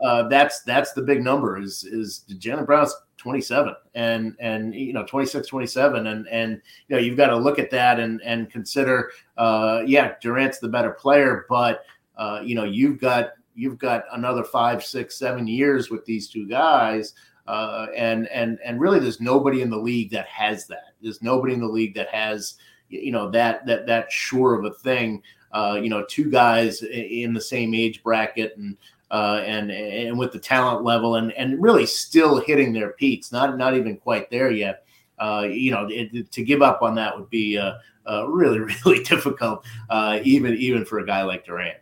uh, 0.03 0.27
that's 0.27 0.61
that's 0.61 0.93
the 0.93 1.01
big 1.01 1.23
number 1.23 1.59
is 1.59 1.83
is 1.85 2.25
Jaylen 2.29 2.67
Brown's 2.67 2.95
27 3.23 3.73
and 3.95 4.35
and 4.39 4.75
you 4.75 4.93
know 4.93 5.03
26 5.05 5.47
27 5.47 6.07
and 6.07 6.27
and 6.27 6.61
you 6.87 6.95
know 6.95 7.01
you've 7.01 7.17
got 7.17 7.27
to 7.27 7.35
look 7.35 7.57
at 7.57 7.71
that 7.71 7.99
and 7.99 8.21
and 8.23 8.51
consider 8.51 9.11
uh 9.37 9.81
yeah 9.85 10.13
durant's 10.21 10.59
the 10.59 10.67
better 10.67 10.91
player 10.91 11.45
but 11.49 11.85
uh 12.17 12.39
you 12.43 12.53
know 12.53 12.65
you've 12.65 12.99
got 12.99 13.31
you've 13.55 13.79
got 13.79 14.03
another 14.11 14.43
five 14.43 14.83
six 14.83 15.17
seven 15.17 15.47
years 15.47 15.89
with 15.89 16.05
these 16.05 16.29
two 16.29 16.47
guys 16.47 17.13
uh, 17.47 17.87
and 17.95 18.27
and 18.29 18.57
and 18.63 18.79
really, 18.79 18.99
there's 18.99 19.19
nobody 19.19 19.61
in 19.61 19.69
the 19.69 19.77
league 19.77 20.11
that 20.11 20.27
has 20.27 20.65
that. 20.67 20.93
There's 21.01 21.21
nobody 21.21 21.53
in 21.53 21.59
the 21.59 21.67
league 21.67 21.93
that 21.95 22.07
has 22.09 22.55
you 22.89 23.11
know 23.11 23.29
that 23.31 23.65
that 23.65 23.85
that 23.87 24.11
sure 24.11 24.55
of 24.55 24.65
a 24.65 24.73
thing. 24.73 25.21
Uh, 25.51 25.79
you 25.81 25.89
know, 25.89 26.03
two 26.05 26.31
guys 26.31 26.81
in 26.81 27.33
the 27.33 27.41
same 27.41 27.75
age 27.75 28.01
bracket 28.01 28.57
and 28.57 28.75
uh, 29.13 29.43
and 29.45 29.69
and 29.71 30.17
with 30.17 30.31
the 30.31 30.39
talent 30.39 30.83
level 30.83 31.17
and 31.17 31.31
and 31.33 31.61
really 31.61 31.85
still 31.85 32.39
hitting 32.39 32.73
their 32.73 32.93
peaks. 32.93 33.31
Not 33.31 33.55
not 33.57 33.77
even 33.77 33.95
quite 33.97 34.29
there 34.31 34.49
yet. 34.49 34.85
Uh, 35.19 35.47
you 35.49 35.69
know, 35.69 35.87
it, 35.89 36.31
to 36.31 36.43
give 36.43 36.63
up 36.63 36.81
on 36.81 36.95
that 36.95 37.15
would 37.15 37.29
be 37.29 37.55
uh, 37.57 37.73
uh, 38.09 38.27
really 38.27 38.59
really 38.85 39.03
difficult, 39.03 39.63
uh, 39.91 40.19
even 40.23 40.55
even 40.55 40.83
for 40.83 40.97
a 40.99 41.05
guy 41.05 41.21
like 41.21 41.45
Durant. 41.45 41.77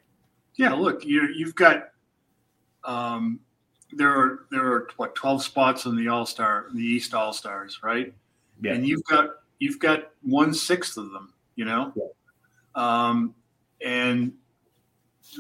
Yeah, 0.55 0.73
look, 0.73 1.05
you 1.05 1.29
you've 1.33 1.55
got 1.55 1.91
um, 2.83 3.39
there 3.93 4.09
are 4.09 4.45
there 4.51 4.65
are 4.65 4.89
what 4.97 5.15
twelve 5.15 5.41
spots 5.41 5.85
in 5.85 5.95
the 5.95 6.09
All 6.09 6.25
Star, 6.25 6.67
the 6.73 6.83
East 6.83 7.13
All 7.13 7.31
Stars, 7.31 7.79
right? 7.81 8.13
Yeah. 8.61 8.73
And 8.73 8.85
you've 8.85 9.05
got 9.05 9.29
you've 9.59 9.79
got 9.79 10.11
one 10.21 10.53
sixth 10.53 10.97
of 10.97 11.11
them, 11.11 11.33
you 11.55 11.63
know, 11.63 11.93
yeah. 11.95 12.03
um, 12.75 13.33
and 13.81 14.33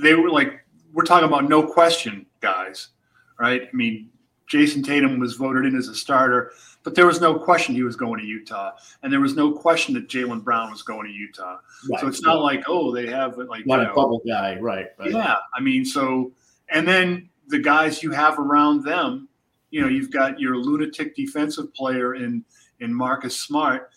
they 0.01 0.15
were 0.15 0.29
like 0.29 0.60
we're 0.93 1.03
talking 1.03 1.27
about 1.27 1.47
no 1.47 1.65
question 1.65 2.25
guys, 2.39 2.89
right? 3.39 3.63
I 3.63 3.75
mean, 3.75 4.09
Jayson 4.51 4.83
Tatum 4.83 5.19
was 5.19 5.35
voted 5.35 5.65
in 5.65 5.75
as 5.77 5.87
a 5.87 5.95
starter, 5.95 6.51
but 6.83 6.93
there 6.93 7.05
was 7.05 7.21
no 7.21 7.39
question 7.39 7.73
he 7.73 7.83
was 7.83 7.95
going 7.95 8.19
to 8.19 8.25
Utah, 8.25 8.71
and 9.01 9.11
there 9.11 9.21
was 9.21 9.35
no 9.35 9.51
question 9.51 9.93
that 9.93 10.09
Jaylen 10.09 10.43
Brown 10.43 10.71
was 10.71 10.81
going 10.81 11.07
to 11.07 11.13
Utah. 11.13 11.57
Right. 11.89 12.01
So 12.01 12.07
it's 12.07 12.21
not 12.21 12.41
like 12.41 12.63
oh 12.67 12.93
they 12.93 13.07
have 13.07 13.37
like 13.37 13.65
not 13.65 13.79
a 13.79 13.83
know, 13.83 13.95
bubble 13.95 14.21
guy, 14.27 14.57
right, 14.59 14.87
right? 14.99 15.11
Yeah, 15.11 15.37
I 15.55 15.61
mean 15.61 15.85
so 15.85 16.33
and 16.69 16.87
then 16.87 17.29
the 17.47 17.59
guys 17.59 18.03
you 18.03 18.11
have 18.11 18.39
around 18.39 18.83
them. 18.83 19.27
You 19.69 19.79
know, 19.79 19.87
you've 19.87 20.11
got 20.11 20.37
your 20.37 20.57
lunatic 20.57 21.15
defensive 21.15 21.73
player 21.73 22.15
in 22.15 22.43
in 22.81 22.93
Marcus 22.93 23.39
Smart, 23.39 23.91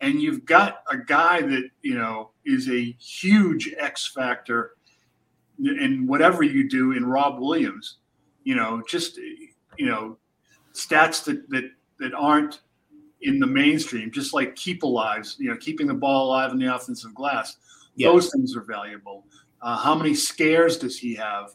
and 0.00 0.20
you've 0.20 0.44
got 0.44 0.82
a 0.90 0.96
guy 0.96 1.40
that 1.42 1.70
you 1.82 1.94
know 1.94 2.30
is 2.44 2.68
a 2.68 2.96
huge 2.98 3.72
X 3.78 4.08
factor 4.08 4.72
in 5.64 6.06
whatever 6.06 6.42
you 6.42 6.68
do 6.68 6.92
in 6.92 7.04
Rob 7.04 7.40
Williams. 7.40 7.98
You 8.44 8.56
know, 8.56 8.82
just 8.88 9.16
you 9.16 9.86
know, 9.86 10.16
stats 10.72 11.24
that 11.24 11.48
that 11.50 11.70
that 11.98 12.14
aren't 12.14 12.60
in 13.22 13.38
the 13.38 13.46
mainstream, 13.46 14.10
just 14.10 14.32
like 14.32 14.56
keep 14.56 14.82
alive, 14.82 15.26
you 15.38 15.50
know, 15.50 15.56
keeping 15.56 15.86
the 15.86 15.94
ball 15.94 16.26
alive 16.28 16.52
in 16.52 16.58
the 16.58 16.74
offensive 16.74 17.14
glass. 17.14 17.56
Those 17.98 18.30
things 18.32 18.56
are 18.56 18.62
valuable. 18.62 19.26
Uh, 19.60 19.76
how 19.76 19.94
many 19.94 20.14
scares 20.14 20.78
does 20.78 20.98
he 20.98 21.14
have? 21.16 21.50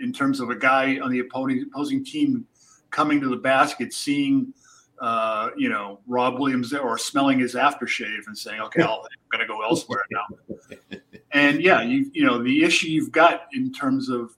in 0.00 0.12
terms 0.12 0.40
of 0.40 0.50
a 0.50 0.56
guy 0.56 0.98
on 0.98 1.10
the 1.10 1.20
opposing 1.20 1.64
opposing 1.70 2.04
team 2.04 2.46
coming 2.90 3.20
to 3.20 3.28
the 3.28 3.36
basket, 3.36 3.92
seeing 3.92 4.52
uh, 5.00 5.48
you 5.56 5.70
know, 5.70 6.00
Rob 6.06 6.38
Williams 6.38 6.74
or 6.74 6.98
smelling 6.98 7.38
his 7.38 7.54
aftershave 7.54 8.26
and 8.26 8.36
saying, 8.36 8.60
"Okay, 8.60 8.82
I'll, 8.82 9.02
I'm 9.02 9.38
going 9.38 9.40
to 9.40 9.46
go 9.46 9.62
elsewhere 9.62 10.04
now." 10.10 10.49
And 11.32 11.62
yeah, 11.62 11.82
you 11.82 12.10
you 12.12 12.24
know 12.24 12.42
the 12.42 12.64
issue 12.64 12.88
you've 12.88 13.12
got 13.12 13.46
in 13.52 13.72
terms 13.72 14.08
of 14.08 14.36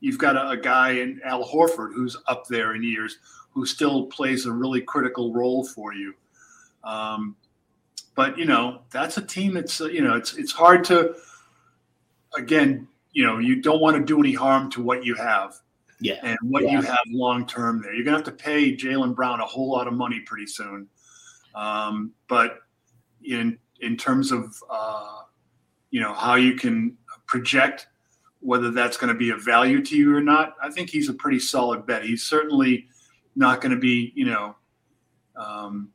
you've 0.00 0.18
got 0.18 0.36
a, 0.36 0.50
a, 0.50 0.56
guy 0.56 0.92
in 0.92 1.20
Al 1.24 1.46
Horford 1.46 1.92
who's 1.94 2.16
up 2.26 2.46
there 2.46 2.74
in 2.74 2.82
years 2.82 3.18
who 3.52 3.66
still 3.66 4.06
plays 4.06 4.46
a 4.46 4.52
really 4.52 4.80
critical 4.80 5.34
role 5.34 5.64
for 5.64 5.92
you. 5.92 6.14
Um, 6.82 7.36
but 8.14 8.38
you 8.38 8.46
know 8.46 8.82
that's 8.90 9.18
a 9.18 9.22
team 9.22 9.54
that's 9.54 9.80
uh, 9.80 9.86
you 9.86 10.00
know 10.00 10.14
it's 10.14 10.34
it's 10.34 10.52
hard 10.52 10.84
to 10.84 11.14
again 12.34 12.88
you 13.12 13.26
know 13.26 13.38
you 13.38 13.60
don't 13.60 13.80
want 13.80 13.96
to 13.96 14.02
do 14.02 14.18
any 14.18 14.32
harm 14.32 14.70
to 14.70 14.82
what 14.82 15.04
you 15.04 15.14
have 15.14 15.60
yeah. 16.00 16.18
And 16.22 16.38
what 16.42 16.64
yeah. 16.64 16.72
you 16.72 16.82
have 16.82 16.98
long 17.08 17.46
term 17.46 17.82
there. 17.82 17.94
You're 17.94 18.04
going 18.04 18.18
to 18.20 18.24
have 18.24 18.36
to 18.38 18.42
pay 18.44 18.74
Jaylen 18.74 19.14
Brown 19.14 19.40
a 19.40 19.44
whole 19.46 19.70
lot 19.70 19.86
of 19.86 19.92
money 19.92 20.20
pretty 20.20 20.46
soon. 20.46 20.88
Um, 21.54 22.12
but 22.28 22.60
in 23.22 23.58
in 23.80 23.96
terms 23.96 24.32
of 24.32 24.56
uh, 24.70 25.22
you 25.90 26.00
know 26.00 26.14
how 26.14 26.34
you 26.34 26.54
can 26.54 26.96
project 27.26 27.86
whether 28.40 28.70
that's 28.70 28.96
going 28.96 29.12
to 29.12 29.18
be 29.18 29.30
of 29.30 29.44
value 29.44 29.84
to 29.84 29.96
you 29.96 30.16
or 30.16 30.22
not, 30.22 30.54
I 30.62 30.70
think 30.70 30.88
he's 30.88 31.10
a 31.10 31.12
pretty 31.12 31.38
solid 31.38 31.86
bet. 31.86 32.02
He's 32.04 32.24
certainly 32.24 32.88
not 33.36 33.60
going 33.60 33.72
to 33.72 33.78
be 33.78 34.12
you 34.14 34.26
know 34.26 34.56
um, 35.36 35.90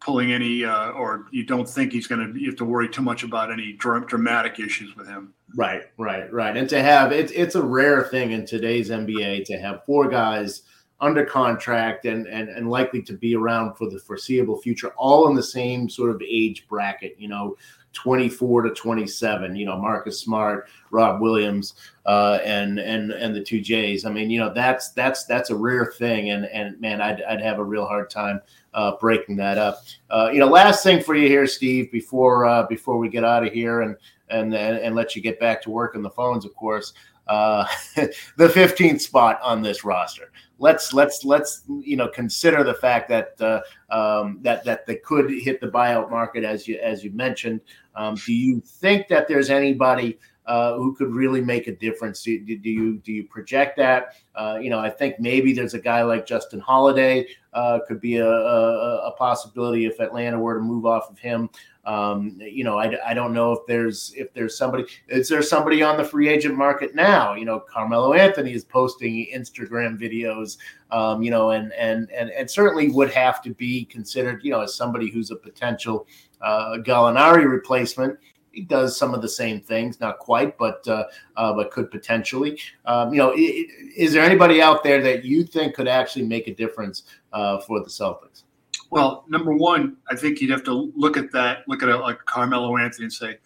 pulling 0.00 0.32
any, 0.32 0.64
uh, 0.64 0.90
or 0.90 1.26
you 1.32 1.44
don't 1.44 1.68
think 1.68 1.92
he's 1.92 2.06
going 2.06 2.32
to, 2.32 2.38
you 2.38 2.46
have 2.46 2.56
to 2.56 2.64
worry 2.64 2.88
too 2.88 3.02
much 3.02 3.24
about 3.24 3.50
any 3.50 3.72
dramatic 3.72 4.60
issues 4.60 4.94
with 4.94 5.08
him. 5.08 5.34
Right, 5.56 5.82
right, 5.98 6.32
right. 6.32 6.56
And 6.56 6.68
to 6.70 6.82
have 6.82 7.12
it's 7.12 7.32
it's 7.32 7.54
a 7.54 7.62
rare 7.62 8.04
thing 8.04 8.32
in 8.32 8.46
today's 8.46 8.90
NBA 8.90 9.44
to 9.46 9.58
have 9.58 9.84
four 9.84 10.08
guys 10.08 10.62
under 11.00 11.24
contract 11.24 12.04
and 12.04 12.26
and 12.26 12.48
and 12.48 12.70
likely 12.70 13.02
to 13.02 13.12
be 13.12 13.34
around 13.36 13.74
for 13.74 13.88
the 13.90 13.98
foreseeable 13.98 14.60
future, 14.60 14.92
all 14.96 15.28
in 15.28 15.34
the 15.34 15.42
same 15.42 15.88
sort 15.88 16.10
of 16.10 16.22
age 16.22 16.66
bracket. 16.68 17.16
You 17.18 17.28
know, 17.28 17.56
24 17.96 18.62
to 18.62 18.70
27 18.70 19.56
you 19.56 19.64
know 19.64 19.78
marcus 19.78 20.20
smart 20.20 20.68
rob 20.90 21.22
williams 21.22 21.74
uh, 22.04 22.38
and 22.44 22.78
and 22.78 23.10
and 23.10 23.34
the 23.34 23.42
two 23.42 23.60
jays 23.60 24.04
i 24.04 24.10
mean 24.10 24.28
you 24.28 24.38
know 24.38 24.52
that's 24.52 24.90
that's 24.90 25.24
that's 25.24 25.48
a 25.48 25.56
rare 25.56 25.86
thing 25.86 26.30
and 26.30 26.44
and 26.46 26.78
man 26.78 27.00
i'd, 27.00 27.22
I'd 27.22 27.40
have 27.40 27.58
a 27.58 27.64
real 27.64 27.86
hard 27.86 28.10
time 28.10 28.42
uh, 28.74 28.92
breaking 29.00 29.36
that 29.36 29.56
up 29.56 29.82
uh, 30.10 30.28
you 30.30 30.38
know 30.38 30.46
last 30.46 30.82
thing 30.82 31.02
for 31.02 31.14
you 31.14 31.26
here 31.26 31.46
steve 31.46 31.90
before 31.90 32.44
uh, 32.44 32.66
before 32.66 32.98
we 32.98 33.08
get 33.08 33.24
out 33.24 33.46
of 33.46 33.52
here 33.52 33.80
and 33.80 33.96
and 34.28 34.54
and, 34.54 34.94
let 34.94 35.16
you 35.16 35.22
get 35.22 35.40
back 35.40 35.62
to 35.62 35.70
work 35.70 35.94
on 35.94 36.02
the 36.02 36.10
phones 36.10 36.44
of 36.44 36.54
course 36.54 36.92
uh, 37.28 37.66
the 37.94 38.48
15th 38.48 39.00
spot 39.00 39.40
on 39.42 39.62
this 39.62 39.84
roster. 39.84 40.30
Let's 40.58 40.92
let's 40.92 41.24
let's 41.24 41.62
you 41.68 41.96
know 41.96 42.08
consider 42.08 42.64
the 42.64 42.74
fact 42.74 43.08
that 43.10 43.40
uh, 43.40 43.60
um, 43.94 44.38
that 44.42 44.64
that 44.64 44.86
they 44.86 44.96
could 44.96 45.30
hit 45.30 45.60
the 45.60 45.68
buyout 45.68 46.10
market 46.10 46.44
as 46.44 46.66
you 46.66 46.78
as 46.82 47.04
you 47.04 47.10
mentioned. 47.12 47.60
Um, 47.94 48.14
do 48.14 48.32
you 48.32 48.60
think 48.60 49.08
that 49.08 49.28
there's 49.28 49.50
anybody 49.50 50.18
uh, 50.46 50.74
who 50.76 50.94
could 50.94 51.12
really 51.12 51.40
make 51.40 51.66
a 51.66 51.74
difference? 51.74 52.22
Do, 52.22 52.38
do, 52.38 52.70
you 52.70 52.98
do 52.98 53.12
you 53.12 53.24
project 53.24 53.76
that? 53.78 54.14
Uh, 54.34 54.58
you 54.60 54.70
know, 54.70 54.78
I 54.78 54.90
think 54.90 55.18
maybe 55.18 55.52
there's 55.52 55.74
a 55.74 55.80
guy 55.80 56.02
like 56.02 56.26
Justin 56.26 56.60
Holiday 56.60 57.26
uh, 57.52 57.80
could 57.86 58.00
be 58.00 58.16
a, 58.16 58.28
a, 58.28 59.08
a, 59.08 59.12
possibility 59.12 59.86
if 59.86 59.98
Atlanta 59.98 60.38
were 60.38 60.54
to 60.54 60.60
move 60.60 60.86
off 60.86 61.10
of 61.10 61.18
him. 61.18 61.48
Um, 61.86 62.36
you 62.40 62.64
know, 62.64 62.78
I, 62.78 62.96
I 63.06 63.14
don't 63.14 63.32
know 63.32 63.52
if 63.52 63.60
there's 63.66 64.12
if 64.16 64.34
there's 64.34 64.58
somebody 64.58 64.84
is 65.08 65.28
there 65.28 65.40
somebody 65.40 65.82
on 65.82 65.96
the 65.96 66.04
free 66.04 66.28
agent 66.28 66.56
market 66.56 66.94
now? 66.94 67.34
You 67.34 67.44
know, 67.44 67.60
Carmelo 67.60 68.12
Anthony 68.12 68.52
is 68.52 68.64
posting 68.64 69.28
Instagram 69.32 69.98
videos, 69.98 70.58
um, 70.90 71.22
you 71.22 71.30
know, 71.30 71.50
and 71.50 71.72
and 71.74 72.10
and 72.10 72.30
and 72.30 72.50
certainly 72.50 72.88
would 72.88 73.10
have 73.10 73.40
to 73.42 73.54
be 73.54 73.84
considered, 73.84 74.42
you 74.42 74.50
know, 74.50 74.62
as 74.62 74.74
somebody 74.74 75.10
who's 75.10 75.30
a 75.30 75.36
potential 75.36 76.06
uh, 76.42 76.78
Gallinari 76.82 77.48
replacement 77.48 78.18
he 78.56 78.62
does 78.62 78.96
some 78.96 79.12
of 79.12 79.20
the 79.20 79.28
same 79.28 79.60
things, 79.60 80.00
not 80.00 80.18
quite, 80.18 80.56
but 80.56 80.86
uh, 80.88 81.04
uh, 81.36 81.52
but 81.52 81.70
could 81.70 81.90
potentially. 81.90 82.58
Um, 82.86 83.12
you 83.12 83.18
know, 83.18 83.34
is, 83.36 83.66
is 83.94 84.12
there 84.14 84.24
anybody 84.24 84.62
out 84.62 84.82
there 84.82 85.02
that 85.02 85.26
you 85.26 85.44
think 85.44 85.74
could 85.74 85.86
actually 85.86 86.24
make 86.24 86.48
a 86.48 86.54
difference 86.54 87.02
uh, 87.34 87.60
for 87.60 87.80
the 87.80 87.90
Celtics? 87.90 88.44
Well, 88.90 89.24
number 89.28 89.52
one, 89.52 89.96
I 90.10 90.16
think 90.16 90.40
you'd 90.40 90.50
have 90.50 90.64
to 90.64 90.92
look 90.94 91.16
at 91.16 91.32
that, 91.32 91.66
look 91.66 91.82
at 91.82 91.88
it 91.88 91.96
like 91.96 92.18
Carmelo 92.24 92.76
Anthony, 92.76 93.04
and 93.04 93.12
say, 93.12 93.38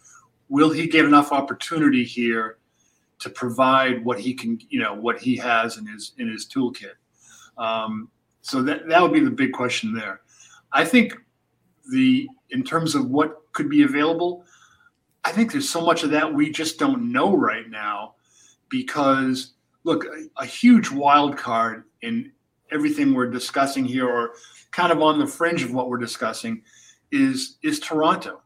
will 0.48 0.70
he 0.70 0.86
get 0.86 1.04
enough 1.04 1.32
opportunity 1.32 2.04
here 2.04 2.58
to 3.20 3.30
provide 3.30 4.04
what 4.04 4.18
he 4.18 4.34
can, 4.34 4.58
you 4.68 4.80
know, 4.80 4.94
what 4.94 5.20
he 5.20 5.36
has 5.36 5.78
in 5.78 5.86
his 5.86 6.12
in 6.18 6.30
his 6.30 6.46
toolkit? 6.46 6.94
Um, 7.56 8.10
so 8.42 8.62
that 8.62 8.88
that 8.88 9.00
would 9.02 9.12
be 9.12 9.20
the 9.20 9.30
big 9.30 9.52
question 9.52 9.94
there. 9.94 10.20
I 10.72 10.84
think 10.84 11.16
the 11.90 12.28
in 12.50 12.62
terms 12.62 12.94
of 12.94 13.10
what 13.10 13.52
could 13.52 13.68
be 13.68 13.82
available, 13.82 14.44
I 15.24 15.32
think 15.32 15.52
there's 15.52 15.68
so 15.68 15.80
much 15.80 16.02
of 16.02 16.10
that 16.10 16.32
we 16.32 16.50
just 16.50 16.78
don't 16.78 17.12
know 17.12 17.36
right 17.36 17.68
now 17.68 18.14
because 18.68 19.54
look, 19.84 20.04
a, 20.04 20.42
a 20.42 20.44
huge 20.44 20.90
wild 20.90 21.36
card 21.36 21.84
in 22.02 22.32
everything 22.70 23.12
we're 23.12 23.30
discussing 23.30 23.84
here, 23.84 24.08
or 24.08 24.32
kind 24.72 24.92
of 24.92 25.02
on 25.02 25.18
the 25.18 25.26
fringe 25.26 25.62
of 25.62 25.72
what 25.72 25.88
we're 25.88 25.98
discussing, 25.98 26.62
is 27.10 27.58
is 27.62 27.80
Toronto. 27.80 28.42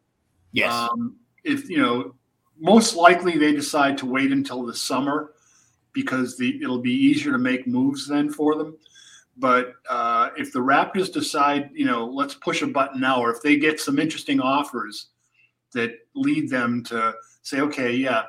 Yes. 0.53 0.73
Um, 0.73 1.17
if 1.43 1.69
you 1.69 1.79
know, 1.79 2.15
most 2.59 2.97
likely 2.97 3.37
they 3.37 3.53
decide 3.53 3.99
to 3.99 4.07
wait 4.07 4.33
until 4.33 4.65
the 4.65 4.75
summer 4.75 5.33
because 5.93 6.37
the 6.37 6.61
it'll 6.63 6.81
be 6.81 6.93
easier 6.93 7.33
to 7.33 7.39
make 7.39 7.67
moves 7.67 8.07
then 8.09 8.31
for 8.31 8.57
them. 8.57 8.77
But 9.37 9.73
uh, 9.91 10.31
if 10.37 10.53
the 10.53 10.61
Raptors 10.61 11.13
decide, 11.13 11.71
you 11.75 11.87
know, 11.87 12.07
let's 12.07 12.35
push 12.35 12.63
a 12.63 12.67
button 12.67 13.01
now, 13.01 13.21
or 13.21 13.33
if 13.33 13.43
they 13.43 13.57
get 13.57 13.81
some 13.81 13.99
interesting 13.99 14.41
offers 14.41 15.09
that 15.73 15.91
lead 16.15 16.49
them 16.49 16.85
to 16.85 17.15
say, 17.43 17.61
okay, 17.61 17.93
yeah, 17.93 18.23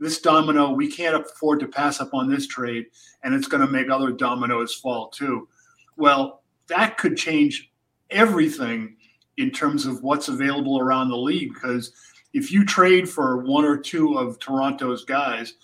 this 0.00 0.20
domino, 0.20 0.72
we 0.72 0.88
can't 0.90 1.14
afford 1.14 1.60
to 1.60 1.68
pass 1.68 2.00
up 2.00 2.14
on 2.14 2.28
this 2.28 2.48
trade, 2.48 2.86
and 3.22 3.34
it's 3.34 3.46
going 3.46 3.64
to 3.64 3.70
make 3.70 3.90
other 3.90 4.10
dominoes 4.10 4.74
fall 4.74 5.08
too. 5.08 5.48
Well, 5.96 6.39
that 6.70 6.96
could 6.98 7.16
change 7.16 7.70
everything 8.10 8.96
in 9.36 9.50
terms 9.50 9.86
of 9.86 10.02
what's 10.02 10.28
available 10.28 10.80
around 10.80 11.08
the 11.08 11.16
league 11.16 11.52
because 11.54 11.92
if 12.32 12.52
you 12.52 12.64
trade 12.64 13.08
for 13.08 13.38
one 13.38 13.64
or 13.64 13.76
two 13.76 14.14
of 14.14 14.38
Toronto's 14.38 15.04
guys, 15.04 15.54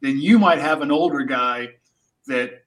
then 0.00 0.18
you 0.18 0.38
might 0.38 0.58
have 0.58 0.82
an 0.82 0.90
older 0.90 1.24
guy 1.24 1.68
that 2.26 2.64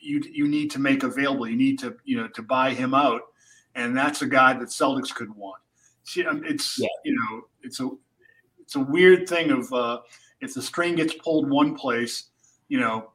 you 0.00 0.22
you 0.30 0.48
need 0.48 0.70
to 0.72 0.78
make 0.78 1.02
available. 1.02 1.48
You 1.48 1.56
need 1.56 1.78
to 1.80 1.96
you 2.04 2.16
know 2.16 2.28
to 2.28 2.42
buy 2.42 2.74
him 2.74 2.94
out, 2.94 3.22
and 3.74 3.96
that's 3.96 4.22
a 4.22 4.26
guy 4.26 4.52
that 4.54 4.68
Celtics 4.68 5.14
could 5.14 5.34
want. 5.34 5.60
Um, 6.28 6.42
it's 6.44 6.78
yeah. 6.78 6.88
you 7.04 7.14
know 7.14 7.42
it's 7.62 7.80
a 7.80 7.90
it's 8.60 8.76
a 8.76 8.80
weird 8.80 9.28
thing 9.28 9.50
of 9.50 9.72
uh, 9.72 10.00
if 10.40 10.54
the 10.54 10.62
string 10.62 10.96
gets 10.96 11.14
pulled 11.14 11.48
one 11.48 11.74
place, 11.74 12.24
you 12.68 12.80
know, 12.80 13.12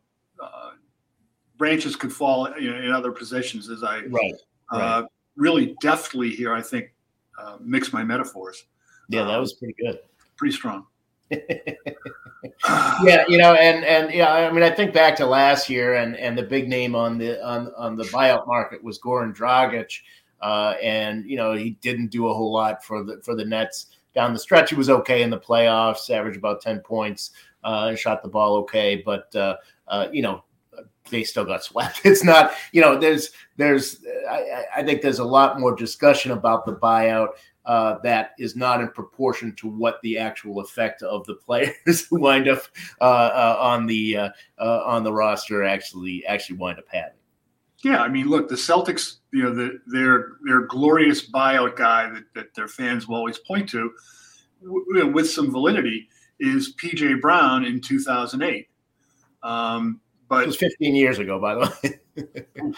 branches 1.64 1.96
could 1.96 2.12
fall 2.12 2.50
you 2.60 2.72
know, 2.72 2.78
in 2.78 2.92
other 2.92 3.12
positions. 3.12 3.70
As 3.70 3.84
I 3.84 4.02
right, 4.06 4.34
uh, 4.72 4.78
right. 4.78 5.06
really 5.36 5.76
deftly 5.82 6.30
here, 6.30 6.54
I 6.54 6.62
think 6.62 6.94
uh, 7.40 7.58
mix 7.62 7.94
my 7.94 8.04
metaphors. 8.04 8.66
Yeah, 9.10 9.24
that 9.24 9.36
um, 9.36 9.42
was 9.42 9.54
pretty 9.54 9.76
good. 9.82 10.00
Pretty 10.36 10.56
strong. 10.56 10.86
yeah, 11.32 13.24
you 13.28 13.38
know, 13.38 13.54
and 13.54 13.86
and 13.86 14.14
yeah, 14.14 14.34
I 14.34 14.52
mean, 14.52 14.64
I 14.64 14.70
think 14.70 14.94
back 14.94 15.16
to 15.18 15.26
last 15.26 15.70
year, 15.70 15.96
and 15.96 16.18
and 16.18 16.38
the 16.38 16.44
big 16.44 16.68
name 16.68 16.96
on 16.96 17.18
the 17.18 17.42
on 17.46 17.72
on 17.78 17.96
the 17.96 18.04
buyout 18.06 18.46
market 18.46 18.84
was 18.84 19.00
Goran 19.00 19.36
Dragic 19.36 20.00
uh, 20.44 20.76
and 20.84 21.26
you 21.26 21.38
know 21.38 21.54
he 21.54 21.72
didn't 21.82 22.08
do 22.08 22.28
a 22.28 22.34
whole 22.34 22.52
lot 22.52 22.84
for 22.84 23.02
the 23.02 23.20
for 23.24 23.34
the 23.34 23.46
Nets 23.46 23.88
down 24.14 24.34
the 24.34 24.40
stretch. 24.40 24.70
He 24.70 24.76
was 24.76 24.90
okay 24.90 25.24
in 25.24 25.30
the 25.30 25.40
playoffs, 25.40 26.10
averaged 26.10 26.38
about 26.38 26.62
ten 26.62 26.80
points, 26.82 27.32
uh, 27.64 27.96
shot 27.96 28.22
the 28.22 28.30
ball 28.30 28.58
okay, 28.58 29.02
but 29.04 29.34
uh, 29.36 29.56
uh, 29.88 30.08
you 30.12 30.22
know 30.22 30.44
they 31.10 31.24
still 31.24 31.46
got 31.46 31.64
swept. 31.64 32.02
It's 32.06 32.24
not 32.24 32.54
you 32.72 32.82
know 32.82 32.98
there's 32.98 33.32
there's 33.58 34.04
I, 34.30 34.66
I 34.78 34.84
think 34.84 35.02
there's 35.02 35.20
a 35.20 35.26
lot 35.26 35.60
more 35.60 35.76
discussion 35.76 36.32
about 36.32 36.66
the 36.66 36.76
buyout. 36.76 37.30
Uh, 37.66 37.98
that 38.04 38.32
is 38.38 38.58
not 38.58 38.82
in 38.82 38.90
proportion 38.90 39.56
to 39.56 39.70
what 39.70 40.02
the 40.04 40.18
actual 40.18 40.60
effect 40.60 41.02
of 41.02 41.26
the 41.28 41.36
players 41.36 42.06
who 42.10 42.20
wind 42.20 42.50
up 42.50 42.62
uh, 43.00 43.04
uh, 43.04 43.58
on 43.58 43.86
the 43.86 44.18
uh, 44.18 44.30
uh, 44.60 44.84
on 44.86 45.04
the 45.04 45.14
roster 45.14 45.64
actually 45.64 46.26
actually 46.26 46.58
wind 46.58 46.78
up 46.78 46.86
having. 46.90 47.14
Yeah, 47.84 48.02
I 48.02 48.08
mean, 48.08 48.28
look, 48.28 48.48
the 48.48 48.56
Celtics, 48.56 49.18
you 49.32 49.44
know, 49.44 49.54
the, 49.54 49.80
their 49.88 50.34
their 50.46 50.62
glorious 50.68 51.30
buyout 51.30 51.76
guy 51.76 52.10
that, 52.10 52.24
that 52.34 52.54
their 52.54 52.68
fans 52.68 53.08
will 53.08 53.18
always 53.18 53.40
point 53.40 53.70
to, 53.70 53.92
w- 54.62 55.08
with 55.08 55.30
some 55.30 55.52
validity, 55.52 56.08
is 56.40 56.76
PJ 56.76 57.22
Brown 57.22 57.66
in 57.66 57.80
2008. 57.82 58.68
Um, 59.42 60.00
but 60.34 60.44
it 60.44 60.48
was 60.48 60.58
15 60.58 60.96
years 60.96 61.20
ago, 61.20 61.40
by 61.40 61.56
the 61.56 61.60
way. 62.16 62.24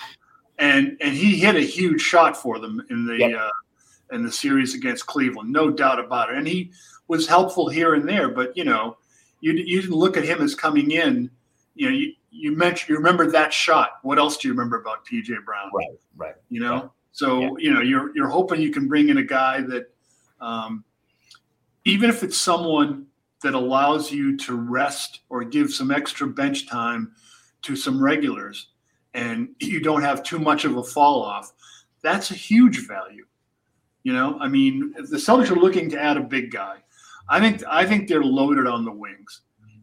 and 0.60 0.98
and 1.02 1.16
he 1.16 1.38
hit 1.38 1.56
a 1.56 1.62
huge 1.62 2.02
shot 2.02 2.36
for 2.38 2.60
them 2.60 2.86
in 2.90 3.06
the 3.06 3.18
yep. 3.18 3.40
uh, 3.40 4.16
in 4.16 4.24
the 4.24 4.32
series 4.32 4.74
against 4.74 5.06
Cleveland, 5.06 5.52
no 5.52 5.70
doubt 5.70 6.00
about 6.00 6.30
it. 6.30 6.38
And 6.38 6.48
he 6.48 6.72
was 7.08 7.28
helpful 7.28 7.70
here 7.70 7.96
and 7.96 8.08
there, 8.08 8.30
but 8.30 8.56
you 8.56 8.64
know, 8.64 8.98
you 9.42 9.54
you 9.54 9.82
didn't 9.82 9.96
look 9.96 10.18
at 10.18 10.24
him 10.24 10.42
as 10.42 10.56
coming 10.56 10.92
in. 10.92 11.30
You 11.76 11.90
know, 11.90 11.96
you, 11.96 12.14
you 12.32 12.56
mentioned 12.56 12.90
you 12.90 12.96
remember 12.98 13.30
that 13.32 13.54
shot. 13.54 14.00
What 14.04 14.18
else 14.18 14.38
do 14.38 14.48
you 14.48 14.54
remember 14.54 14.80
about 14.80 15.06
PJ 15.06 15.28
Brown? 15.46 15.72
Right, 15.74 15.88
right. 16.16 16.36
You 16.50 16.62
know, 16.62 16.76
yeah. 16.76 16.88
so 17.12 17.42
yeah. 17.42 17.50
you 17.58 17.74
know 17.74 17.82
you're 17.82 18.16
you're 18.16 18.30
hoping 18.30 18.62
you 18.62 18.72
can 18.72 18.88
bring 18.88 19.10
in 19.10 19.18
a 19.18 19.24
guy 19.24 19.62
that, 19.62 19.94
um, 20.40 20.84
even 21.84 22.10
if 22.10 22.24
it's 22.24 22.38
someone 22.38 23.08
that 23.44 23.54
allows 23.54 24.12
you 24.12 24.36
to 24.38 24.56
rest 24.56 25.22
or 25.30 25.44
give 25.44 25.72
some 25.72 25.92
extra 25.92 26.26
bench 26.26 26.68
time 26.68 27.12
to 27.66 27.76
some 27.76 28.02
regulars, 28.02 28.70
and 29.14 29.50
you 29.60 29.80
don't 29.82 30.02
have 30.02 30.24
too 30.24 30.40
much 30.40 30.66
of 30.66 30.78
a 30.78 30.84
fall 30.84 31.22
off. 31.22 31.52
That's 32.02 32.32
a 32.32 32.36
huge 32.36 32.88
value. 32.88 33.26
You 34.04 34.14
know, 34.14 34.38
I 34.40 34.48
mean, 34.48 34.94
if 34.98 35.10
the 35.10 35.18
Celtics 35.18 35.50
are 35.50 35.60
looking 35.60 35.90
to 35.90 36.00
add 36.00 36.18
a 36.18 36.22
big 36.22 36.52
guy, 36.52 36.78
I 37.28 37.40
think 37.40 37.64
I 37.68 37.86
think 37.86 38.08
they're 38.08 38.24
loaded 38.24 38.68
on 38.68 38.86
the 38.86 38.92
wings. 38.92 39.42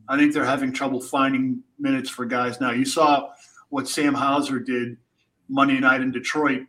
I 0.08 0.16
think 0.16 0.32
they're 0.32 0.44
having 0.44 0.72
trouble 0.72 1.00
finding 1.00 1.62
minutes 1.78 2.08
for 2.08 2.24
guys 2.24 2.60
now. 2.60 2.70
You 2.70 2.84
saw 2.84 3.30
what 3.70 3.88
Sam 3.88 4.14
Hauser 4.14 4.60
did 4.60 4.96
Monday 5.48 5.80
night 5.80 6.02
in 6.02 6.12
Detroit, 6.12 6.62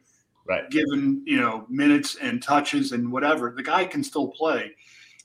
right? 0.47 0.67
Given 0.71 1.21
you 1.25 1.37
know 1.37 1.67
minutes 1.69 2.17
and 2.19 2.41
touches 2.41 2.91
and 2.91 3.11
whatever, 3.11 3.53
the 3.55 3.63
guy 3.63 3.85
can 3.85 4.03
still 4.03 4.29
play. 4.29 4.71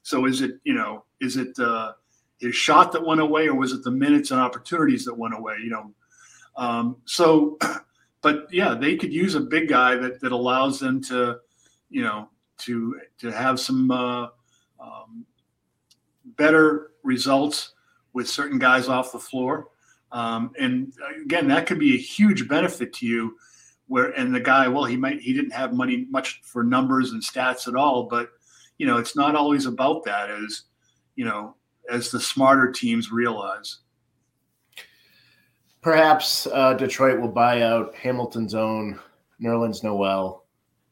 So 0.02 0.26
is 0.26 0.42
it 0.42 0.60
you 0.64 0.74
know 0.74 1.04
is 1.22 1.38
it 1.38 1.58
uh, 1.58 1.92
his 2.38 2.54
shot 2.54 2.92
that 2.92 3.04
went 3.04 3.20
away, 3.20 3.48
or 3.48 3.54
was 3.54 3.72
it 3.72 3.82
the 3.82 3.90
minutes 3.90 4.30
and 4.30 4.40
opportunities 4.40 5.04
that 5.04 5.16
went 5.16 5.34
away? 5.34 5.56
You 5.62 5.70
know, 5.70 5.92
um, 6.56 6.96
so 7.04 7.58
but 8.22 8.46
yeah, 8.52 8.74
they 8.74 8.96
could 8.96 9.12
use 9.12 9.34
a 9.34 9.40
big 9.40 9.68
guy 9.68 9.96
that 9.96 10.20
that 10.20 10.32
allows 10.32 10.78
them 10.78 11.02
to 11.04 11.38
you 11.90 12.02
know 12.02 12.28
to 12.58 13.00
to 13.18 13.30
have 13.30 13.60
some 13.60 13.90
uh, 13.90 14.28
um, 14.80 15.26
better 16.24 16.92
results 17.02 17.72
with 18.12 18.28
certain 18.28 18.58
guys 18.58 18.88
off 18.88 19.12
the 19.12 19.18
floor. 19.18 19.68
Um, 20.10 20.52
and 20.58 20.92
again, 21.22 21.48
that 21.48 21.66
could 21.66 21.78
be 21.78 21.94
a 21.94 21.98
huge 21.98 22.48
benefit 22.48 22.92
to 22.94 23.06
you. 23.06 23.36
Where 23.86 24.10
and 24.10 24.34
the 24.34 24.40
guy, 24.40 24.68
well, 24.68 24.84
he 24.84 24.96
might 24.96 25.20
he 25.20 25.32
didn't 25.32 25.52
have 25.52 25.72
money 25.72 26.06
much 26.10 26.42
for 26.44 26.62
numbers 26.62 27.12
and 27.12 27.22
stats 27.22 27.68
at 27.68 27.74
all, 27.74 28.04
but 28.04 28.30
you 28.76 28.86
know, 28.86 28.98
it's 28.98 29.16
not 29.16 29.34
always 29.34 29.66
about 29.66 30.04
that 30.04 30.30
as 30.30 30.64
you 31.16 31.24
know, 31.24 31.56
as 31.90 32.10
the 32.10 32.20
smarter 32.20 32.70
teams 32.70 33.10
realize. 33.10 33.78
Perhaps 35.80 36.46
uh, 36.52 36.74
Detroit 36.74 37.20
will 37.20 37.28
buy 37.28 37.62
out 37.62 37.94
Hamilton's 37.94 38.54
own 38.54 38.98
Nerlens 39.40 39.82
Noel. 39.82 40.44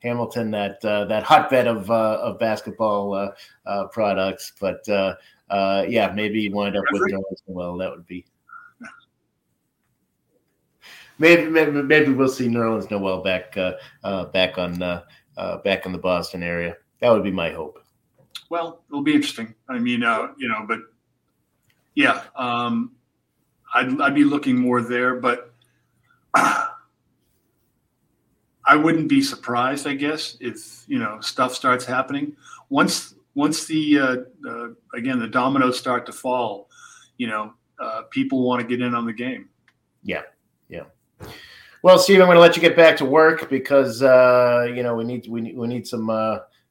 Hamilton, 0.03 0.51
that 0.53 0.85
uh, 0.85 1.05
that 1.07 1.25
hotbed 1.25 1.67
of 1.67 1.91
uh, 1.91 2.19
of 2.21 2.39
basketball 2.39 3.15
uh, 3.15 3.31
uh, 3.65 3.87
products, 3.89 4.53
but 4.61 4.87
uh, 4.89 5.17
uh, 5.51 5.85
yeah, 5.89 6.13
maybe 6.15 6.41
you 6.41 6.53
wind 6.53 6.77
up 6.77 6.85
with 6.93 7.03
Nerlens 7.11 7.43
Noel. 7.49 7.77
That 7.79 7.91
would 7.91 8.07
be. 8.07 8.25
Maybe, 11.19 11.47
maybe, 11.47 11.83
maybe 11.83 12.13
we'll 12.13 12.29
see 12.29 12.47
Nerlens 12.47 12.91
Noel 12.91 13.23
back 13.23 13.57
uh, 13.57 13.73
uh, 14.05 14.27
back 14.27 14.59
on 14.59 14.83
uh, 14.83 15.03
uh, 15.37 15.57
back 15.59 15.87
in 15.87 15.93
the 15.93 15.99
Boston 15.99 16.43
area. 16.43 16.77
That 17.01 17.11
would 17.11 17.25
be 17.25 17.31
my 17.31 17.51
hope. 17.51 17.83
Well, 18.49 18.83
it'll 18.89 19.03
be 19.03 19.15
interesting. 19.15 19.55
I 19.69 19.79
mean, 19.79 20.03
uh, 20.03 20.29
you 20.37 20.49
know, 20.49 20.65
but 20.67 20.81
yeah, 21.95 22.23
um, 22.37 22.93
I'd 23.75 24.01
I'd 24.01 24.15
be 24.15 24.25
looking 24.25 24.57
more 24.57 24.83
there, 24.83 25.17
but 25.17 25.53
I 26.35 26.69
wouldn't 28.75 29.09
be 29.09 29.23
surprised, 29.23 29.87
I 29.87 29.95
guess, 29.95 30.37
if 30.41 30.85
you 30.87 30.99
know 30.99 31.21
stuff 31.21 31.55
starts 31.55 31.85
happening 31.85 32.37
once 32.69 33.15
once 33.35 33.67
the 33.67 33.99
uh, 33.99 34.17
uh, 34.49 34.69
again 34.95 35.19
the 35.19 35.29
dominoes 35.29 35.79
start 35.79 36.07
to 36.07 36.13
fall, 36.13 36.69
you 37.19 37.27
know, 37.27 37.55
uh, 37.81 38.03
people 38.11 38.43
want 38.43 38.61
to 38.61 38.67
get 38.67 38.85
in 38.85 38.95
on 38.95 39.07
the 39.07 39.13
game. 39.13 39.49
Yeah, 40.03 40.23
yeah. 40.69 40.85
Well, 41.83 41.99
Steve, 41.99 42.21
I'm 42.21 42.27
going 42.27 42.37
to 42.37 42.41
let 42.41 42.57
you 42.57 42.63
get 42.63 42.75
back 42.75 42.97
to 42.99 43.05
work 43.05 43.49
because 43.49 44.03
uh, 44.03 44.71
you 44.75 44.83
know 44.83 44.95
we 44.95 45.05
need 45.05 45.27
we 45.29 45.53
we 45.53 45.67
need 45.67 45.87
some 45.87 46.11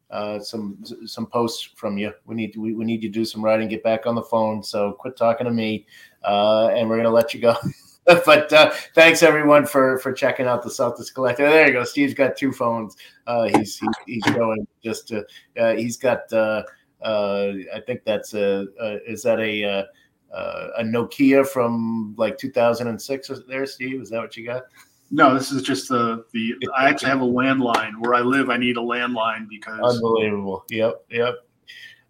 uh, 0.09 0.13
uh, 0.13 0.39
some 0.39 0.77
some 1.05 1.25
posts 1.25 1.69
from 1.75 1.97
you. 1.97 2.11
We 2.25 2.35
need 2.35 2.53
to, 2.53 2.61
we, 2.61 2.73
we 2.73 2.85
need 2.85 3.03
you 3.03 3.09
to 3.09 3.13
do 3.13 3.25
some 3.25 3.43
writing, 3.43 3.67
get 3.67 3.83
back 3.83 4.05
on 4.05 4.15
the 4.15 4.23
phone. 4.23 4.63
So 4.63 4.93
quit 4.93 5.17
talking 5.17 5.45
to 5.45 5.51
me, 5.51 5.85
uh, 6.23 6.67
and 6.69 6.89
we're 6.89 6.95
going 6.95 7.05
to 7.05 7.11
let 7.11 7.33
you 7.33 7.41
go. 7.41 7.55
but 8.05 8.51
uh, 8.53 8.71
thanks 8.93 9.23
everyone 9.23 9.65
for 9.65 9.99
for 9.99 10.13
checking 10.13 10.45
out 10.45 10.63
the 10.63 10.69
Celtics 10.69 11.13
Collective. 11.13 11.49
There 11.49 11.67
you 11.67 11.73
go. 11.73 11.83
Steve's 11.83 12.13
got 12.13 12.37
two 12.37 12.51
phones. 12.51 12.95
Uh, 13.27 13.49
he's, 13.55 13.79
he's 14.05 14.23
showing 14.25 14.67
just 14.83 15.07
to, 15.09 15.25
uh, 15.59 15.73
he's 15.73 15.97
got 15.97 16.31
uh, 16.31 16.63
uh, 17.01 17.53
I 17.73 17.79
think 17.85 18.03
that's 18.05 18.33
a, 18.33 18.67
is 19.07 19.23
that 19.23 19.39
a 19.39 19.85
a 20.33 20.83
Nokia 20.83 21.47
from 21.47 22.13
like 22.17 22.37
2006 22.37 23.31
there, 23.47 23.65
Steve? 23.65 24.01
Is 24.01 24.09
that 24.09 24.19
what 24.19 24.35
you 24.35 24.45
got? 24.45 24.63
No, 25.11 25.33
this 25.33 25.51
is 25.51 25.61
just 25.61 25.89
the 25.89 26.25
the. 26.33 26.55
I 26.75 26.89
actually 26.89 27.09
have 27.09 27.21
a 27.21 27.25
landline 27.25 27.93
where 27.99 28.13
I 28.13 28.21
live. 28.21 28.49
I 28.49 28.57
need 28.57 28.77
a 28.77 28.81
landline 28.81 29.47
because 29.47 29.79
unbelievable. 29.79 30.65
Yep, 30.69 31.05
yep. 31.09 31.35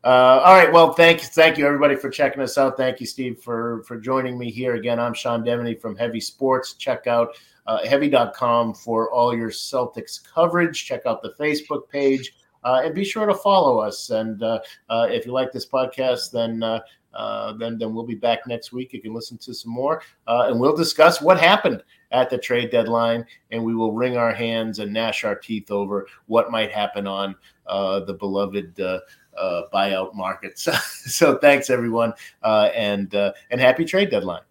Uh, 0.03 0.39
all 0.45 0.53
right. 0.55 0.71
Well, 0.71 0.93
thank 0.93 1.19
thank 1.19 1.57
you 1.57 1.65
everybody 1.65 1.95
for 1.95 2.09
checking 2.09 2.41
us 2.41 2.57
out. 2.57 2.77
Thank 2.77 2.99
you, 2.99 3.05
Steve, 3.05 3.41
for 3.41 3.83
for 3.87 3.99
joining 3.99 4.37
me 4.37 4.51
here 4.51 4.75
again. 4.75 4.99
I'm 4.99 5.13
Sean 5.13 5.43
Deveney 5.43 5.79
from 5.79 5.95
Heavy 5.95 6.19
Sports. 6.19 6.73
Check 6.73 7.07
out 7.07 7.35
uh, 7.67 7.85
heavy.com 7.85 8.75
for 8.75 9.11
all 9.11 9.35
your 9.35 9.49
Celtics 9.49 10.23
coverage. 10.23 10.85
Check 10.85 11.01
out 11.05 11.21
the 11.21 11.33
Facebook 11.39 11.89
page. 11.89 12.33
Uh, 12.65 12.81
and 12.83 12.93
be 12.93 13.05
sure 13.05 13.25
to 13.25 13.33
follow 13.33 13.79
us. 13.79 14.09
And 14.09 14.43
uh, 14.43 14.59
uh, 14.89 15.07
if 15.09 15.25
you 15.25 15.31
like 15.31 15.53
this 15.53 15.65
podcast, 15.65 16.31
then 16.31 16.61
uh, 16.63 16.81
uh, 17.13 17.53
then 17.53 17.77
then 17.77 17.93
we'll 17.93 18.05
be 18.05 18.15
back 18.15 18.45
next 18.45 18.73
week. 18.73 18.91
You 18.91 19.01
can 19.01 19.13
listen 19.13 19.37
to 19.37 19.53
some 19.53 19.71
more, 19.71 20.01
uh, 20.27 20.47
and 20.49 20.59
we'll 20.59 20.75
discuss 20.75 21.21
what 21.21 21.39
happened 21.39 21.81
at 22.11 22.29
the 22.29 22.37
trade 22.37 22.71
deadline, 22.71 23.25
and 23.51 23.63
we 23.63 23.73
will 23.73 23.93
wring 23.93 24.17
our 24.17 24.33
hands 24.33 24.79
and 24.79 24.91
gnash 24.91 25.23
our 25.23 25.35
teeth 25.35 25.71
over 25.71 26.07
what 26.25 26.51
might 26.51 26.71
happen 26.71 27.07
on 27.07 27.35
the 27.67 28.17
beloved 28.19 28.77
uh, 29.37 29.63
buyout 29.73 30.13
markets. 30.13 30.67
so 31.11 31.37
thanks 31.37 31.69
everyone, 31.69 32.13
uh, 32.43 32.69
and 32.75 33.15
uh, 33.15 33.33
and 33.51 33.61
happy 33.61 33.85
trade 33.85 34.09
deadline. 34.09 34.41